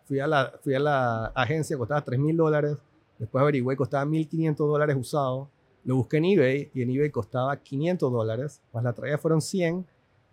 Fui 0.07 0.19
a 0.21 0.27
la, 0.27 0.53
fui 0.63 0.75
a 0.75 0.79
la 0.79 1.27
agencia, 1.35 1.77
costaba 1.77 2.03
3 2.03 2.19
mil 2.19 2.37
dólares. 2.37 2.77
Después 3.19 3.43
averigüé, 3.43 3.77
costaba 3.77 4.07
1.500 4.07 4.57
dólares 4.57 4.97
usado. 4.99 5.51
Lo 5.85 5.97
busqué 5.97 6.17
en 6.19 6.25
eBay 6.25 6.71
y 6.73 6.83
en 6.83 6.91
eBay 6.91 7.11
costaba 7.11 7.55
500 7.57 8.11
dólares. 8.11 8.63
Más 8.73 8.83
la 8.83 8.95
traía 8.95 9.19
fueron 9.19 9.43
100 9.43 9.85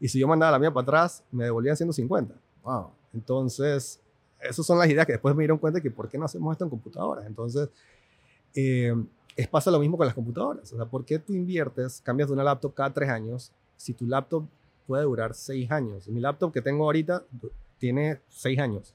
y 0.03 0.09
si 0.09 0.19
yo 0.19 0.27
mandaba 0.27 0.51
la 0.51 0.59
mía 0.59 0.69
para 0.69 0.83
atrás, 0.83 1.23
me 1.31 1.45
devolvían 1.45 1.77
150. 1.77 2.35
Wow. 2.61 2.89
Entonces, 3.13 4.01
esas 4.41 4.65
son 4.65 4.77
las 4.77 4.89
ideas 4.89 5.05
que 5.05 5.13
después 5.13 5.33
me 5.33 5.43
dieron 5.43 5.57
cuenta 5.57 5.77
de 5.77 5.81
que 5.81 5.89
por 5.89 6.09
qué 6.09 6.17
no 6.17 6.25
hacemos 6.25 6.51
esto 6.51 6.65
en 6.65 6.69
computadoras. 6.69 7.25
Entonces, 7.25 7.69
eh, 8.53 8.93
es 9.33 9.47
pasa 9.47 9.71
lo 9.71 9.79
mismo 9.79 9.95
con 9.95 10.05
las 10.05 10.13
computadoras. 10.13 10.73
O 10.73 10.75
sea, 10.75 10.85
¿por 10.85 11.05
qué 11.05 11.19
tú 11.19 11.31
inviertes, 11.33 12.01
cambias 12.03 12.27
de 12.27 12.33
una 12.33 12.43
laptop 12.43 12.73
cada 12.73 12.93
tres 12.93 13.07
años 13.07 13.53
si 13.77 13.93
tu 13.93 14.05
laptop 14.05 14.43
puede 14.87 15.03
durar 15.03 15.33
seis 15.33 15.71
años? 15.71 16.05
Mi 16.09 16.19
laptop 16.19 16.51
que 16.51 16.61
tengo 16.61 16.83
ahorita 16.83 17.23
tiene 17.77 18.19
seis 18.27 18.59
años. 18.59 18.93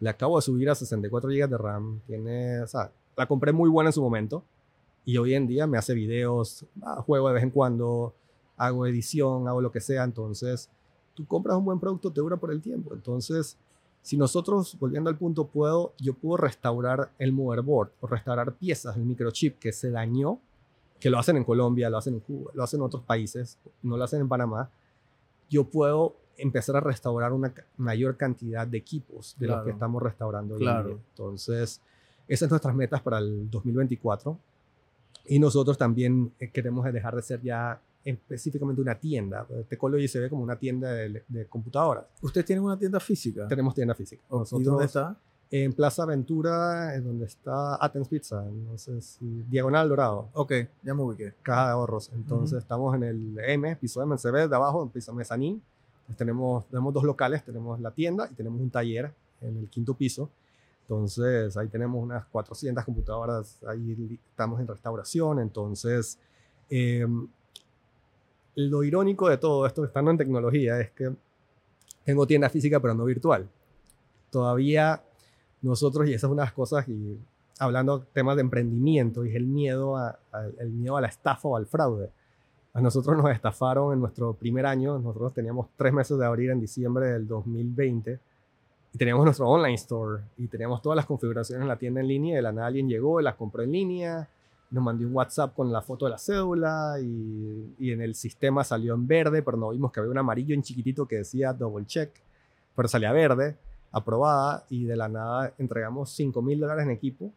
Le 0.00 0.10
acabo 0.10 0.36
de 0.36 0.42
subir 0.42 0.68
a 0.68 0.74
64 0.74 1.30
GB 1.30 1.48
de 1.48 1.56
RAM. 1.56 2.00
Tiene, 2.06 2.60
o 2.60 2.66
sea, 2.66 2.92
la 3.16 3.24
compré 3.24 3.52
muy 3.52 3.70
buena 3.70 3.88
en 3.88 3.94
su 3.94 4.02
momento 4.02 4.44
y 5.06 5.16
hoy 5.16 5.32
en 5.32 5.46
día 5.46 5.66
me 5.66 5.78
hace 5.78 5.94
videos, 5.94 6.66
ah, 6.82 7.00
juego 7.06 7.28
de 7.28 7.34
vez 7.34 7.42
en 7.42 7.50
cuando, 7.50 8.12
hago 8.56 8.86
edición, 8.86 9.48
hago 9.48 9.60
lo 9.60 9.72
que 9.72 9.80
sea, 9.80 10.04
entonces 10.04 10.68
tú 11.14 11.26
compras 11.26 11.56
un 11.56 11.64
buen 11.64 11.80
producto, 11.80 12.10
te 12.10 12.20
dura 12.20 12.36
por 12.36 12.52
el 12.52 12.60
tiempo. 12.60 12.94
Entonces, 12.94 13.56
si 14.02 14.16
nosotros, 14.16 14.76
volviendo 14.78 15.10
al 15.10 15.16
punto, 15.16 15.46
puedo, 15.46 15.92
yo 15.98 16.14
puedo 16.14 16.36
restaurar 16.36 17.10
el 17.18 17.32
motherboard 17.32 17.90
o 18.00 18.06
restaurar 18.06 18.54
piezas 18.54 18.96
del 18.96 19.04
microchip 19.04 19.58
que 19.58 19.72
se 19.72 19.90
dañó, 19.90 20.38
que 20.98 21.10
lo 21.10 21.18
hacen 21.18 21.36
en 21.36 21.44
Colombia, 21.44 21.90
lo 21.90 21.98
hacen 21.98 22.14
en 22.14 22.20
Cuba, 22.20 22.50
lo 22.54 22.62
hacen 22.62 22.80
en 22.80 22.86
otros 22.86 23.02
países, 23.02 23.58
no 23.82 23.96
lo 23.96 24.04
hacen 24.04 24.20
en 24.20 24.28
Panamá, 24.28 24.70
yo 25.50 25.64
puedo 25.64 26.16
empezar 26.36 26.76
a 26.76 26.80
restaurar 26.80 27.32
una 27.32 27.52
mayor 27.76 28.16
cantidad 28.16 28.66
de 28.66 28.78
equipos 28.78 29.36
de 29.38 29.48
los 29.48 29.64
que 29.64 29.70
estamos 29.70 30.02
restaurando 30.02 30.56
claro. 30.56 30.98
Entonces, 31.10 31.80
esas 32.26 32.48
son 32.48 32.50
nuestras 32.50 32.74
metas 32.74 33.02
para 33.02 33.18
el 33.18 33.50
2024. 33.50 34.38
Y 35.26 35.38
nosotros 35.38 35.78
también 35.78 36.32
eh, 36.40 36.50
queremos 36.50 36.90
dejar 36.92 37.14
de 37.14 37.22
ser 37.22 37.42
ya 37.42 37.80
específicamente 38.04 38.80
una 38.80 38.98
tienda. 38.98 39.46
Tecology 39.68 40.08
se 40.08 40.20
ve 40.20 40.30
como 40.30 40.42
una 40.42 40.56
tienda 40.56 40.92
de, 40.92 41.46
computadoras. 41.48 42.04
¿Ustedes 42.20 42.46
tienen 42.46 42.64
una 42.64 42.78
tienda 42.78 43.00
física? 43.00 43.46
Tenemos 43.48 43.74
tienda 43.74 43.94
física. 43.94 44.22
¿Y 44.30 44.62
dónde 44.62 44.86
está? 44.86 45.16
En 45.50 45.74
Plaza 45.74 46.06
Ventura, 46.06 46.94
en 46.94 47.04
donde 47.04 47.26
está 47.26 47.74
Athens 47.74 48.08
Pizza, 48.08 48.42
no 48.42 48.78
sé 48.78 49.02
si 49.02 49.44
Diagonal 49.50 49.86
Dorado. 49.86 50.30
Ok, 50.32 50.52
ya 50.82 50.94
me 50.94 51.02
ubiqué. 51.02 51.34
Caja 51.42 51.66
de 51.66 51.72
ahorros. 51.72 52.10
Entonces 52.14 52.58
estamos 52.58 52.94
en 52.96 53.02
el 53.02 53.38
M, 53.38 53.76
piso 53.76 54.02
M, 54.02 54.16
se 54.16 54.30
ve 54.30 54.48
de 54.48 54.56
abajo, 54.56 54.82
en 54.82 54.88
piso 54.88 55.12
mezanín. 55.12 55.62
tenemos, 56.16 56.66
tenemos 56.68 56.94
dos 56.94 57.04
locales, 57.04 57.44
tenemos 57.44 57.78
la 57.80 57.90
tienda 57.90 58.28
y 58.30 58.34
tenemos 58.34 58.62
un 58.62 58.70
taller 58.70 59.12
en 59.42 59.58
el 59.58 59.68
quinto 59.68 59.92
piso. 59.92 60.30
Entonces 60.82 61.54
ahí 61.58 61.68
tenemos 61.68 62.02
unas 62.02 62.24
400 62.26 62.82
computadoras, 62.84 63.58
ahí 63.68 64.18
estamos 64.30 64.58
en 64.58 64.66
restauración. 64.66 65.38
Entonces, 65.38 66.18
eh, 66.70 67.06
lo 68.54 68.82
irónico 68.82 69.28
de 69.28 69.38
todo 69.38 69.66
esto, 69.66 69.84
estando 69.84 70.10
en 70.10 70.18
tecnología, 70.18 70.80
es 70.80 70.90
que 70.90 71.12
tengo 72.04 72.26
tienda 72.26 72.48
física 72.48 72.80
pero 72.80 72.94
no 72.94 73.04
virtual. 73.04 73.48
Todavía 74.30 75.02
nosotros, 75.62 76.08
y 76.08 76.14
esas 76.14 76.24
es 76.24 76.32
una 76.32 76.42
de 76.42 76.46
las 76.46 76.52
cosas, 76.52 76.88
y 76.88 77.18
hablando 77.58 78.00
temas 78.12 78.36
de 78.36 78.42
emprendimiento, 78.42 79.24
y 79.24 79.30
es 79.30 79.36
el 79.36 79.46
miedo 79.46 79.96
a, 79.96 80.18
el 80.58 80.70
miedo 80.70 80.96
a 80.96 81.00
la 81.00 81.08
estafa 81.08 81.48
o 81.48 81.56
al 81.56 81.66
fraude. 81.66 82.10
A 82.74 82.80
nosotros 82.80 83.16
nos 83.16 83.30
estafaron 83.30 83.92
en 83.92 84.00
nuestro 84.00 84.34
primer 84.34 84.66
año, 84.66 84.98
nosotros 84.98 85.32
teníamos 85.34 85.68
tres 85.76 85.92
meses 85.92 86.18
de 86.18 86.24
abrir 86.24 86.50
en 86.50 86.60
diciembre 86.60 87.06
del 87.06 87.26
2020, 87.26 88.18
y 88.94 88.98
teníamos 88.98 89.24
nuestro 89.24 89.48
online 89.48 89.74
store, 89.74 90.22
y 90.36 90.48
teníamos 90.48 90.82
todas 90.82 90.96
las 90.96 91.06
configuraciones 91.06 91.62
en 91.62 91.68
la 91.68 91.76
tienda 91.76 92.00
en 92.00 92.08
línea, 92.08 92.32
y 92.32 92.36
de 92.36 92.42
la 92.42 92.52
nada 92.52 92.66
alguien 92.66 92.88
llegó 92.88 93.20
y 93.20 93.24
las 93.24 93.36
compró 93.36 93.62
en 93.62 93.72
línea, 93.72 94.28
nos 94.72 94.82
mandó 94.82 95.06
un 95.06 95.14
WhatsApp 95.14 95.54
con 95.54 95.70
la 95.70 95.82
foto 95.82 96.06
de 96.06 96.12
la 96.12 96.18
cédula 96.18 96.96
y, 97.00 97.74
y, 97.78 97.92
en 97.92 98.00
el 98.00 98.14
sistema 98.14 98.64
salió 98.64 98.94
en 98.94 99.06
verde, 99.06 99.42
pero 99.42 99.56
no 99.56 99.70
vimos 99.70 99.92
que 99.92 100.00
había 100.00 100.10
un 100.10 100.18
amarillo 100.18 100.54
en 100.54 100.62
chiquitito 100.62 101.06
que 101.06 101.16
decía 101.16 101.52
double 101.52 101.86
check, 101.86 102.10
pero 102.74 102.88
salía 102.88 103.12
verde, 103.12 103.56
aprobada 103.92 104.64
y 104.70 104.84
de 104.84 104.96
la 104.96 105.08
nada 105.08 105.52
entregamos 105.58 106.10
5 106.10 106.40
mil 106.42 106.58
dólares 106.58 106.84
en 106.84 106.90
equipo 106.90 107.30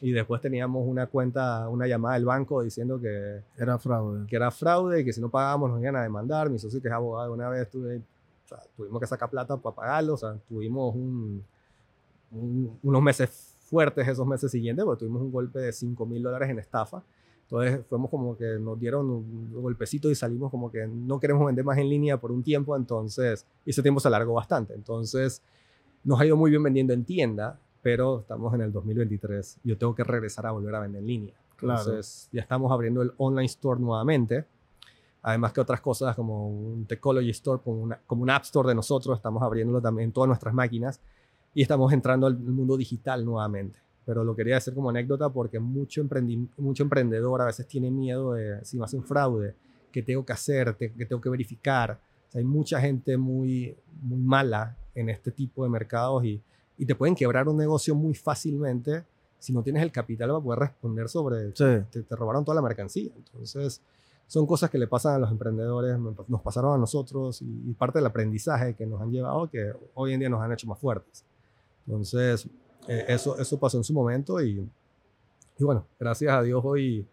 y 0.00 0.12
después 0.12 0.40
teníamos 0.40 0.86
una 0.86 1.06
cuenta, 1.06 1.68
una 1.68 1.86
llamada 1.86 2.14
del 2.14 2.24
banco 2.24 2.62
diciendo 2.62 3.00
que 3.00 3.42
era 3.56 3.78
fraude. 3.78 4.26
Que 4.26 4.36
era 4.36 4.50
fraude 4.50 5.00
y 5.00 5.04
que 5.04 5.12
si 5.12 5.20
no 5.20 5.28
pagábamos 5.28 5.70
nos 5.70 5.80
iban 5.80 5.96
a 5.96 6.02
demandar. 6.02 6.48
Mi 6.50 6.58
socio 6.58 6.80
que 6.80 6.88
es 6.88 6.94
abogado 6.94 7.32
una 7.32 7.48
vez 7.48 7.68
tuve, 7.68 8.00
tuvimos 8.76 9.00
que 9.00 9.06
sacar 9.06 9.28
plata 9.28 9.56
para 9.56 9.74
pagarlo, 9.74 10.14
o 10.14 10.16
sea, 10.16 10.36
tuvimos 10.48 10.94
un, 10.94 11.44
unos 12.82 13.02
meses 13.02 13.56
fuertes 13.68 14.08
esos 14.08 14.26
meses 14.26 14.50
siguientes, 14.50 14.84
porque 14.84 15.00
tuvimos 15.00 15.22
un 15.22 15.30
golpe 15.30 15.58
de 15.58 15.72
5 15.72 16.06
mil 16.06 16.22
dólares 16.22 16.48
en 16.48 16.58
estafa. 16.58 17.02
Entonces 17.42 17.80
fuimos 17.88 18.10
como 18.10 18.36
que 18.36 18.58
nos 18.58 18.78
dieron 18.78 19.08
un 19.08 19.62
golpecito 19.62 20.10
y 20.10 20.14
salimos 20.14 20.50
como 20.50 20.70
que 20.70 20.86
no 20.86 21.18
queremos 21.18 21.46
vender 21.46 21.64
más 21.64 21.78
en 21.78 21.88
línea 21.88 22.18
por 22.18 22.30
un 22.30 22.42
tiempo, 22.42 22.76
entonces 22.76 23.46
ese 23.64 23.82
tiempo 23.82 24.00
se 24.00 24.08
alargó 24.08 24.34
bastante. 24.34 24.74
Entonces 24.74 25.42
nos 26.04 26.20
ha 26.20 26.26
ido 26.26 26.36
muy 26.36 26.50
bien 26.50 26.62
vendiendo 26.62 26.92
en 26.92 27.04
tienda, 27.04 27.58
pero 27.82 28.20
estamos 28.20 28.52
en 28.54 28.62
el 28.62 28.72
2023. 28.72 29.60
Yo 29.64 29.78
tengo 29.78 29.94
que 29.94 30.04
regresar 30.04 30.46
a 30.46 30.50
volver 30.50 30.74
a 30.74 30.80
vender 30.80 31.00
en 31.00 31.06
línea. 31.06 31.34
Entonces 31.60 32.28
ya 32.32 32.42
estamos 32.42 32.70
abriendo 32.70 33.02
el 33.02 33.12
online 33.16 33.46
store 33.46 33.80
nuevamente. 33.80 34.44
Además 35.22 35.52
que 35.52 35.60
otras 35.60 35.80
cosas 35.80 36.14
como 36.14 36.48
un 36.48 36.86
Technology 36.86 37.30
Store, 37.30 37.60
como, 37.62 37.82
una, 37.82 37.98
como 38.06 38.22
un 38.22 38.30
App 38.30 38.44
Store 38.44 38.68
de 38.68 38.74
nosotros, 38.74 39.16
estamos 39.16 39.42
abriéndolo 39.42 39.80
también 39.80 40.08
en 40.08 40.12
todas 40.12 40.28
nuestras 40.28 40.54
máquinas 40.54 41.00
y 41.58 41.62
estamos 41.62 41.92
entrando 41.92 42.28
al 42.28 42.38
mundo 42.38 42.76
digital 42.76 43.24
nuevamente. 43.24 43.80
Pero 44.06 44.22
lo 44.22 44.36
quería 44.36 44.54
decir 44.54 44.72
como 44.74 44.90
anécdota 44.90 45.28
porque 45.28 45.58
mucho, 45.58 46.06
mucho 46.56 46.82
emprendedor 46.84 47.42
a 47.42 47.46
veces 47.46 47.66
tiene 47.66 47.90
miedo 47.90 48.34
de 48.34 48.64
si 48.64 48.78
me 48.78 48.84
hace 48.84 48.96
un 48.96 49.02
fraude, 49.02 49.56
qué 49.90 50.04
tengo 50.04 50.24
que 50.24 50.32
hacer, 50.32 50.76
qué 50.78 50.88
tengo 51.04 51.20
que 51.20 51.28
verificar. 51.28 51.98
hay 52.32 52.44
mucha 52.44 52.80
gente 52.80 53.16
muy, 53.16 53.74
muy 54.02 54.20
mala 54.20 54.76
en 54.94 55.08
este 55.08 55.32
tipo 55.32 55.64
de 55.64 55.70
mercados 55.70 56.24
y, 56.24 56.40
y 56.76 56.86
te 56.86 56.94
pueden 56.94 57.16
quebrar 57.16 57.48
un 57.48 57.56
negocio 57.56 57.92
muy 57.96 58.14
fácilmente 58.14 59.02
si 59.40 59.52
no 59.52 59.60
tienes 59.60 59.82
el 59.82 59.90
capital 59.90 60.28
para 60.28 60.40
poder 60.40 60.60
responder 60.60 61.08
sobre, 61.08 61.50
te, 61.50 61.80
te, 61.80 62.14
robaron 62.14 62.44
toda 62.44 62.54
la 62.54 62.62
mercancía. 62.62 63.10
Entonces, 63.16 63.82
son 64.28 64.46
cosas 64.46 64.70
que 64.70 64.78
le 64.78 64.86
pasan 64.86 65.16
a 65.16 65.18
los 65.18 65.30
emprendedores, 65.32 65.98
nos 66.28 66.40
pasaron 66.40 66.74
a 66.74 66.78
nosotros 66.78 67.42
y, 67.42 67.72
parte 67.72 67.98
del 67.98 68.06
aprendizaje 68.06 68.74
que 68.74 68.86
nos 68.86 69.00
han 69.00 69.10
llevado 69.10 69.50
que 69.50 69.72
hoy 69.94 70.12
en 70.12 70.20
día 70.20 70.28
nos 70.28 70.40
han 70.40 70.52
hecho 70.52 70.68
más 70.68 70.78
fuertes. 70.78 71.24
Entonces, 71.88 72.46
eh, 72.86 73.06
eso, 73.08 73.38
eso 73.38 73.58
pasó 73.58 73.78
en 73.78 73.84
su 73.84 73.94
momento 73.94 74.42
y, 74.42 74.68
y 75.58 75.64
bueno, 75.64 75.86
gracias 75.98 76.30
a 76.34 76.42
Dios 76.42 76.60
hoy, 76.62 77.06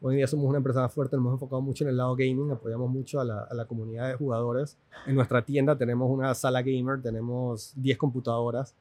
hoy 0.00 0.16
día 0.16 0.28
somos 0.28 0.46
una 0.46 0.58
empresa 0.58 0.82
más 0.82 0.94
fuerte, 0.94 1.16
nos 1.16 1.24
hemos 1.24 1.34
enfocado 1.34 1.60
mucho 1.60 1.82
en 1.82 1.90
el 1.90 1.96
lado 1.96 2.14
gaming, 2.14 2.52
apoyamos 2.52 2.88
mucho 2.88 3.20
a 3.20 3.24
la, 3.24 3.40
a 3.42 3.54
la 3.54 3.64
comunidad 3.64 4.06
de 4.06 4.14
jugadores. 4.14 4.76
En 5.04 5.16
nuestra 5.16 5.44
tienda 5.44 5.76
tenemos 5.76 6.08
una 6.08 6.32
sala 6.36 6.62
gamer, 6.62 7.02
tenemos 7.02 7.72
10 7.74 7.98
computadoras 7.98 8.76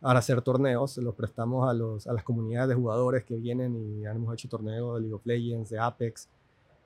para 0.00 0.18
hacer 0.18 0.42
torneos, 0.42 0.98
los 0.98 1.14
prestamos 1.14 1.66
a, 1.66 1.72
los, 1.72 2.06
a 2.06 2.12
las 2.12 2.22
comunidades 2.22 2.68
de 2.68 2.74
jugadores 2.74 3.24
que 3.24 3.36
vienen 3.36 3.74
y 3.74 4.06
hemos 4.06 4.34
hecho 4.34 4.48
torneos 4.50 4.96
de 4.96 5.00
League 5.00 5.14
of 5.14 5.24
Legends, 5.24 5.70
de 5.70 5.78
Apex, 5.78 6.28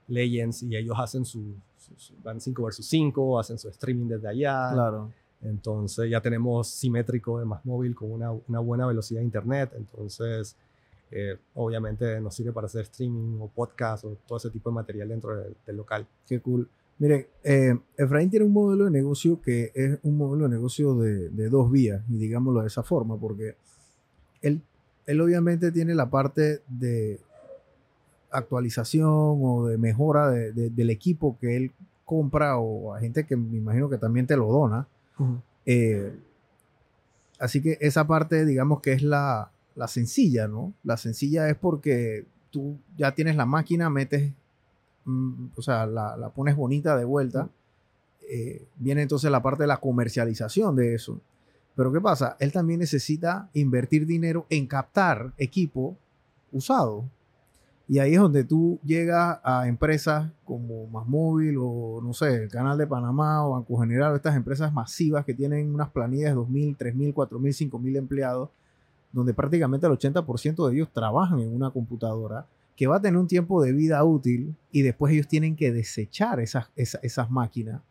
Legends, 0.06 0.62
y 0.62 0.76
ellos 0.76 0.96
hacen 0.98 1.24
su, 1.24 1.54
van 2.22 2.40
5 2.40 2.62
versus 2.62 2.86
5, 2.86 3.38
hacen 3.40 3.58
su 3.58 3.68
streaming 3.68 4.06
desde 4.06 4.28
allá. 4.28 4.70
Claro. 4.72 5.10
Entonces 5.44 6.10
ya 6.10 6.20
tenemos 6.20 6.68
simétrico 6.68 7.38
de 7.38 7.44
más 7.44 7.64
móvil 7.64 7.94
con 7.94 8.10
una, 8.10 8.32
una 8.32 8.58
buena 8.58 8.86
velocidad 8.86 9.20
de 9.20 9.26
internet, 9.26 9.70
entonces 9.76 10.56
eh, 11.10 11.38
obviamente 11.54 12.20
nos 12.20 12.34
sirve 12.34 12.52
para 12.52 12.66
hacer 12.66 12.82
streaming 12.82 13.38
o 13.40 13.48
podcast 13.48 14.04
o 14.04 14.16
todo 14.26 14.38
ese 14.38 14.50
tipo 14.50 14.70
de 14.70 14.74
material 14.74 15.08
dentro 15.08 15.36
del, 15.36 15.54
del 15.66 15.76
local. 15.76 16.06
Qué 16.26 16.40
cool. 16.40 16.68
Miren, 16.98 17.26
eh, 17.42 17.76
Efraín 17.96 18.30
tiene 18.30 18.46
un 18.46 18.52
modelo 18.52 18.84
de 18.84 18.90
negocio 18.90 19.40
que 19.40 19.72
es 19.74 19.98
un 20.02 20.16
modelo 20.16 20.44
de 20.44 20.50
negocio 20.50 20.94
de, 20.94 21.48
dos 21.48 21.70
vías, 21.70 22.02
y 22.08 22.18
digámoslo 22.18 22.60
de 22.60 22.68
esa 22.68 22.82
forma, 22.82 23.18
porque 23.18 23.56
él, 24.42 24.62
él 25.06 25.20
obviamente 25.20 25.72
tiene 25.72 25.94
la 25.94 26.08
parte 26.08 26.62
de 26.68 27.20
actualización 28.30 29.40
o 29.42 29.66
de 29.66 29.78
mejora 29.78 30.30
del 30.30 30.90
equipo 30.90 31.36
que 31.40 31.56
él 31.56 31.72
compra 32.04 32.58
o 32.58 32.94
a 32.94 33.00
gente 33.00 33.24
que 33.24 33.36
me 33.36 33.56
imagino 33.56 33.88
que 33.88 33.98
también 33.98 34.26
te 34.26 34.36
lo 34.36 34.46
dona. 34.46 34.86
Eh, 35.66 36.18
así 37.38 37.62
que 37.62 37.78
esa 37.80 38.06
parte, 38.06 38.44
digamos 38.44 38.80
que 38.80 38.92
es 38.92 39.02
la, 39.02 39.50
la 39.74 39.88
sencilla, 39.88 40.48
¿no? 40.48 40.74
La 40.82 40.96
sencilla 40.96 41.48
es 41.48 41.56
porque 41.56 42.26
tú 42.50 42.78
ya 42.96 43.14
tienes 43.14 43.36
la 43.36 43.46
máquina, 43.46 43.90
metes 43.90 44.32
Mm, 45.04 45.48
o 45.56 45.62
sea, 45.62 45.86
la, 45.86 46.30
pones 46.34 46.56
bonita 46.56 46.96
de 46.96 47.04
vuelta, 47.04 47.48
eh, 48.28 48.66
viene 48.76 49.02
entonces 49.02 49.30
la 49.30 49.42
parte 49.42 49.64
de 49.64 49.66
la 49.68 49.78
comercialización 49.78 50.76
de 50.76 50.94
eso. 50.94 51.20
Pero 51.76 51.92
¿qué 51.92 52.00
pasa? 52.00 52.36
Él 52.40 52.52
también 52.52 52.80
necesita 52.80 53.50
invertir 53.52 54.06
dinero 54.06 54.46
en 54.48 54.66
captar 54.66 55.32
equipo 55.38 55.96
usado. 56.52 57.04
Y 57.86 57.98
ahí 57.98 58.14
es 58.14 58.20
donde 58.20 58.44
tú 58.44 58.80
llegas 58.82 59.40
a 59.44 59.68
empresas 59.68 60.30
como 60.44 60.86
Más 60.86 61.06
Móvil 61.06 61.56
o, 61.58 62.00
no 62.02 62.14
sé, 62.14 62.44
el 62.44 62.48
Canal 62.48 62.78
de 62.78 62.86
Panamá 62.86 63.46
o 63.46 63.52
Banco 63.52 63.78
General, 63.78 64.14
estas 64.14 64.36
empresas 64.36 64.72
masivas 64.72 65.24
que 65.24 65.34
tienen 65.34 65.74
unas 65.74 65.90
planillas 65.90 66.34
de 66.34 66.40
2.000, 66.40 66.76
3.000, 66.78 67.12
4.000, 67.12 67.70
5.000 67.70 67.96
empleados, 67.96 68.48
donde 69.12 69.34
prácticamente 69.34 69.86
el 69.86 69.92
80% 69.92 70.66
de 70.66 70.74
ellos 70.74 70.88
trabajan 70.92 71.40
en 71.40 71.54
una 71.54 71.70
computadora 71.70 72.46
que 72.74 72.86
va 72.86 72.96
a 72.96 73.00
tener 73.00 73.18
un 73.18 73.28
tiempo 73.28 73.62
de 73.62 73.72
vida 73.72 74.02
útil 74.02 74.56
y 74.72 74.82
después 74.82 75.12
ellos 75.12 75.28
tienen 75.28 75.54
que 75.54 75.70
desechar 75.70 76.40
esas, 76.40 76.70
esas, 76.74 77.30
máquinas. 77.30 77.82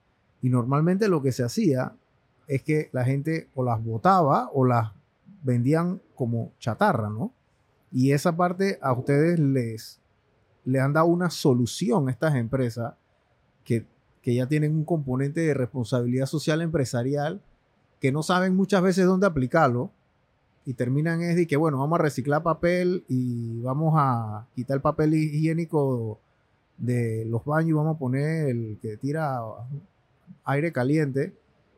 Y 0.42 0.50
normalmente 0.50 1.08
lo 1.08 1.22
que 1.22 1.32
se 1.32 1.44
hacía 1.44 1.94
es 2.48 2.64
que 2.64 2.90
la 2.92 3.06
gente 3.06 3.48
o 3.56 3.64
las 3.64 3.82
botaba 3.82 4.50
o 4.54 4.66
las 4.66 4.92
vendían 5.44 6.02
como 6.16 6.52
chatarra, 6.60 7.10
¿no? 7.10 7.32
Y 7.94 8.12
esa 8.12 8.36
parte 8.36 8.80
a 8.82 8.92
ustedes 8.92 9.40
les, 9.40 10.00
le 10.66 10.80
han 10.80 10.94
dado 10.94 11.06
una 11.06 11.30
solución 11.30 12.08
a 12.08 12.12
estas 12.12 12.36
empresas 12.36 12.96
que, 13.64 13.86
que 14.22 14.34
ya 14.34 14.48
tienen 14.48 14.76
un 14.76 14.84
componente 14.84 15.42
de 15.42 15.54
responsabilidad 15.54 16.26
social 16.26 16.62
empresarial 16.62 17.42
que 18.02 18.12
no 18.12 18.24
saben 18.24 18.56
muchas 18.56 18.82
veces 18.82 19.06
dónde 19.06 19.28
aplicarlo 19.28 19.92
y 20.66 20.74
terminan 20.74 21.22
es 21.22 21.36
de 21.36 21.46
que, 21.46 21.56
bueno, 21.56 21.78
vamos 21.78 22.00
a 22.00 22.04
reciclar 22.04 22.42
papel 22.42 23.04
y 23.08 23.62
vamos 23.62 23.94
a 23.96 24.48
quitar 24.56 24.76
el 24.76 24.82
papel 24.82 25.14
higiénico 25.14 26.20
de 26.78 27.26
los 27.26 27.46
baños 27.46 27.70
y 27.70 27.74
vamos 27.74 27.96
a 27.96 28.00
poner 28.00 28.50
el 28.50 28.78
que 28.82 28.98
tira 28.98 29.40
aire 30.46 30.72
caliente 30.72 31.34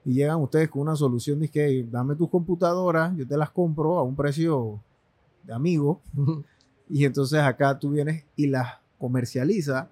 y 0.06 0.14
llegan 0.14 0.42
ustedes 0.42 0.70
con 0.70 0.84
una 0.84 0.96
solución 0.96 1.40
de 1.40 1.50
que 1.50 1.86
dame 1.92 2.16
tus 2.16 2.30
computadoras, 2.30 3.16
yo 3.18 3.28
te 3.28 3.38
las 3.38 3.50
compro 3.50 3.98
a 3.98 4.04
un 4.04 4.16
precio 4.16 4.80
de 5.46 5.54
amigo 5.54 6.02
y 6.90 7.06
entonces 7.06 7.40
acá 7.40 7.78
tú 7.80 7.92
vienes 7.92 8.26
y 8.36 8.48
las 8.48 8.80
comercializa 8.98 9.90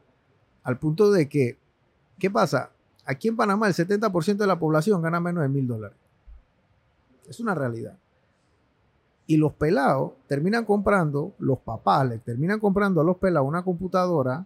al 0.64 0.80
punto 0.80 1.12
de 1.12 1.28
que, 1.28 1.58
¿qué 2.20 2.32
pasa? 2.32 2.72
Aquí 3.06 3.28
en 3.28 3.36
Panamá 3.36 3.68
el 3.68 3.74
70% 3.74 4.38
de 4.38 4.48
la 4.48 4.58
población 4.58 5.02
gana 5.02 5.20
menos 5.20 5.44
de 5.44 5.50
mil 5.50 5.68
dólares. 5.68 5.98
Es 7.28 7.40
una 7.40 7.54
realidad. 7.54 7.98
Y 9.28 9.38
los 9.38 9.54
pelados 9.54 10.14
terminan 10.28 10.66
comprando, 10.66 11.34
los 11.40 11.60
papás 11.60 12.08
le 12.08 12.18
terminan 12.20 12.60
comprando 12.60 13.02
a 13.02 13.04
los 13.04 13.18
pelados 13.18 13.48
una 13.48 13.64
computadora 13.64 14.46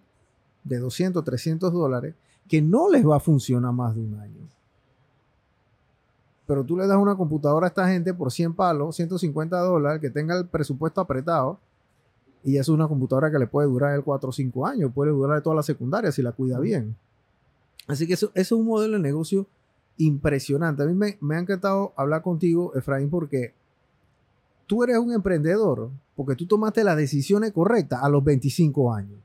de 0.63 0.77
200, 0.77 1.23
300 1.23 1.73
dólares 1.73 2.15
que 2.47 2.61
no 2.61 2.89
les 2.89 3.05
va 3.07 3.17
a 3.17 3.19
funcionar 3.19 3.73
más 3.73 3.95
de 3.95 4.01
un 4.01 4.19
año. 4.19 4.47
Pero 6.47 6.63
tú 6.63 6.77
le 6.77 6.87
das 6.87 6.97
una 6.97 7.15
computadora 7.15 7.67
a 7.67 7.69
esta 7.69 7.87
gente 7.87 8.13
por 8.13 8.31
100 8.31 8.53
palos, 8.53 8.95
150 8.95 9.59
dólares, 9.59 10.01
que 10.01 10.09
tenga 10.09 10.37
el 10.37 10.47
presupuesto 10.47 11.01
apretado, 11.01 11.59
y 12.43 12.57
es 12.57 12.69
una 12.69 12.87
computadora 12.87 13.29
que 13.29 13.37
le 13.37 13.47
puede 13.47 13.67
durar 13.67 13.93
el 13.93 14.03
4 14.03 14.29
o 14.29 14.31
5 14.31 14.65
años, 14.65 14.91
puede 14.93 15.11
durar 15.11 15.41
toda 15.41 15.57
la 15.57 15.63
secundaria 15.63 16.11
si 16.11 16.21
la 16.21 16.31
cuida 16.31 16.59
bien. 16.59 16.95
Así 17.87 18.07
que 18.07 18.13
eso, 18.13 18.31
es 18.33 18.51
un 18.51 18.65
modelo 18.65 18.93
de 18.93 19.03
negocio 19.03 19.45
impresionante. 19.97 20.83
A 20.83 20.85
mí 20.85 20.93
me, 20.93 21.17
me 21.19 21.35
ha 21.35 21.39
encantado 21.39 21.93
hablar 21.97 22.21
contigo, 22.21 22.73
Efraín, 22.75 23.09
porque 23.09 23.53
tú 24.65 24.83
eres 24.83 24.97
un 24.97 25.11
emprendedor 25.11 25.89
porque 26.17 26.35
tú 26.35 26.47
tomaste 26.47 26.83
las 26.83 26.97
decisiones 26.97 27.51
correctas 27.51 27.99
a 28.01 28.09
los 28.09 28.23
25 28.23 28.91
años. 28.91 29.19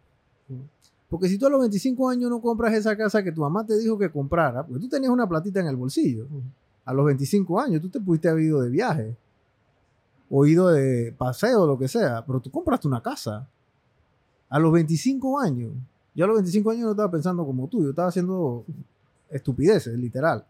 Porque 1.09 1.27
si 1.27 1.39
tú 1.39 1.47
a 1.47 1.51
los 1.51 1.61
25 1.61 2.09
años 2.11 2.31
no 2.31 2.41
compras 2.41 2.75
esa 2.75 2.95
casa 2.97 3.23
que 3.23 3.33
tu 3.33 3.41
mamá 3.41 3.65
te 3.67 3.79
dijo 3.79 3.99
que 3.99 4.11
comprara, 4.11 4.65
porque 4.65 4.81
tú 4.81 4.89
tenías 4.91 5.11
una 5.11 5.27
platita 5.27 5.61
en 5.61 5.69
el 5.69 5.77
bolsillo, 5.77 6.27
a 6.85 6.93
los 6.93 7.07
25 7.07 7.61
años 7.61 7.81
tú 7.81 7.89
te 7.89 8.01
pudiste 8.01 8.29
haber 8.29 8.45
ido 8.45 8.61
de 8.61 8.71
viaje, 8.71 9.17
o 10.35 10.47
ido 10.47 10.69
de 10.69 11.13
paseo, 11.13 11.67
lo 11.67 11.79
que 11.79 11.89
sea, 11.89 12.25
pero 12.25 12.41
tú 12.41 12.51
compraste 12.51 12.89
una 12.89 13.03
casa. 13.03 13.47
A 14.49 14.59
los 14.59 14.73
25 14.73 15.39
años, 15.39 15.73
yo 16.15 16.25
a 16.25 16.29
los 16.29 16.37
25 16.37 16.71
años 16.71 16.85
no 16.85 16.91
estaba 16.93 17.11
pensando 17.11 17.45
como 17.45 17.69
tú, 17.69 17.83
yo 17.83 17.91
estaba 17.91 18.09
haciendo 18.09 18.65
estupideces, 19.29 19.95
literal. 19.99 20.47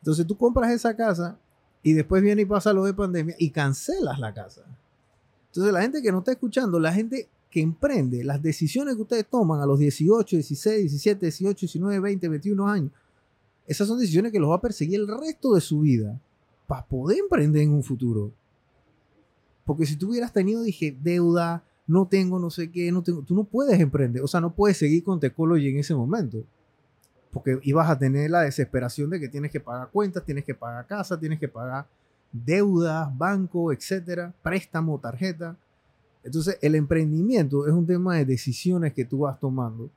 Entonces 0.00 0.26
tú 0.26 0.36
compras 0.36 0.70
esa 0.72 0.94
casa 0.94 1.38
y 1.82 1.94
después 1.94 2.22
viene 2.22 2.42
y 2.42 2.44
pasa 2.44 2.74
lo 2.74 2.84
de 2.84 2.92
pandemia 2.92 3.34
y 3.38 3.48
cancelas 3.48 4.18
la 4.18 4.34
casa. 4.34 4.62
Entonces 5.46 5.72
la 5.72 5.80
gente 5.80 6.02
que 6.02 6.12
no 6.12 6.18
está 6.18 6.32
escuchando, 6.32 6.78
la 6.78 6.92
gente 6.92 7.30
que 7.50 7.62
emprende, 7.62 8.24
las 8.24 8.42
decisiones 8.42 8.94
que 8.94 9.02
ustedes 9.02 9.26
toman 9.26 9.60
a 9.60 9.66
los 9.66 9.78
18, 9.78 10.36
16, 10.36 10.80
17, 10.82 11.26
18, 11.26 11.60
19, 11.60 12.00
20, 12.00 12.28
21 12.28 12.68
años, 12.68 12.92
esas 13.66 13.88
son 13.88 13.98
decisiones 13.98 14.32
que 14.32 14.38
los 14.38 14.50
va 14.50 14.56
a 14.56 14.60
perseguir 14.60 15.00
el 15.00 15.08
resto 15.08 15.54
de 15.54 15.60
su 15.60 15.80
vida 15.80 16.20
para 16.66 16.84
poder 16.84 17.18
emprender 17.18 17.62
en 17.62 17.72
un 17.72 17.82
futuro. 17.82 18.32
Porque 19.64 19.86
si 19.86 19.96
tú 19.96 20.10
hubieras 20.10 20.32
tenido, 20.32 20.62
dije, 20.62 20.96
deuda, 21.02 21.64
no 21.86 22.06
tengo 22.06 22.38
no 22.38 22.50
sé 22.50 22.70
qué, 22.70 22.90
no 22.92 23.02
tengo, 23.02 23.22
tú 23.22 23.34
no 23.34 23.44
puedes 23.44 23.80
emprender, 23.80 24.22
o 24.22 24.26
sea, 24.26 24.40
no 24.40 24.54
puedes 24.54 24.76
seguir 24.76 25.04
con 25.04 25.20
Tecology 25.20 25.68
en 25.68 25.78
ese 25.78 25.94
momento 25.94 26.44
porque 27.34 27.58
ibas 27.64 27.90
a 27.90 27.98
tener 27.98 28.30
la 28.30 28.42
desesperación 28.42 29.10
de 29.10 29.18
que 29.18 29.28
tienes 29.28 29.50
que 29.50 29.58
pagar 29.58 29.90
cuentas, 29.90 30.24
tienes 30.24 30.44
que 30.44 30.54
pagar 30.54 30.86
casa, 30.86 31.18
tienes 31.18 31.40
que 31.40 31.48
pagar 31.48 31.84
deudas, 32.30 33.08
banco, 33.18 33.72
etcétera, 33.72 34.32
préstamo, 34.40 35.00
tarjeta. 35.00 35.56
Entonces, 36.22 36.56
el 36.62 36.76
emprendimiento 36.76 37.66
es 37.66 37.72
un 37.72 37.86
tema 37.86 38.16
de 38.16 38.24
decisiones 38.24 38.94
que 38.94 39.04
tú 39.04 39.18
vas 39.18 39.38
tomando 39.40 39.90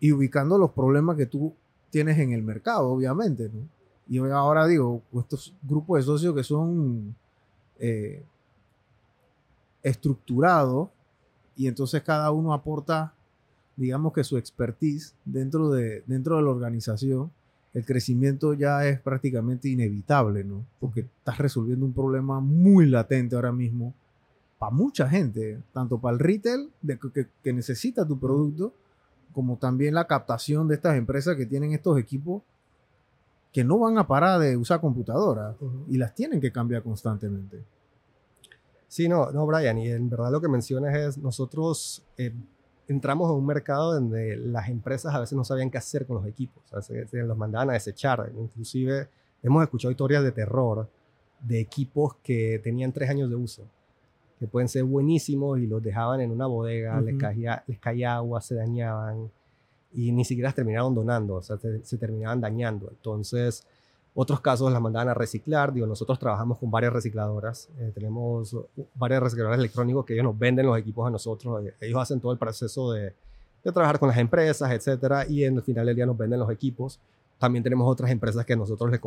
y 0.00 0.10
ubicando 0.10 0.58
los 0.58 0.72
problemas 0.72 1.16
que 1.16 1.26
tú 1.26 1.54
tienes 1.94 2.18
en 2.18 2.32
el 2.32 2.42
mercado, 2.42 2.88
obviamente, 2.88 3.48
¿no? 3.48 3.68
Y 4.08 4.18
ahora 4.18 4.66
digo, 4.66 5.00
estos 5.16 5.54
grupos 5.62 5.98
de 5.98 6.02
socios 6.02 6.34
que 6.34 6.42
son 6.42 7.14
eh, 7.78 8.24
estructurados 9.80 10.88
y 11.54 11.68
entonces 11.68 12.02
cada 12.02 12.32
uno 12.32 12.52
aporta 12.52 13.14
digamos 13.76 14.12
que 14.12 14.24
su 14.24 14.36
expertise 14.36 15.14
dentro 15.24 15.70
de, 15.70 16.02
dentro 16.08 16.36
de 16.36 16.42
la 16.42 16.50
organización, 16.50 17.30
el 17.72 17.84
crecimiento 17.84 18.54
ya 18.54 18.84
es 18.88 19.00
prácticamente 19.00 19.68
inevitable, 19.68 20.42
¿no? 20.42 20.66
Porque 20.80 21.02
estás 21.02 21.38
resolviendo 21.38 21.86
un 21.86 21.92
problema 21.92 22.40
muy 22.40 22.86
latente 22.86 23.36
ahora 23.36 23.52
mismo 23.52 23.94
para 24.58 24.72
mucha 24.72 25.08
gente, 25.08 25.62
tanto 25.72 26.00
para 26.00 26.14
el 26.14 26.18
retail 26.18 26.70
de 26.82 26.98
que, 26.98 27.28
que, 27.40 27.52
necesita 27.52 28.04
tu 28.04 28.18
producto, 28.18 28.72
como 29.34 29.58
también 29.58 29.94
la 29.94 30.06
captación 30.06 30.68
de 30.68 30.76
estas 30.76 30.96
empresas 30.96 31.36
que 31.36 31.44
tienen 31.44 31.72
estos 31.72 31.98
equipos 31.98 32.42
que 33.52 33.62
no 33.62 33.78
van 33.78 33.98
a 33.98 34.06
parar 34.06 34.40
de 34.40 34.56
usar 34.56 34.80
computadoras 34.80 35.54
y 35.88 35.96
las 35.96 36.14
tienen 36.14 36.40
que 36.40 36.50
cambiar 36.50 36.82
constantemente. 36.82 37.62
Sí, 38.88 39.08
no, 39.08 39.30
no, 39.30 39.46
Brian, 39.46 39.78
y 39.78 39.90
en 39.90 40.08
verdad 40.08 40.30
lo 40.30 40.40
que 40.40 40.48
mencionas 40.48 40.94
es, 40.94 41.18
nosotros 41.18 42.04
eh, 42.16 42.32
entramos 42.88 43.28
a 43.28 43.32
un 43.32 43.46
mercado 43.46 43.94
donde 43.94 44.36
las 44.36 44.68
empresas 44.68 45.14
a 45.14 45.20
veces 45.20 45.36
no 45.36 45.44
sabían 45.44 45.70
qué 45.70 45.78
hacer 45.78 46.06
con 46.06 46.16
los 46.16 46.26
equipos, 46.26 46.62
o 46.72 46.80
sea, 46.80 47.06
se, 47.06 47.22
los 47.22 47.36
mandaban 47.36 47.70
a 47.70 47.74
desechar. 47.74 48.30
Inclusive 48.36 49.08
hemos 49.42 49.62
escuchado 49.62 49.90
historias 49.90 50.22
de 50.22 50.32
terror 50.32 50.88
de 51.40 51.60
equipos 51.60 52.14
que 52.22 52.60
tenían 52.62 52.92
tres 52.92 53.10
años 53.10 53.28
de 53.30 53.36
uso, 53.36 53.62
que 54.38 54.46
pueden 54.46 54.68
ser 54.68 54.84
buenísimos 54.84 55.58
y 55.58 55.66
los 55.66 55.82
dejaban 55.82 56.20
en 56.20 56.30
una 56.30 56.46
bodega, 56.46 57.00
les, 57.00 57.16
caía, 57.16 57.62
les 57.66 57.78
caía 57.78 58.16
agua, 58.16 58.40
se 58.40 58.54
dañaban 58.54 59.30
y 59.92 60.10
ni 60.12 60.24
siquiera 60.24 60.50
se 60.50 60.56
terminaron 60.56 60.94
donando, 60.94 61.36
o 61.36 61.42
sea, 61.42 61.56
se 61.56 61.98
terminaban 61.98 62.40
dañando. 62.40 62.88
Entonces, 62.90 63.64
otros 64.14 64.40
casos 64.40 64.72
las 64.72 64.80
mandaban 64.80 65.08
a 65.08 65.14
reciclar. 65.14 65.72
Digo, 65.72 65.86
nosotros 65.86 66.18
trabajamos 66.18 66.58
con 66.58 66.70
varias 66.70 66.92
recicladoras. 66.92 67.68
Eh, 67.78 67.90
tenemos 67.94 68.56
varias 68.94 69.22
recicladoras 69.22 69.58
electrónicos 69.58 70.04
que 70.04 70.14
ellos 70.14 70.24
nos 70.24 70.38
venden 70.38 70.66
los 70.66 70.78
equipos 70.78 71.06
a 71.06 71.10
nosotros. 71.10 71.64
Eh, 71.64 71.74
ellos 71.80 72.00
hacen 72.00 72.20
todo 72.20 72.32
el 72.32 72.38
proceso 72.38 72.92
de, 72.92 73.12
de 73.64 73.72
trabajar 73.72 73.98
con 73.98 74.08
las 74.08 74.18
empresas, 74.18 74.70
etcétera, 74.70 75.26
y 75.28 75.44
en 75.44 75.56
el 75.56 75.62
final 75.62 75.86
del 75.86 75.96
día 75.96 76.06
nos 76.06 76.16
venden 76.16 76.38
los 76.38 76.50
equipos. 76.50 77.00
También 77.38 77.62
tenemos 77.62 77.90
otras 77.90 78.10
empresas 78.10 78.44
que 78.44 78.56
nosotros 78.56 78.90
les, 78.90 79.00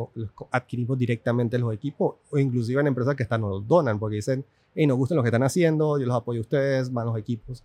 adquirimos 0.50 0.98
directamente 0.98 1.58
los 1.58 1.72
equipos, 1.72 2.16
o 2.30 2.38
inclusive 2.38 2.80
en 2.80 2.88
empresas 2.88 3.14
que 3.16 3.22
están, 3.22 3.40
nos 3.40 3.66
donan, 3.66 3.98
porque 3.98 4.16
dicen, 4.16 4.44
hey, 4.74 4.86
nos 4.86 4.96
gustan 4.96 5.16
lo 5.16 5.22
que 5.22 5.28
están 5.28 5.42
haciendo, 5.42 5.98
yo 5.98 6.06
los 6.06 6.16
apoyo 6.16 6.40
a 6.40 6.42
ustedes, 6.42 6.92
van 6.92 7.06
los 7.06 7.18
equipos. 7.18 7.64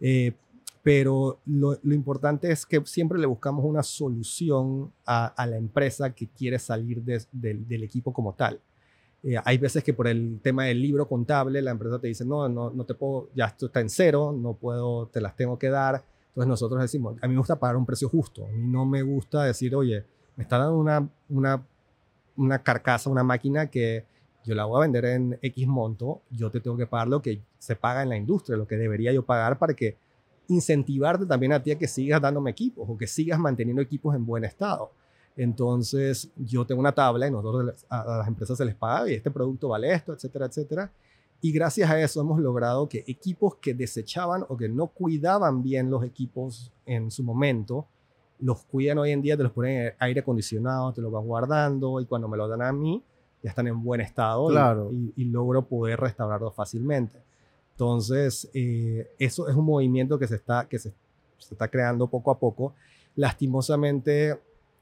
Eh, 0.00 0.32
pero 0.82 1.38
lo, 1.46 1.78
importante 1.84 2.50
es 2.50 2.66
que 2.66 2.82
siempre 2.84 3.18
le 3.18 3.26
buscamos 3.26 3.64
una 3.64 3.82
solución 3.82 4.92
a, 5.06 5.32
la 5.48 5.56
empresa 5.56 6.12
que 6.12 6.26
quiere 6.26 6.58
salir 6.58 7.02
del 7.02 7.82
equipo 7.82 8.12
como 8.12 8.34
tal. 8.34 8.60
Eh, 9.22 9.36
hay 9.44 9.58
veces 9.58 9.84
que 9.84 9.94
por 9.94 10.08
el 10.08 10.40
tema 10.42 10.64
del 10.64 10.82
libro 10.82 11.06
contable, 11.06 11.62
la 11.62 11.70
empresa 11.70 12.00
te 12.00 12.08
dice, 12.08 12.24
no, 12.24 12.48
no, 12.48 12.70
no 12.70 12.84
te 12.84 12.94
puedo, 12.94 13.28
ya 13.34 13.46
esto 13.46 13.66
está 13.66 13.80
en 13.80 13.88
cero, 13.88 14.34
no 14.36 14.54
puedo, 14.54 15.06
te 15.06 15.20
las 15.20 15.36
tengo 15.36 15.56
que 15.58 15.68
dar. 15.68 16.02
Entonces 16.32 16.48
nosotros 16.48 16.80
decimos, 16.80 17.16
a 17.20 17.28
mí 17.28 17.34
me 17.34 17.38
gusta 17.38 17.58
pagar 17.58 17.76
un 17.76 17.84
precio 17.84 18.08
justo, 18.08 18.46
a 18.46 18.48
mí 18.48 18.66
no 18.66 18.86
me 18.86 19.02
gusta 19.02 19.44
decir, 19.44 19.76
oye, 19.76 20.04
me 20.34 20.44
está 20.44 20.56
dando 20.56 20.78
una, 20.78 21.06
una, 21.28 21.62
una 22.36 22.62
carcasa, 22.62 23.10
una 23.10 23.22
máquina 23.22 23.66
que 23.66 24.06
yo 24.44 24.54
la 24.54 24.64
voy 24.64 24.78
a 24.78 24.80
vender 24.82 25.04
en 25.04 25.38
X 25.42 25.66
monto, 25.66 26.22
yo 26.30 26.50
te 26.50 26.60
tengo 26.60 26.76
que 26.76 26.86
pagar 26.86 27.08
lo 27.08 27.20
que 27.20 27.42
se 27.58 27.76
paga 27.76 28.02
en 28.02 28.08
la 28.08 28.16
industria, 28.16 28.56
lo 28.56 28.66
que 28.66 28.76
debería 28.76 29.12
yo 29.12 29.24
pagar 29.24 29.58
para 29.58 29.74
que 29.74 29.96
incentivarte 30.48 31.26
también 31.26 31.52
a 31.52 31.62
ti 31.62 31.70
a 31.70 31.78
que 31.78 31.86
sigas 31.86 32.20
dándome 32.20 32.50
equipos 32.50 32.88
o 32.88 32.96
que 32.96 33.06
sigas 33.06 33.38
manteniendo 33.38 33.82
equipos 33.82 34.14
en 34.14 34.24
buen 34.24 34.44
estado. 34.44 34.90
Entonces, 35.36 36.30
yo 36.36 36.66
tengo 36.66 36.80
una 36.80 36.92
tabla 36.92 37.26
y 37.26 37.30
nosotros 37.30 37.86
a, 37.88 38.04
las 38.18 38.28
empresas 38.28 38.58
se 38.58 38.64
les 38.64 38.74
paga 38.74 39.10
y 39.10 39.14
este 39.14 39.30
producto 39.30 39.68
vale 39.68 39.92
esto, 39.92 40.12
etcétera, 40.12 40.46
etcétera. 40.46 40.90
Y 41.42 41.52
gracias 41.52 41.90
a 41.90 42.00
eso 42.00 42.22
hemos 42.22 42.40
logrado 42.40 42.88
que 42.88 43.04
equipos 43.06 43.56
que 43.56 43.74
desechaban 43.74 44.46
o 44.48 44.56
que 44.56 44.70
no 44.70 44.86
cuidaban 44.86 45.62
bien 45.62 45.90
los 45.90 46.02
equipos 46.04 46.72
en 46.86 47.10
su 47.10 47.22
momento, 47.22 47.86
los 48.38 48.64
cuidan 48.64 48.98
hoy 48.98 49.10
en 49.10 49.20
día, 49.20 49.36
te 49.36 49.42
los 49.42 49.52
ponen 49.52 49.86
en 49.86 49.92
aire 49.98 50.20
acondicionado, 50.20 50.92
te 50.94 51.02
los 51.02 51.12
van 51.12 51.26
guardando 51.26 52.00
y 52.00 52.06
cuando 52.06 52.28
me 52.28 52.38
lo 52.38 52.48
dan 52.48 52.62
a 52.62 52.72
mí, 52.72 53.02
ya 53.42 53.50
están 53.50 53.66
en 53.66 53.82
buen 53.82 54.00
estado 54.00 54.46
claro. 54.46 54.90
y, 54.92 55.12
y 55.16 55.24
logro 55.26 55.66
poder 55.66 56.00
restaurarlos 56.00 56.54
fácilmente. 56.54 57.18
Entonces, 57.72 58.48
eh, 58.54 59.10
eso 59.18 59.48
es 59.48 59.56
un 59.56 59.64
movimiento 59.64 60.18
que 60.18 60.28
se 60.28 60.36
está, 60.36 60.68
que 60.68 60.78
se, 60.78 60.92
está 61.38 61.68
creando 61.68 62.06
poco 62.06 62.30
a 62.30 62.38
poco. 62.38 62.74
Lastimosamente, 63.16 64.38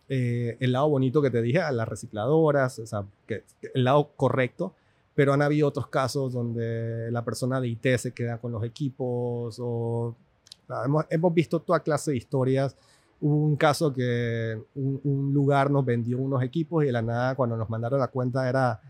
eh, 0.08 0.56
el 0.60 0.72
lado 0.72 0.90
bonito 0.90 1.22
que 1.22 1.30
te 1.30 1.40
dije, 1.40 1.60
a 1.60 1.72
las 1.72 1.88
recicladoras, 1.88 2.78
o 2.78 2.86
sea, 2.86 3.06
que, 3.26 3.44
el 3.74 3.84
lado 3.84 4.10
correcto, 4.16 4.74
pero 5.20 5.34
han 5.34 5.42
habido 5.42 5.68
otros 5.68 5.88
casos 5.88 6.32
donde 6.32 7.10
la 7.10 7.22
persona 7.22 7.60
de 7.60 7.68
IT 7.68 7.86
se 7.98 8.14
queda 8.14 8.38
con 8.38 8.52
los 8.52 8.64
equipos 8.64 9.58
o 9.60 10.16
hemos, 10.82 11.04
hemos 11.10 11.34
visto 11.34 11.60
toda 11.60 11.80
clase 11.80 12.12
de 12.12 12.16
historias. 12.16 12.74
Hubo 13.20 13.36
un 13.36 13.56
caso 13.56 13.92
que 13.92 14.58
un, 14.74 14.98
un, 15.04 15.34
lugar 15.34 15.70
nos 15.70 15.84
vendió 15.84 16.16
unos 16.16 16.42
equipos 16.42 16.84
y 16.84 16.86
de 16.86 16.92
la 16.92 17.02
nada 17.02 17.34
cuando 17.34 17.54
nos 17.54 17.68
mandaron 17.68 18.00
la 18.00 18.08
cuenta 18.08 18.48
era 18.48 18.80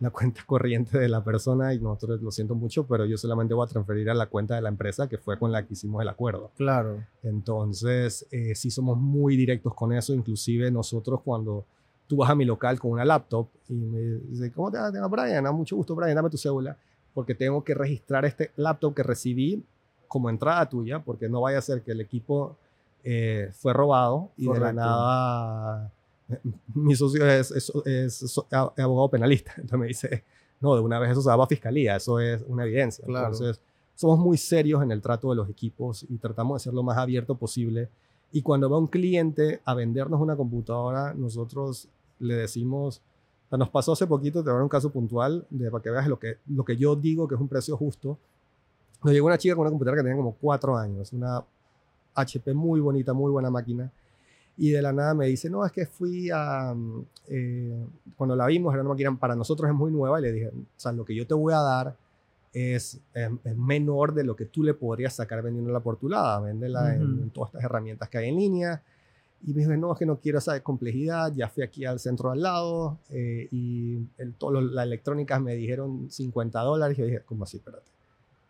la 0.00 0.10
cuenta 0.10 0.42
corriente 0.44 0.98
de 0.98 1.08
la 1.08 1.24
persona 1.24 1.72
y 1.72 1.78
nosotros 1.78 2.20
lo 2.20 2.30
siento 2.32 2.54
mucho, 2.54 2.86
pero 2.86 3.06
yo 3.06 3.16
solamente 3.16 3.54
voy 3.54 3.64
a 3.64 3.70
transferir 3.70 4.10
a 4.10 4.14
la 4.14 4.26
cuenta 4.26 4.56
de 4.56 4.60
la 4.60 4.68
empresa 4.68 5.08
que 5.08 5.16
fue 5.16 5.38
con 5.38 5.52
la 5.52 5.64
que 5.66 5.72
hicimos 5.72 6.02
el 6.02 6.08
acuerdo. 6.08 6.50
Claro. 6.58 7.02
Entonces, 7.22 8.26
eh, 8.30 8.54
sí 8.54 8.70
somos 8.70 8.98
muy 8.98 9.38
directos 9.38 9.72
con 9.72 9.94
eso, 9.94 10.12
inclusive 10.12 10.70
nosotros 10.70 11.22
cuando 11.24 11.64
tú 12.08 12.16
vas 12.16 12.30
a 12.30 12.34
mi 12.34 12.44
local 12.44 12.80
con 12.80 12.90
una 12.90 13.04
laptop 13.04 13.48
y 13.68 13.74
me 13.74 14.00
dice, 14.00 14.50
¿cómo 14.50 14.72
te 14.72 14.78
llamas, 14.78 15.10
Brian? 15.10 15.46
A 15.46 15.52
mucho 15.52 15.76
gusto, 15.76 15.94
Brian, 15.94 16.16
dame 16.16 16.30
tu 16.30 16.38
cédula, 16.38 16.76
porque 17.14 17.34
tengo 17.34 17.62
que 17.62 17.74
registrar 17.74 18.24
este 18.24 18.50
laptop 18.56 18.94
que 18.94 19.04
recibí 19.04 19.62
como 20.08 20.28
entrada 20.30 20.68
tuya, 20.68 20.98
porque 20.98 21.28
no 21.28 21.42
vaya 21.42 21.58
a 21.58 21.62
ser 21.62 21.82
que 21.82 21.92
el 21.92 22.00
equipo 22.00 22.56
eh, 23.04 23.50
fue 23.52 23.72
robado 23.72 24.30
y 24.36 24.50
de 24.50 24.58
la 24.58 24.72
nada 24.72 25.92
mi 26.74 26.94
socio 26.94 27.26
es, 27.26 27.50
es, 27.50 28.40
abogado 28.50 29.08
penalista. 29.10 29.52
Entonces 29.56 29.78
me 29.78 29.86
dice, 29.86 30.24
no, 30.60 30.74
de 30.74 30.80
una 30.80 30.98
vez 30.98 31.12
eso 31.12 31.22
se 31.22 31.28
va 31.28 31.44
a 31.44 31.46
fiscalía, 31.46 31.96
eso 31.96 32.20
es 32.20 32.42
una 32.46 32.64
evidencia. 32.64 33.04
Entonces, 33.06 33.60
somos 33.94 34.18
muy 34.18 34.36
serios 34.36 34.82
en 34.82 34.92
el 34.92 35.00
trato 35.00 35.30
de 35.30 35.36
los 35.36 35.48
equipos 35.48 36.04
y 36.08 36.18
tratamos 36.18 36.60
de 36.60 36.64
ser 36.64 36.74
lo 36.74 36.82
más 36.82 36.98
abierto 36.98 37.34
posible. 37.36 37.88
Y 38.30 38.42
cuando 38.42 38.68
va 38.68 38.78
un 38.78 38.86
cliente 38.86 39.60
a 39.64 39.74
vendernos 39.74 40.20
una 40.20 40.36
computadora, 40.36 41.14
nosotros 41.14 41.88
le 42.18 42.34
decimos, 42.34 43.02
nos 43.50 43.70
pasó 43.70 43.92
hace 43.92 44.06
poquito, 44.06 44.40
te 44.40 44.50
voy 44.50 44.52
a 44.52 44.54
dar 44.54 44.62
un 44.62 44.68
caso 44.68 44.90
puntual, 44.90 45.46
de, 45.50 45.70
para 45.70 45.82
que 45.82 45.90
veas 45.90 46.06
lo 46.06 46.18
que, 46.18 46.38
lo 46.48 46.64
que 46.64 46.76
yo 46.76 46.96
digo 46.96 47.26
que 47.28 47.34
es 47.34 47.40
un 47.40 47.48
precio 47.48 47.76
justo. 47.76 48.18
Nos 49.02 49.12
llegó 49.12 49.26
una 49.26 49.38
chica 49.38 49.54
con 49.54 49.62
una 49.62 49.70
computadora 49.70 50.02
que 50.02 50.04
tenía 50.08 50.16
como 50.16 50.34
cuatro 50.34 50.76
años, 50.76 51.12
una 51.12 51.42
HP 52.14 52.52
muy 52.54 52.80
bonita, 52.80 53.12
muy 53.12 53.30
buena 53.30 53.50
máquina 53.50 53.90
y 54.58 54.70
de 54.70 54.82
la 54.82 54.92
nada 54.92 55.14
me 55.14 55.26
dice, 55.26 55.48
no, 55.48 55.64
es 55.64 55.70
que 55.70 55.86
fui 55.86 56.30
a, 56.34 56.74
mm, 56.74 57.04
eh, 57.28 57.86
cuando 58.16 58.34
la 58.34 58.44
vimos, 58.46 58.74
era 58.74 58.82
una 58.82 58.90
máquina 58.90 59.16
para 59.16 59.36
nosotros 59.36 59.70
es 59.70 59.74
muy 59.74 59.92
nueva, 59.92 60.18
y 60.18 60.22
le 60.22 60.32
dije, 60.32 60.48
o 60.48 60.52
sea, 60.76 60.90
lo 60.90 61.04
que 61.04 61.14
yo 61.14 61.26
te 61.26 61.34
voy 61.34 61.54
a 61.54 61.60
dar 61.60 61.96
es, 62.52 63.00
es 63.14 63.56
menor 63.56 64.14
de 64.14 64.24
lo 64.24 64.34
que 64.34 64.46
tú 64.46 64.64
le 64.64 64.74
podrías 64.74 65.14
sacar 65.14 65.42
vendiéndola 65.42 65.78
por 65.78 65.96
tu 65.96 66.08
lado, 66.08 66.42
véndela 66.42 66.92
en, 66.96 67.30
todas 67.30 67.50
estas 67.50 67.62
herramientas 67.62 68.08
que 68.08 68.18
hay 68.18 68.30
en 68.30 68.36
línea. 68.36 68.82
Y 69.46 69.54
me 69.54 69.60
dijo, 69.60 69.76
no, 69.76 69.92
es 69.92 69.98
que 69.98 70.06
no 70.06 70.18
quiero 70.18 70.38
esa 70.38 70.60
complejidad, 70.62 71.32
ya 71.34 71.48
fui 71.48 71.62
aquí 71.62 71.84
al 71.84 72.00
centro 72.00 72.30
al 72.30 72.42
lado 72.42 72.98
eh, 73.10 73.48
y 73.52 73.98
el, 74.18 74.34
todo 74.34 74.60
las 74.60 74.84
electrónicas 74.84 75.40
me 75.40 75.54
dijeron 75.54 76.10
50 76.10 76.60
dólares. 76.60 76.98
Y 76.98 77.00
yo 77.00 77.06
dije, 77.06 77.22
¿cómo 77.24 77.44
así? 77.44 77.58
Espérate. 77.58 77.86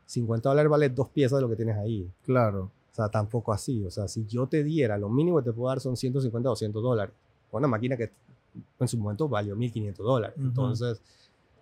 50 0.07 0.49
dólares 0.49 0.71
vale 0.71 0.89
dos 0.89 1.09
piezas 1.11 1.39
de 1.39 1.43
lo 1.43 1.51
que 1.51 1.57
tienes 1.57 1.77
ahí. 1.77 2.11
Claro 2.25 2.71
sea, 2.99 3.09
tampoco 3.09 3.53
así. 3.53 3.85
O 3.85 3.91
sea, 3.91 4.09
si 4.09 4.27
yo 4.27 4.47
te 4.47 4.65
diera, 4.65 4.99
lo 4.99 5.09
mínimo 5.09 5.39
que 5.39 5.45
te 5.45 5.53
puedo 5.53 5.69
dar 5.69 5.81
son 5.81 5.97
150 5.97 6.49
o 6.49 6.53
200 6.53 6.83
dólares. 6.83 7.15
Una 7.53 7.69
máquina 7.69 7.97
que 7.97 8.11
en 8.81 8.89
su 8.89 8.99
momento 8.99 9.29
valió 9.29 9.55
1500 9.57 10.05
dólares. 10.05 10.37
Entonces 10.39 11.01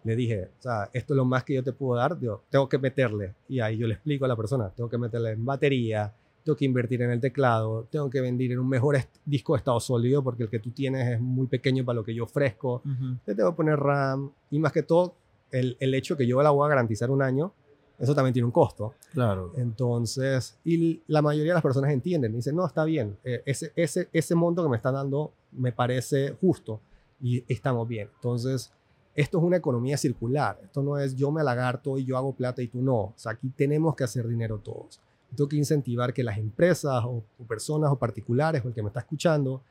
le 0.02 0.16
dije, 0.16 0.50
o 0.58 0.62
sea, 0.62 0.88
esto 0.92 1.12
es 1.12 1.16
lo 1.16 1.24
más 1.24 1.44
que 1.44 1.54
yo 1.54 1.62
te 1.62 1.72
puedo 1.72 1.98
dar. 1.98 2.18
Yo, 2.18 2.42
tengo 2.48 2.68
que 2.68 2.78
meterle. 2.78 3.34
Y 3.48 3.60
ahí 3.60 3.76
yo 3.76 3.86
le 3.86 3.94
explico 3.94 4.24
a 4.24 4.28
la 4.28 4.36
persona, 4.36 4.70
tengo 4.70 4.88
que 4.88 4.98
meterle 4.98 5.32
en 5.32 5.44
batería, 5.44 6.12
tengo 6.46 6.56
que 6.56 6.64
invertir 6.64 7.02
en 7.02 7.10
el 7.10 7.20
teclado, 7.20 7.88
tengo 7.90 8.08
que 8.08 8.20
vender 8.20 8.52
en 8.52 8.60
un 8.60 8.68
mejor 8.68 8.96
disco 9.24 9.54
de 9.54 9.58
estado 9.58 9.80
sólido 9.80 10.22
porque 10.22 10.44
el 10.44 10.48
que 10.48 10.60
tú 10.60 10.70
tienes 10.70 11.08
es 11.08 11.20
muy 11.20 11.48
pequeño 11.48 11.84
para 11.84 11.96
lo 11.96 12.04
que 12.04 12.14
yo 12.14 12.22
ofrezco. 12.22 12.82
Te 13.24 13.34
tengo 13.34 13.50
que 13.50 13.56
poner 13.56 13.76
RAM 13.76 14.30
y 14.52 14.60
más 14.60 14.70
que 14.70 14.84
todo 14.84 15.16
el, 15.50 15.76
el 15.80 15.92
hecho 15.94 16.16
que 16.16 16.24
yo 16.24 16.40
la 16.42 16.50
voy 16.50 16.64
a 16.66 16.68
garantizar 16.68 17.10
un 17.10 17.20
año 17.20 17.52
eso 17.98 18.14
también 18.14 18.34
tiene 18.34 18.44
un 18.44 18.52
costo. 18.52 18.94
Claro. 19.12 19.52
Entonces, 19.56 20.58
y 20.64 21.00
la 21.06 21.22
mayoría 21.22 21.52
de 21.52 21.54
las 21.54 21.62
personas 21.62 21.90
entienden, 21.90 22.34
dicen, 22.34 22.54
no, 22.54 22.66
está 22.66 22.84
bien, 22.84 23.16
eh, 23.24 23.42
ese, 23.46 23.72
ese, 23.74 24.08
ese 24.12 24.34
monto 24.34 24.62
que 24.62 24.68
me 24.68 24.76
están 24.76 24.94
dando 24.94 25.32
me 25.52 25.72
parece 25.72 26.36
justo 26.40 26.80
y 27.20 27.42
estamos 27.48 27.88
bien. 27.88 28.10
Entonces, 28.14 28.70
esto 29.14 29.38
es 29.38 29.44
una 29.44 29.56
economía 29.56 29.96
circular. 29.96 30.60
Esto 30.62 30.82
no 30.82 30.98
es 30.98 31.16
yo 31.16 31.32
me 31.32 31.42
lagarto 31.42 31.96
y 31.96 32.04
yo 32.04 32.18
hago 32.18 32.34
plata 32.34 32.60
y 32.60 32.68
tú 32.68 32.82
no. 32.82 32.96
O 32.96 33.14
sea, 33.16 33.32
aquí 33.32 33.48
tenemos 33.48 33.96
que 33.96 34.04
hacer 34.04 34.28
dinero 34.28 34.58
todos. 34.58 35.00
Tengo 35.34 35.48
que 35.48 35.56
incentivar 35.56 36.12
que 36.12 36.22
las 36.22 36.38
empresas 36.38 37.02
o, 37.04 37.22
o, 37.38 37.44
personas 37.44 37.90
o 37.90 37.96
particulares 37.96 38.64
o 38.64 38.68
el 38.68 38.74
que 38.74 38.82
me 38.82 38.88
está 38.88 39.00
escuchando 39.00 39.62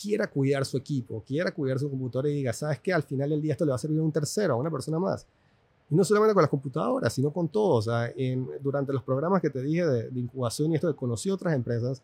quiera 0.00 0.26
cuidar 0.26 0.64
su 0.66 0.76
equipo, 0.76 1.22
quiera 1.26 1.52
cuidar 1.52 1.78
su 1.78 1.88
computadora 1.88 2.28
y 2.28 2.34
diga, 2.34 2.52
¿sabes 2.52 2.80
qué? 2.80 2.92
Al 2.92 3.02
final 3.02 3.30
del 3.30 3.40
día 3.40 3.52
esto 3.52 3.64
le 3.64 3.70
va 3.70 3.76
a 3.76 3.78
servir 3.78 3.98
a 4.00 4.02
un 4.02 4.12
tercero, 4.12 4.54
a 4.54 4.56
una 4.56 4.70
persona 4.70 4.98
más 4.98 5.26
Y 5.90 5.94
no 5.94 6.04
solamente 6.04 6.34
con 6.34 6.42
las 6.42 6.50
computadoras, 6.50 7.12
sino 7.12 7.30
con 7.30 7.48
todo. 7.48 7.76
O 7.76 7.82
sea, 7.82 8.12
en, 8.14 8.46
durante 8.62 8.92
los 8.92 9.02
programas 9.02 9.40
que 9.40 9.48
te 9.48 9.62
dije 9.62 9.86
de, 9.86 10.10
de 10.10 10.20
incubación 10.20 10.72
y 10.72 10.74
esto, 10.74 10.94
conocí 10.94 11.30
otras 11.30 11.54
empresas 11.54 12.02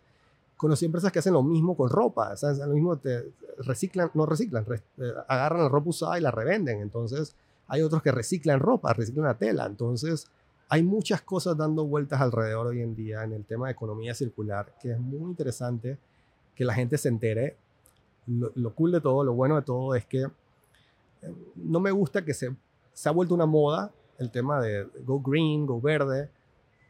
conocí 0.62 0.84
empresas 0.84 1.11
que 1.11 1.18
hacen 1.18 1.32
lo 1.32 1.42
mismo 1.42 1.76
con 1.76 1.90
ropa, 1.90 2.36
¿sabes? 2.36 2.59
Lo 2.59 2.72
mismo 2.72 2.96
te 2.96 3.32
reciclan, 3.59 4.12
no 4.14 4.26
reciclan, 4.26 4.64
eh, 4.98 5.12
agarran 5.26 5.62
la 5.62 5.68
ropa 5.68 5.90
usada 5.90 6.18
y 6.18 6.22
la 6.22 6.30
revenden. 6.30 6.80
Entonces, 6.80 7.34
hay 7.66 7.82
otros 7.82 8.00
que 8.00 8.12
reciclan 8.12 8.61
ropa, 8.61 8.92
reciclan 8.92 9.26
la 9.26 9.36
tela. 9.36 9.66
Entonces, 9.66 10.28
hay 10.72 10.82
muchas 10.82 11.20
cosas 11.20 11.54
dando 11.54 11.84
vueltas 11.84 12.18
alrededor 12.22 12.68
hoy 12.68 12.80
en 12.80 12.94
día 12.94 13.24
en 13.24 13.34
el 13.34 13.44
tema 13.44 13.66
de 13.66 13.72
economía 13.72 14.14
circular, 14.14 14.74
que 14.80 14.92
es 14.92 14.98
muy 14.98 15.28
interesante 15.28 15.98
que 16.54 16.64
la 16.64 16.72
gente 16.72 16.96
se 16.96 17.10
entere. 17.10 17.58
Lo, 18.26 18.50
lo 18.54 18.74
cool 18.74 18.90
de 18.90 19.02
todo, 19.02 19.22
lo 19.22 19.34
bueno 19.34 19.56
de 19.56 19.62
todo 19.62 19.94
es 19.94 20.06
que 20.06 20.22
eh, 20.22 21.34
no 21.56 21.78
me 21.78 21.90
gusta 21.90 22.24
que 22.24 22.32
se, 22.32 22.56
se 22.94 23.06
ha 23.06 23.12
vuelto 23.12 23.34
una 23.34 23.44
moda 23.44 23.92
el 24.18 24.30
tema 24.30 24.62
de 24.62 24.88
go 25.04 25.20
green, 25.20 25.66
go 25.66 25.78
verde, 25.78 26.30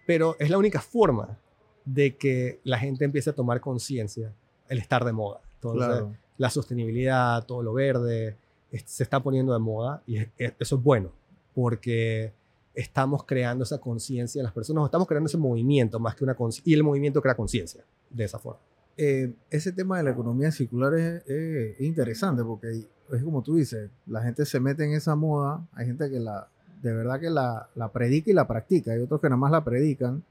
pero 0.07 0.37
es 0.39 0.49
la 0.49 0.59
única 0.59 0.81
forma 0.81 1.37
de 1.85 2.15
que 2.17 2.61
la 2.63 2.79
gente 2.79 3.05
empiece 3.05 3.31
a 3.31 3.35
tomar 3.35 3.61
conciencia 3.61 4.33
el 4.69 4.79
estar 4.79 5.05
de 5.05 5.11
moda. 5.11 5.41
Entonces, 5.55 6.05
la 6.39 6.51
sostenibilidad, 6.51 7.45
todo 7.47 7.65
lo 7.65 7.73
verde, 7.73 8.37
se 8.85 9.03
está 9.03 9.19
poniendo 9.19 9.53
de 9.53 9.59
moda 9.59 10.05
y 10.07 10.19
eso 10.61 10.77
es 10.77 10.83
bueno, 10.85 11.11
porque 11.53 12.33
estamos 12.75 13.25
creando 13.25 13.65
esa 13.65 13.79
conciencia 13.79 14.41
en 14.41 14.45
las 14.45 14.53
personas, 14.53 14.85
estamos 14.85 15.07
creando 15.07 15.29
ese 15.29 15.39
movimiento 15.39 15.99
más 16.01 16.15
que 16.15 16.25
una 16.25 16.37
y 16.65 16.75
el 16.75 16.83
movimiento 16.83 17.21
crea 17.21 17.35
conciencia 17.35 17.85
de 18.11 18.25
esa 18.25 18.39
forma. 18.39 18.61
Eh, 18.97 19.33
ese 19.51 19.73
tema 19.73 19.99
de 19.99 20.05
la 20.05 20.11
economía 20.11 20.51
circular 20.51 20.95
es, 20.95 21.81
interesante 21.81 22.43
porque 22.45 22.87
es 23.11 23.23
como 23.23 23.43
tú 23.43 23.57
dices, 23.57 23.91
la 24.07 24.23
gente 24.23 24.45
se 24.47 24.61
mete 24.61 24.85
en 24.85 24.93
esa 24.93 25.15
moda, 25.17 25.67
hay 25.73 25.87
gente 25.87 26.11
que 26.11 26.21
la, 26.21 26.49
de 26.83 26.95
verdad 26.95 27.21
que 27.21 27.31
la, 27.31 27.69
la 27.75 27.91
predica 27.93 28.31
y 28.31 28.35
la 28.35 28.47
practica, 28.47 28.93
hay 28.93 29.01
otros 29.01 29.21
que 29.21 29.29
nada 29.29 29.39
más 29.39 29.51
la 29.51 29.65
predican 29.65 30.23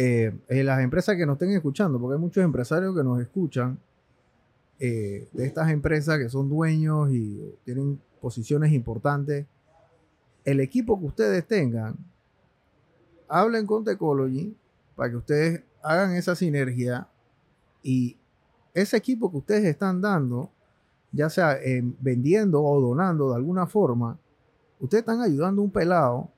eh, 0.00 0.32
las 0.48 0.80
empresas 0.80 1.16
que 1.16 1.26
nos 1.26 1.34
estén 1.34 1.50
escuchando, 1.50 1.98
porque 1.98 2.14
hay 2.14 2.20
muchos 2.20 2.44
empresarios 2.44 2.94
que 2.94 3.02
nos 3.02 3.20
escuchan 3.20 3.80
eh, 4.78 5.26
de 5.32 5.44
estas 5.44 5.70
empresas 5.70 6.18
que 6.18 6.28
son 6.28 6.48
dueños 6.48 7.10
y 7.10 7.52
tienen 7.64 8.00
posiciones 8.20 8.72
importantes, 8.72 9.46
el 10.44 10.60
equipo 10.60 10.98
que 10.98 11.06
ustedes 11.06 11.46
tengan, 11.46 11.96
hablen 13.28 13.66
con 13.66 13.84
Techology 13.84 14.56
para 14.96 15.10
que 15.10 15.16
ustedes 15.16 15.62
hagan 15.82 16.12
esa 16.14 16.34
sinergia 16.34 17.08
y 17.82 18.16
ese 18.74 18.96
equipo 18.96 19.30
que 19.30 19.38
ustedes 19.38 19.64
están 19.64 20.00
dando, 20.00 20.50
ya 21.12 21.30
sea 21.30 21.58
vendiendo 22.00 22.62
o 22.62 22.80
donando 22.80 23.30
de 23.30 23.36
alguna 23.36 23.66
forma, 23.66 24.18
ustedes 24.80 25.02
están 25.02 25.20
ayudando 25.20 25.62
a 25.62 25.64
un 25.64 25.70
pelado 25.70 26.30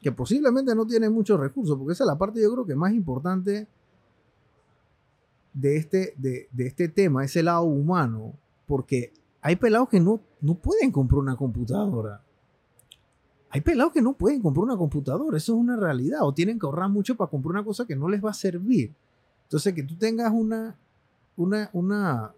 que 0.00 0.12
posiblemente 0.12 0.74
no 0.74 0.86
tiene 0.86 1.08
muchos 1.10 1.38
recursos, 1.40 1.76
porque 1.76 1.92
esa 1.92 2.04
es 2.04 2.08
la 2.08 2.18
parte 2.18 2.40
yo 2.40 2.52
creo 2.52 2.66
que 2.66 2.74
más 2.74 2.92
importante 2.92 3.66
de 5.52 5.76
este, 5.76 6.14
de, 6.16 6.48
este 6.58 6.88
tema, 6.88 7.24
ese 7.24 7.42
lado 7.42 7.64
humano, 7.64 8.34
porque 8.66 9.12
hay 9.40 9.56
pelados 9.56 9.88
que 9.88 9.98
no, 9.98 10.20
no 10.40 10.54
pueden 10.54 10.92
comprar 10.92 11.18
una 11.18 11.36
computadora. 11.36 12.22
Hay 13.50 13.60
pelados 13.62 13.92
que 13.92 14.02
no 14.02 14.12
pueden 14.12 14.42
comprar 14.42 14.64
una 14.64 14.76
computadora, 14.76 15.36
eso 15.36 15.54
es 15.54 15.58
una 15.58 15.76
realidad, 15.76 16.20
o 16.22 16.32
tienen 16.32 16.58
que 16.58 16.66
ahorrar 16.66 16.88
mucho 16.90 17.16
para 17.16 17.30
comprar 17.30 17.52
una 17.52 17.64
cosa 17.64 17.86
que 17.86 17.96
no 17.96 18.08
les 18.08 18.22
va 18.22 18.30
a 18.30 18.34
servir. 18.34 18.92
Entonces, 19.44 19.72
que 19.74 19.82
tú 19.82 19.94
tengas 19.96 20.30
una, 20.32 20.76
una, 21.36 21.70
una, 21.72 22.32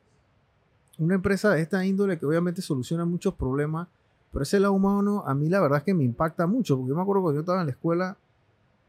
una 0.98 1.14
empresa 1.14 1.50
de 1.50 1.62
esta 1.62 1.84
índole 1.84 2.18
que 2.18 2.26
obviamente 2.26 2.62
soluciona 2.62 3.04
muchos 3.04 3.34
problemas, 3.34 3.88
pero 4.32 4.44
ese 4.44 4.60
lado 4.60 4.74
humano 4.74 5.24
a 5.26 5.34
mí 5.34 5.48
la 5.48 5.60
verdad 5.60 5.78
es 5.78 5.84
que 5.84 5.94
me 5.94 6.04
impacta 6.04 6.46
mucho, 6.46 6.76
porque 6.76 6.90
yo 6.90 6.94
me 6.94 7.02
acuerdo 7.02 7.22
cuando 7.22 7.36
yo 7.38 7.40
estaba 7.40 7.60
en 7.60 7.66
la 7.66 7.72
escuela, 7.72 8.16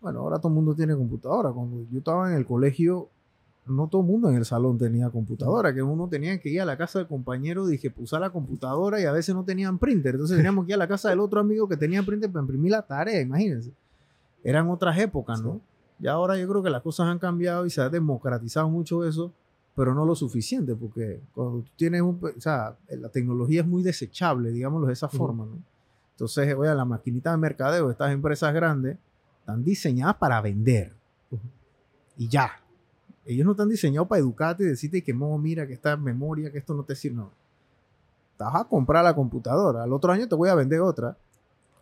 bueno, 0.01 0.19
ahora 0.19 0.37
todo 0.37 0.49
el 0.49 0.55
mundo 0.55 0.75
tiene 0.75 0.95
computadora. 0.95 1.51
Cuando 1.51 1.85
yo 1.91 1.99
estaba 1.99 2.29
en 2.31 2.37
el 2.37 2.45
colegio, 2.45 3.09
no 3.65 3.87
todo 3.87 4.01
el 4.01 4.07
mundo 4.07 4.29
en 4.29 4.35
el 4.35 4.45
salón 4.45 4.77
tenía 4.77 5.09
computadora, 5.09 5.73
que 5.73 5.81
uno 5.81 6.07
tenía 6.07 6.39
que 6.39 6.49
ir 6.49 6.61
a 6.61 6.65
la 6.65 6.77
casa 6.77 6.99
del 6.99 7.07
compañero, 7.07 7.65
dije, 7.67 7.89
pues, 7.89 8.05
usar 8.05 8.21
la 8.21 8.29
computadora 8.29 8.99
y 8.99 9.05
a 9.05 9.11
veces 9.11 9.35
no 9.35 9.43
tenían 9.43 9.77
printer. 9.77 10.15
Entonces 10.15 10.37
teníamos 10.37 10.65
que 10.65 10.71
ir 10.71 10.75
a 10.75 10.79
la 10.79 10.87
casa 10.87 11.09
del 11.09 11.19
otro 11.19 11.39
amigo 11.39 11.67
que 11.67 11.77
tenía 11.77 12.03
printer 12.03 12.31
para 12.31 12.41
imprimir 12.41 12.71
la 12.71 12.81
tarea, 12.81 13.21
imagínense. 13.21 13.71
Eran 14.43 14.69
otras 14.69 14.97
épocas, 14.97 15.41
¿no? 15.41 15.61
Y 15.99 16.07
ahora 16.07 16.37
yo 16.37 16.47
creo 16.47 16.63
que 16.63 16.69
las 16.71 16.81
cosas 16.81 17.07
han 17.07 17.19
cambiado 17.19 17.65
y 17.65 17.69
se 17.69 17.79
ha 17.79 17.89
democratizado 17.89 18.67
mucho 18.69 19.05
eso 19.05 19.31
pero 19.75 19.93
no 19.93 20.05
lo 20.05 20.15
suficiente, 20.15 20.75
porque 20.75 21.21
cuando 21.33 21.61
tú 21.61 21.71
tienes 21.75 22.01
un, 22.01 22.19
o 22.23 22.41
sea, 22.41 22.77
la 22.89 23.09
tecnología 23.09 23.61
es 23.61 23.67
muy 23.67 23.83
desechable, 23.83 24.51
digámoslo 24.51 24.87
de 24.87 24.93
esa 24.93 25.07
forma, 25.07 25.45
¿no? 25.45 25.59
Entonces, 26.11 26.53
oye, 26.55 26.73
la 26.75 26.85
maquinita 26.85 27.31
de 27.31 27.37
mercadeo 27.37 27.87
de 27.87 27.93
estas 27.93 28.11
empresas 28.11 28.53
grandes 28.53 28.97
están 29.39 29.63
diseñadas 29.63 30.15
para 30.15 30.39
vender. 30.41 30.93
Y 32.17 32.27
ya. 32.27 32.51
Ellos 33.25 33.45
no 33.45 33.51
están 33.51 33.69
diseñados 33.69 34.07
para 34.07 34.19
educarte 34.19 34.63
y 34.63 34.67
decirte 34.67 35.03
que, 35.03 35.13
no, 35.13 35.37
mira, 35.37 35.67
que 35.67 35.73
esta 35.73 35.95
memoria, 35.95 36.51
que 36.51 36.57
esto 36.57 36.73
no 36.73 36.83
te 36.83 36.95
sirve. 36.95 37.17
No. 37.17 37.31
Estás 38.31 38.55
a 38.55 38.63
comprar 38.63 39.03
la 39.03 39.13
computadora. 39.13 39.83
Al 39.83 39.93
otro 39.93 40.11
año 40.11 40.27
te 40.27 40.35
voy 40.35 40.49
a 40.49 40.55
vender 40.55 40.81
otra. 40.81 41.15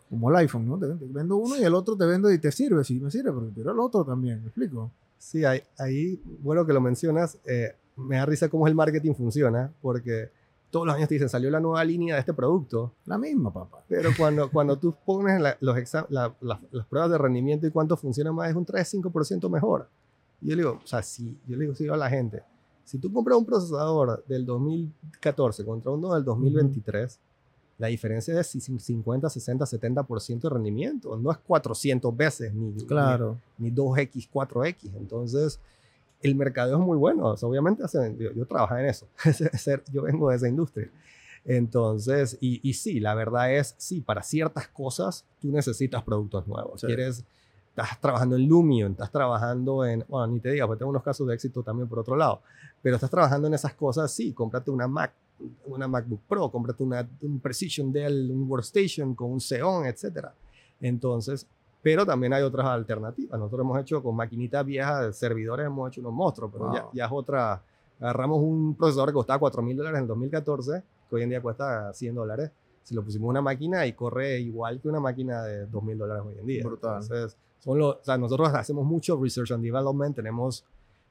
Como 0.08 0.28
el 0.28 0.36
iPhone, 0.36 0.68
¿no? 0.68 0.78
Te 0.78 0.86
vendo 1.00 1.36
uno 1.36 1.56
y 1.56 1.62
el 1.62 1.74
otro 1.74 1.96
te 1.96 2.04
vendo 2.04 2.30
y 2.30 2.38
te 2.38 2.50
sirve. 2.50 2.84
Sí, 2.84 2.98
me 3.00 3.10
sirve, 3.10 3.32
pero 3.54 3.72
el 3.72 3.78
otro 3.78 4.04
también. 4.04 4.40
¿Me 4.40 4.48
explico? 4.48 4.90
Sí, 5.16 5.44
ahí, 5.44 5.62
ahí 5.78 6.20
bueno 6.42 6.66
que 6.66 6.72
lo 6.72 6.80
mencionas. 6.80 7.38
Eh, 7.46 7.74
me 7.96 8.16
da 8.16 8.26
risa 8.26 8.48
cómo 8.48 8.66
el 8.66 8.74
marketing 8.74 9.14
funciona, 9.14 9.72
porque 9.80 10.30
todos 10.70 10.86
los 10.86 10.96
años 10.96 11.08
te 11.08 11.14
dicen, 11.14 11.28
salió 11.28 11.50
la 11.50 11.60
nueva 11.60 11.84
línea 11.84 12.14
de 12.14 12.20
este 12.20 12.32
producto. 12.32 12.92
La 13.06 13.18
misma, 13.18 13.52
papá. 13.52 13.82
Pero 13.88 14.10
cuando, 14.18 14.50
cuando 14.50 14.78
tú 14.78 14.94
pones 15.04 15.40
los 15.60 15.76
las 16.10 16.86
pruebas 16.88 17.10
de 17.10 17.18
rendimiento 17.18 17.66
y 17.66 17.70
cuánto 17.70 17.96
funciona 17.96 18.32
más, 18.32 18.50
es 18.50 18.56
un 18.56 18.66
3-5% 18.66 19.48
mejor. 19.50 19.88
Y 20.40 20.48
yo 20.48 20.56
le 20.56 20.62
digo, 20.62 20.80
o 20.82 20.86
sea, 20.86 21.02
si, 21.02 21.36
yo 21.46 21.56
le 21.56 21.62
digo, 21.62 21.74
sí 21.74 21.88
a 21.88 21.96
la 21.96 22.08
gente, 22.08 22.42
si 22.84 22.98
tú 22.98 23.12
compras 23.12 23.38
un 23.38 23.46
procesador 23.46 24.24
del 24.26 24.44
2014 24.44 25.64
contra 25.64 25.92
uno 25.92 26.14
del 26.14 26.24
2023, 26.24 27.20
la 27.78 27.86
diferencia 27.86 28.38
es 28.38 28.48
50, 28.48 29.30
60, 29.30 29.64
70% 29.64 30.40
de 30.40 30.48
rendimiento. 30.50 31.16
No 31.16 31.30
es 31.30 31.38
400 31.38 32.14
veces, 32.14 32.52
ni, 32.52 32.74
claro. 32.84 33.38
ni, 33.56 33.70
ni 33.70 33.76
2X, 33.76 34.28
4X. 34.30 34.96
Entonces, 34.96 35.60
el 36.20 36.34
mercadeo 36.34 36.78
es 36.78 36.84
muy 36.84 36.98
bueno. 36.98 37.34
obviamente, 37.40 37.82
yo, 38.18 38.32
yo 38.32 38.46
en 38.78 38.84
eso. 38.86 39.06
yo 39.92 40.02
vengo 40.02 40.28
de 40.28 40.36
esa 40.36 40.48
industria. 40.48 40.90
Entonces, 41.44 42.36
y, 42.40 42.60
y, 42.68 42.74
sí, 42.74 43.00
la 43.00 43.14
verdad 43.14 43.54
es, 43.54 43.74
sí, 43.78 44.02
para 44.02 44.22
ciertas 44.22 44.68
cosas 44.68 45.24
tú 45.40 45.50
necesitas 45.50 46.02
productos 46.02 46.46
nuevos. 46.46 46.82
Quieres, 46.82 47.24
estás 47.82 48.00
trabajando 48.00 48.36
en 48.36 48.48
Lumion, 48.48 48.92
estás 48.92 49.10
trabajando 49.10 49.84
en, 49.84 50.04
bueno, 50.08 50.32
ni 50.32 50.40
te 50.40 50.50
diga, 50.50 50.66
porque 50.66 50.78
tengo 50.80 50.90
unos 50.90 51.02
casos 51.02 51.26
de 51.26 51.34
éxito 51.34 51.62
también 51.62 51.88
por 51.88 51.98
otro 51.98 52.16
lado, 52.16 52.42
pero 52.82 52.96
estás 52.96 53.10
trabajando 53.10 53.48
en 53.48 53.54
esas 53.54 53.74
cosas, 53.74 54.10
sí, 54.10 54.32
cómprate 54.32 54.70
una 54.70 54.88
Mac, 54.88 55.12
una 55.66 55.88
MacBook 55.88 56.20
Pro, 56.28 56.50
cómprate 56.50 56.82
una, 56.82 57.08
un 57.22 57.40
Precision 57.40 57.92
Dell, 57.92 58.30
un 58.30 58.48
Workstation 58.48 59.14
con 59.14 59.32
un 59.32 59.40
Xeon, 59.40 59.86
etc. 59.86 60.28
Entonces, 60.80 61.46
pero 61.82 62.04
también 62.04 62.32
hay 62.32 62.42
otras 62.42 62.66
alternativas. 62.66 63.38
Nosotros 63.38 63.64
hemos 63.64 63.80
hecho 63.80 64.02
con 64.02 64.14
maquinitas 64.14 64.64
viejas 64.64 65.06
de 65.06 65.12
servidores, 65.12 65.66
hemos 65.66 65.88
hecho 65.88 66.00
unos 66.00 66.12
monstruos, 66.12 66.50
pero 66.52 66.72
ya, 66.74 66.86
ya, 66.92 67.06
es 67.06 67.12
otra. 67.12 67.62
Agarramos 67.98 68.42
un 68.42 68.74
procesador 68.74 69.10
que 69.10 69.14
costaba 69.14 69.38
4 69.38 69.62
mil 69.62 69.76
dólares 69.76 70.00
en 70.00 70.06
2014, 70.06 70.82
que 71.08 71.16
hoy 71.16 71.22
en 71.22 71.30
día 71.30 71.40
cuesta 71.40 71.92
100 71.92 72.14
dólares. 72.14 72.50
Si 72.82 72.94
lo 72.94 73.02
pusimos 73.02 73.26
en 73.26 73.30
una 73.30 73.42
máquina 73.42 73.86
y 73.86 73.92
corre 73.92 74.40
igual 74.40 74.80
que 74.80 74.88
una 74.88 75.00
máquina 75.00 75.42
de 75.42 75.66
2 75.66 75.82
mil 75.82 75.98
dólares 75.98 76.22
hoy 76.26 76.38
en 76.38 76.46
día. 76.46 76.64
Brutal. 76.64 77.02
Entonces, 77.02 77.36
son 77.60 77.78
los, 77.78 77.96
o 77.96 78.04
sea, 78.04 78.18
nosotros 78.18 78.48
hacemos 78.54 78.84
mucho 78.84 79.20
research 79.20 79.52
and 79.52 79.62
development. 79.62 80.16
Tenemos 80.16 80.64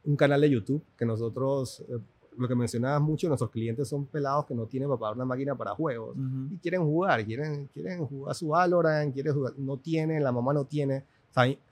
un 0.04 0.16
canal 0.16 0.42
de 0.42 0.50
YouTube 0.50 0.84
que 0.98 1.06
nosotros 1.06 1.84
eh, 1.88 1.98
lo 2.38 2.48
que 2.48 2.56
mencionabas 2.56 3.02
mucho, 3.02 3.28
nuestros 3.28 3.52
clientes 3.52 3.88
son 3.88 4.06
pelados 4.06 4.46
que 4.46 4.56
no 4.56 4.66
tienen 4.66 4.88
para 4.88 5.00
pagar 5.00 5.16
una 5.16 5.26
máquina 5.26 5.56
para 5.56 5.76
juegos 5.76 6.16
y 6.52 6.58
quieren 6.58 6.84
jugar, 6.84 7.26
quieren, 7.26 7.68
quieren 7.74 8.06
jugar 8.06 8.34
su 8.34 8.48
Valorant, 8.48 9.14
quieren 9.14 9.34
jugar, 9.34 9.54
no 9.58 9.78
tienen, 9.78 10.24
la 10.24 10.32
mamá 10.32 10.54
no 10.54 10.64
tiene. 10.64 11.04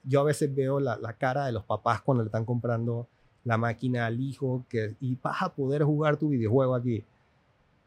yo 0.04 0.20
a 0.20 0.24
veces 0.24 0.54
veo 0.54 0.78
la, 0.78 0.98
la, 0.98 1.14
cara 1.14 1.46
de 1.46 1.52
los 1.52 1.64
papás 1.64 2.02
cuando 2.02 2.22
le 2.22 2.28
están 2.28 2.44
comprando 2.44 3.06
la 3.44 3.56
máquina 3.56 4.04
al 4.04 4.20
hijo 4.20 4.64
que, 4.68 4.94
y 5.00 5.16
vas 5.22 5.42
a 5.42 5.54
poder 5.54 5.84
jugar 5.84 6.18
tu 6.18 6.28
videojuego 6.28 6.74
aquí 6.74 7.02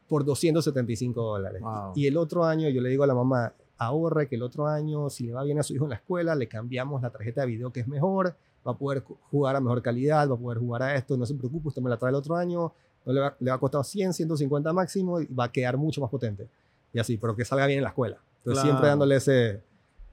por 0.07 0.25
275 0.25 1.21
dólares. 1.21 1.61
Y 1.95 2.07
el 2.07 2.17
otro 2.17 2.43
año 2.43 2.67
yo 2.69 2.81
le 2.81 2.89
digo 2.89 3.03
a 3.03 3.07
la 3.07 3.15
mamá, 3.15 3.53
ahorre 3.81 4.27
que 4.27 4.35
el 4.35 4.43
otro 4.43 4.67
año, 4.67 5.09
si 5.09 5.27
le 5.27 5.33
va 5.33 5.43
bien 5.43 5.59
a 5.59 5.63
su 5.63 5.73
hijo 5.73 5.85
en 5.85 5.91
la 5.91 5.95
escuela, 5.95 6.35
le 6.35 6.47
cambiamos 6.47 7.01
la 7.01 7.09
tarjeta 7.09 7.41
de 7.41 7.47
video 7.47 7.71
que 7.71 7.81
es 7.81 7.87
mejor 7.87 8.35
va 8.65 8.71
a 8.73 8.77
poder 8.77 9.03
jugar 9.29 9.55
a 9.55 9.59
mejor 9.59 9.81
calidad, 9.81 10.29
va 10.29 10.35
a 10.35 10.37
poder 10.37 10.59
jugar 10.59 10.83
a 10.83 10.95
esto, 10.95 11.17
no 11.17 11.25
se 11.25 11.33
preocupe, 11.33 11.69
usted 11.69 11.81
me 11.81 11.89
la 11.89 11.97
trae 11.97 12.09
el 12.09 12.15
otro 12.15 12.35
año, 12.35 12.71
no 13.05 13.13
le, 13.13 13.19
va, 13.19 13.35
le 13.39 13.49
va 13.49 13.55
a 13.55 13.59
costar 13.59 13.83
100, 13.83 14.13
150 14.13 14.71
máximo 14.73 15.19
y 15.19 15.25
va 15.27 15.45
a 15.45 15.51
quedar 15.51 15.77
mucho 15.77 16.01
más 16.01 16.09
potente. 16.09 16.47
Y 16.93 16.99
así, 16.99 17.17
pero 17.17 17.35
que 17.35 17.45
salga 17.45 17.65
bien 17.65 17.79
en 17.79 17.83
la 17.83 17.89
escuela. 17.89 18.17
Entonces 18.37 18.63
siempre 18.63 18.87
dándole 18.87 19.15
ese, 19.15 19.61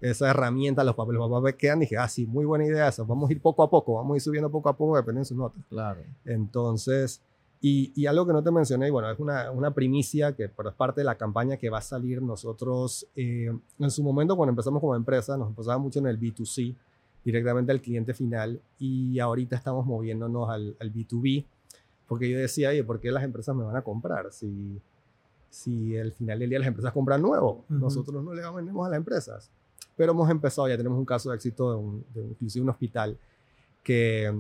esa 0.00 0.30
herramienta 0.30 0.82
a 0.82 0.84
los 0.84 0.94
papás. 0.94 1.14
Los 1.14 1.30
papás 1.30 1.54
quedan 1.54 1.78
y 1.78 1.80
dije, 1.82 1.96
ah, 1.98 2.08
sí, 2.08 2.26
muy 2.26 2.44
buena 2.44 2.64
idea 2.64 2.88
eso. 2.88 3.04
Vamos 3.04 3.28
a 3.28 3.32
ir 3.32 3.40
poco 3.40 3.62
a 3.62 3.70
poco, 3.70 3.94
vamos 3.94 4.14
a 4.14 4.16
ir 4.16 4.22
subiendo 4.22 4.50
poco 4.50 4.68
a 4.68 4.76
poco 4.76 4.96
dependiendo 4.96 5.20
de 5.20 5.24
sus 5.26 5.36
notas. 5.36 5.62
Claro. 5.68 6.00
Entonces, 6.24 7.20
Y, 7.60 7.92
y, 7.96 8.06
algo 8.06 8.24
que 8.24 8.32
no 8.32 8.42
te 8.42 8.52
mencioné, 8.52 8.86
y 8.86 8.90
bueno, 8.90 9.10
es 9.10 9.18
una, 9.18 9.50
una 9.50 9.72
primicia 9.72 10.32
que 10.32 10.48
pero 10.48 10.68
es 10.68 10.76
parte 10.76 11.00
de 11.00 11.04
la 11.04 11.16
campaña 11.16 11.56
que 11.56 11.68
va 11.70 11.78
a 11.78 11.82
salir 11.82 12.22
nosotros. 12.22 13.06
Eh, 13.16 13.52
en 13.78 13.90
su 13.90 14.02
momento, 14.04 14.36
cuando 14.36 14.50
empezamos 14.50 14.80
como 14.80 14.94
empresa, 14.94 15.36
nos 15.36 15.48
empezaba 15.48 15.76
mucho 15.78 15.98
en 15.98 16.06
el 16.06 16.20
B2C, 16.20 16.76
directamente 17.24 17.72
al 17.72 17.80
cliente 17.80 18.14
final, 18.14 18.60
y 18.78 19.18
ahorita 19.18 19.56
estamos 19.56 19.84
moviéndonos 19.86 20.48
al, 20.48 20.76
al 20.78 20.92
B2B, 20.92 21.44
porque 22.06 22.30
yo 22.30 22.38
decía, 22.38 22.68
oye, 22.68 22.84
¿por 22.84 23.00
qué 23.00 23.10
las 23.10 23.24
empresas 23.24 23.56
me 23.56 23.64
van 23.64 23.76
a 23.76 23.82
comprar? 23.82 24.32
Si, 24.32 24.80
si 25.50 25.96
al 25.98 26.12
final 26.12 26.38
del 26.38 26.50
día 26.50 26.60
las 26.60 26.68
empresas 26.68 26.92
compran 26.92 27.20
nuevo, 27.20 27.64
uh 27.68 27.74
-huh. 27.74 27.80
nosotros 27.80 28.22
no 28.22 28.34
le 28.34 28.48
vendemos 28.48 28.86
a 28.86 28.90
las 28.90 28.98
empresas. 28.98 29.50
Pero 29.96 30.12
hemos 30.12 30.30
empezado, 30.30 30.68
ya 30.68 30.76
tenemos 30.76 30.96
un 30.96 31.04
caso 31.04 31.30
de 31.30 31.36
éxito 31.36 31.72
de, 31.72 31.76
un, 31.76 32.04
de 32.14 32.22
inclusive 32.22 32.62
un 32.62 32.70
hospital 32.70 33.18
que 33.82 34.32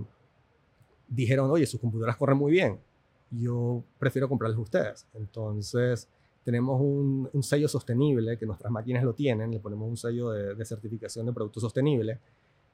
dijeron, 1.08 1.50
oye, 1.50 1.66
sus 1.66 1.80
computadoras 1.80 2.16
corren 2.16 2.38
muy 2.38 2.52
bien 2.52 2.78
yo 3.30 3.82
prefiero 3.98 4.28
comprarles 4.28 4.58
a 4.58 4.62
ustedes. 4.62 5.06
Entonces, 5.14 6.08
tenemos 6.44 6.80
un, 6.80 7.28
un, 7.32 7.42
sello 7.42 7.68
sostenible, 7.68 8.38
que 8.38 8.46
nuestras 8.46 8.72
máquinas 8.72 9.04
lo 9.04 9.12
tienen, 9.12 9.50
le 9.50 9.60
ponemos 9.60 9.88
un 9.88 9.96
sello 9.96 10.30
de, 10.30 10.54
de, 10.54 10.64
certificación 10.64 11.26
de 11.26 11.32
producto 11.32 11.60
sostenible. 11.60 12.18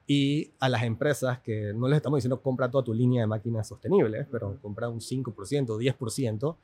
Y 0.07 0.50
a 0.61 0.68
las 0.68 0.82
empresas 0.82 1.40
que 1.40 1.72
no 1.72 1.88
les 1.88 1.96
estamos 1.96 2.18
diciendo 2.18 2.40
compra 2.40 2.70
toda 2.70 2.84
tu 2.84 2.92
línea 2.92 3.22
de 3.22 3.26
máquinas 3.26 3.66
sostenibles, 3.66 4.26
pero 4.30 4.59
compra 4.61 4.88
un 4.88 5.00
5%, 5.00 5.32
10%, 5.32 6.57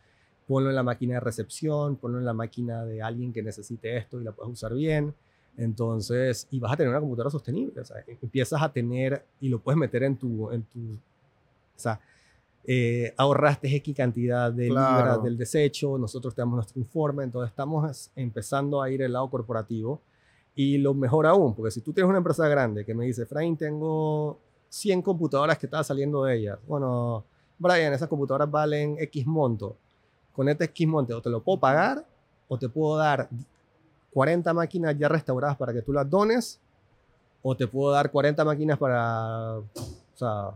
ponlo 0.46 0.68
en 0.68 0.76
la 0.76 0.82
máquina 0.82 1.14
de 1.14 1.20
recepción, 1.20 1.96
ponlo 1.96 2.18
en 2.18 2.24
la 2.24 2.34
máquina 2.34 2.84
de 2.84 3.02
alguien 3.02 3.32
que 3.32 3.42
necesite 3.42 3.96
esto 3.96 4.20
y 4.20 4.24
la 4.24 4.32
puedes 4.32 4.52
usar 4.52 4.74
bien. 4.74 5.14
Entonces, 5.56 6.48
y 6.50 6.58
vas 6.58 6.72
a 6.72 6.76
tener 6.76 6.90
una 6.90 7.00
computadora 7.00 7.30
sostenible. 7.30 7.80
O 7.80 7.84
sea, 7.84 8.04
empiezas 8.22 8.60
a 8.62 8.72
tener 8.72 9.24
y 9.40 9.48
lo 9.48 9.60
puedes 9.60 9.78
meter 9.78 10.02
en 10.02 10.16
tu, 10.16 10.50
en 10.50 10.62
tu, 10.64 10.80
o 10.92 10.98
sea, 11.76 12.00
eh, 12.64 13.14
ahorraste 13.16 13.74
X 13.76 13.96
cantidad 13.96 14.52
de 14.52 14.68
claro. 14.68 14.96
libras 14.96 15.22
del 15.22 15.38
desecho, 15.38 15.96
nosotros 15.98 16.34
te 16.34 16.42
damos 16.42 16.56
nuestro 16.56 16.80
informe, 16.80 17.24
entonces 17.24 17.50
estamos 17.50 18.10
empezando 18.14 18.82
a 18.82 18.90
ir 18.90 19.02
al 19.02 19.12
lado 19.12 19.30
corporativo. 19.30 20.00
Y 20.54 20.78
lo 20.78 20.94
mejor 20.94 21.26
aún, 21.26 21.54
porque 21.54 21.70
si 21.70 21.80
tú 21.80 21.92
tienes 21.92 22.08
una 22.08 22.18
empresa 22.18 22.46
grande 22.48 22.84
que 22.84 22.94
me 22.94 23.06
dice, 23.06 23.24
Frain, 23.24 23.56
tengo 23.56 24.38
100 24.68 25.00
computadoras 25.02 25.58
que 25.58 25.66
están 25.66 25.84
saliendo 25.84 26.24
de 26.24 26.36
ellas, 26.36 26.58
bueno, 26.66 27.24
Brian, 27.58 27.92
esas 27.92 28.08
computadoras 28.08 28.50
valen 28.50 28.96
X 28.98 29.26
monto, 29.26 29.76
con 30.32 30.48
este 30.48 30.64
X 30.64 30.86
monto 30.86 31.16
o 31.16 31.22
te 31.22 31.30
lo 31.30 31.42
puedo 31.42 31.60
pagar 31.60 32.04
o 32.48 32.58
te 32.58 32.68
puedo 32.68 32.96
dar 32.96 33.28
40 34.12 34.52
máquinas 34.52 34.98
ya 34.98 35.08
restauradas 35.08 35.56
para 35.56 35.72
que 35.72 35.82
tú 35.82 35.92
las 35.92 36.08
dones 36.08 36.60
o 37.42 37.56
te 37.56 37.66
puedo 37.66 37.92
dar 37.92 38.10
40 38.10 38.44
máquinas 38.44 38.78
para, 38.78 39.58
o 39.58 39.64
sea, 40.14 40.50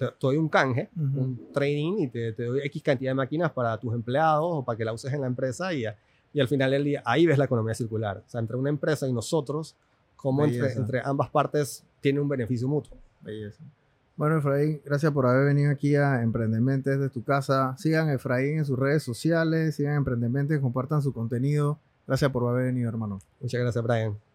te, 0.00 0.06
te, 0.06 0.12
doy 0.20 0.36
un 0.36 0.48
canje, 0.48 0.88
uh 0.96 1.00
-huh. 1.00 1.18
un 1.18 1.52
trading 1.52 1.98
y 1.98 2.08
te, 2.08 2.32
te, 2.32 2.44
doy 2.44 2.60
X 2.64 2.82
cantidad 2.82 3.10
de 3.10 3.14
máquinas 3.14 3.52
para 3.52 3.78
tus 3.78 3.94
empleados 3.94 4.46
o 4.46 4.64
para 4.64 4.76
que 4.76 4.84
la 4.84 4.92
uses 4.92 5.12
en 5.12 5.20
la 5.20 5.26
empresa 5.26 5.72
y, 5.72 5.84
y 6.32 6.40
al 6.40 6.48
final 6.48 6.70
del 6.70 6.84
día 6.84 7.02
ahí 7.04 7.26
ves 7.26 7.38
la 7.38 7.44
economía 7.44 7.74
circular. 7.74 8.22
O 8.26 8.28
sea, 8.28 8.40
entre 8.40 8.56
una 8.56 8.70
empresa 8.70 9.06
y 9.06 9.12
nosotros, 9.12 9.76
como 10.16 10.44
entre, 10.44 10.72
entre, 10.72 11.00
ambas 11.04 11.30
partes 11.30 11.84
tiene 12.00 12.20
un 12.20 12.28
beneficio 12.28 12.68
mutuo. 12.68 12.96
Belleza. 13.20 13.62
Bueno, 14.16 14.36
Efraín, 14.38 14.82
gracias 14.84 15.12
por 15.12 15.26
haber 15.26 15.46
venido 15.46 15.70
aquí 15.70 15.96
a 15.96 16.22
Emprendementes 16.22 17.00
de 17.00 17.08
tu 17.08 17.24
casa. 17.24 17.74
Sigan 17.78 18.08
a 18.08 18.14
Efraín 18.14 18.58
en 18.58 18.64
sus 18.66 18.78
redes 18.78 19.02
sociales, 19.02 19.76
sigan 19.76 19.96
Emprendementes, 19.96 20.60
compartan 20.60 21.00
su 21.00 21.12
contenido. 21.12 21.78
Gracias 22.06 22.30
por 22.30 22.46
haber 22.46 22.66
venido, 22.66 22.88
hermano. 22.88 23.20
Muchas 23.40 23.60
gracias, 23.60 23.82
Brian. 23.82 24.29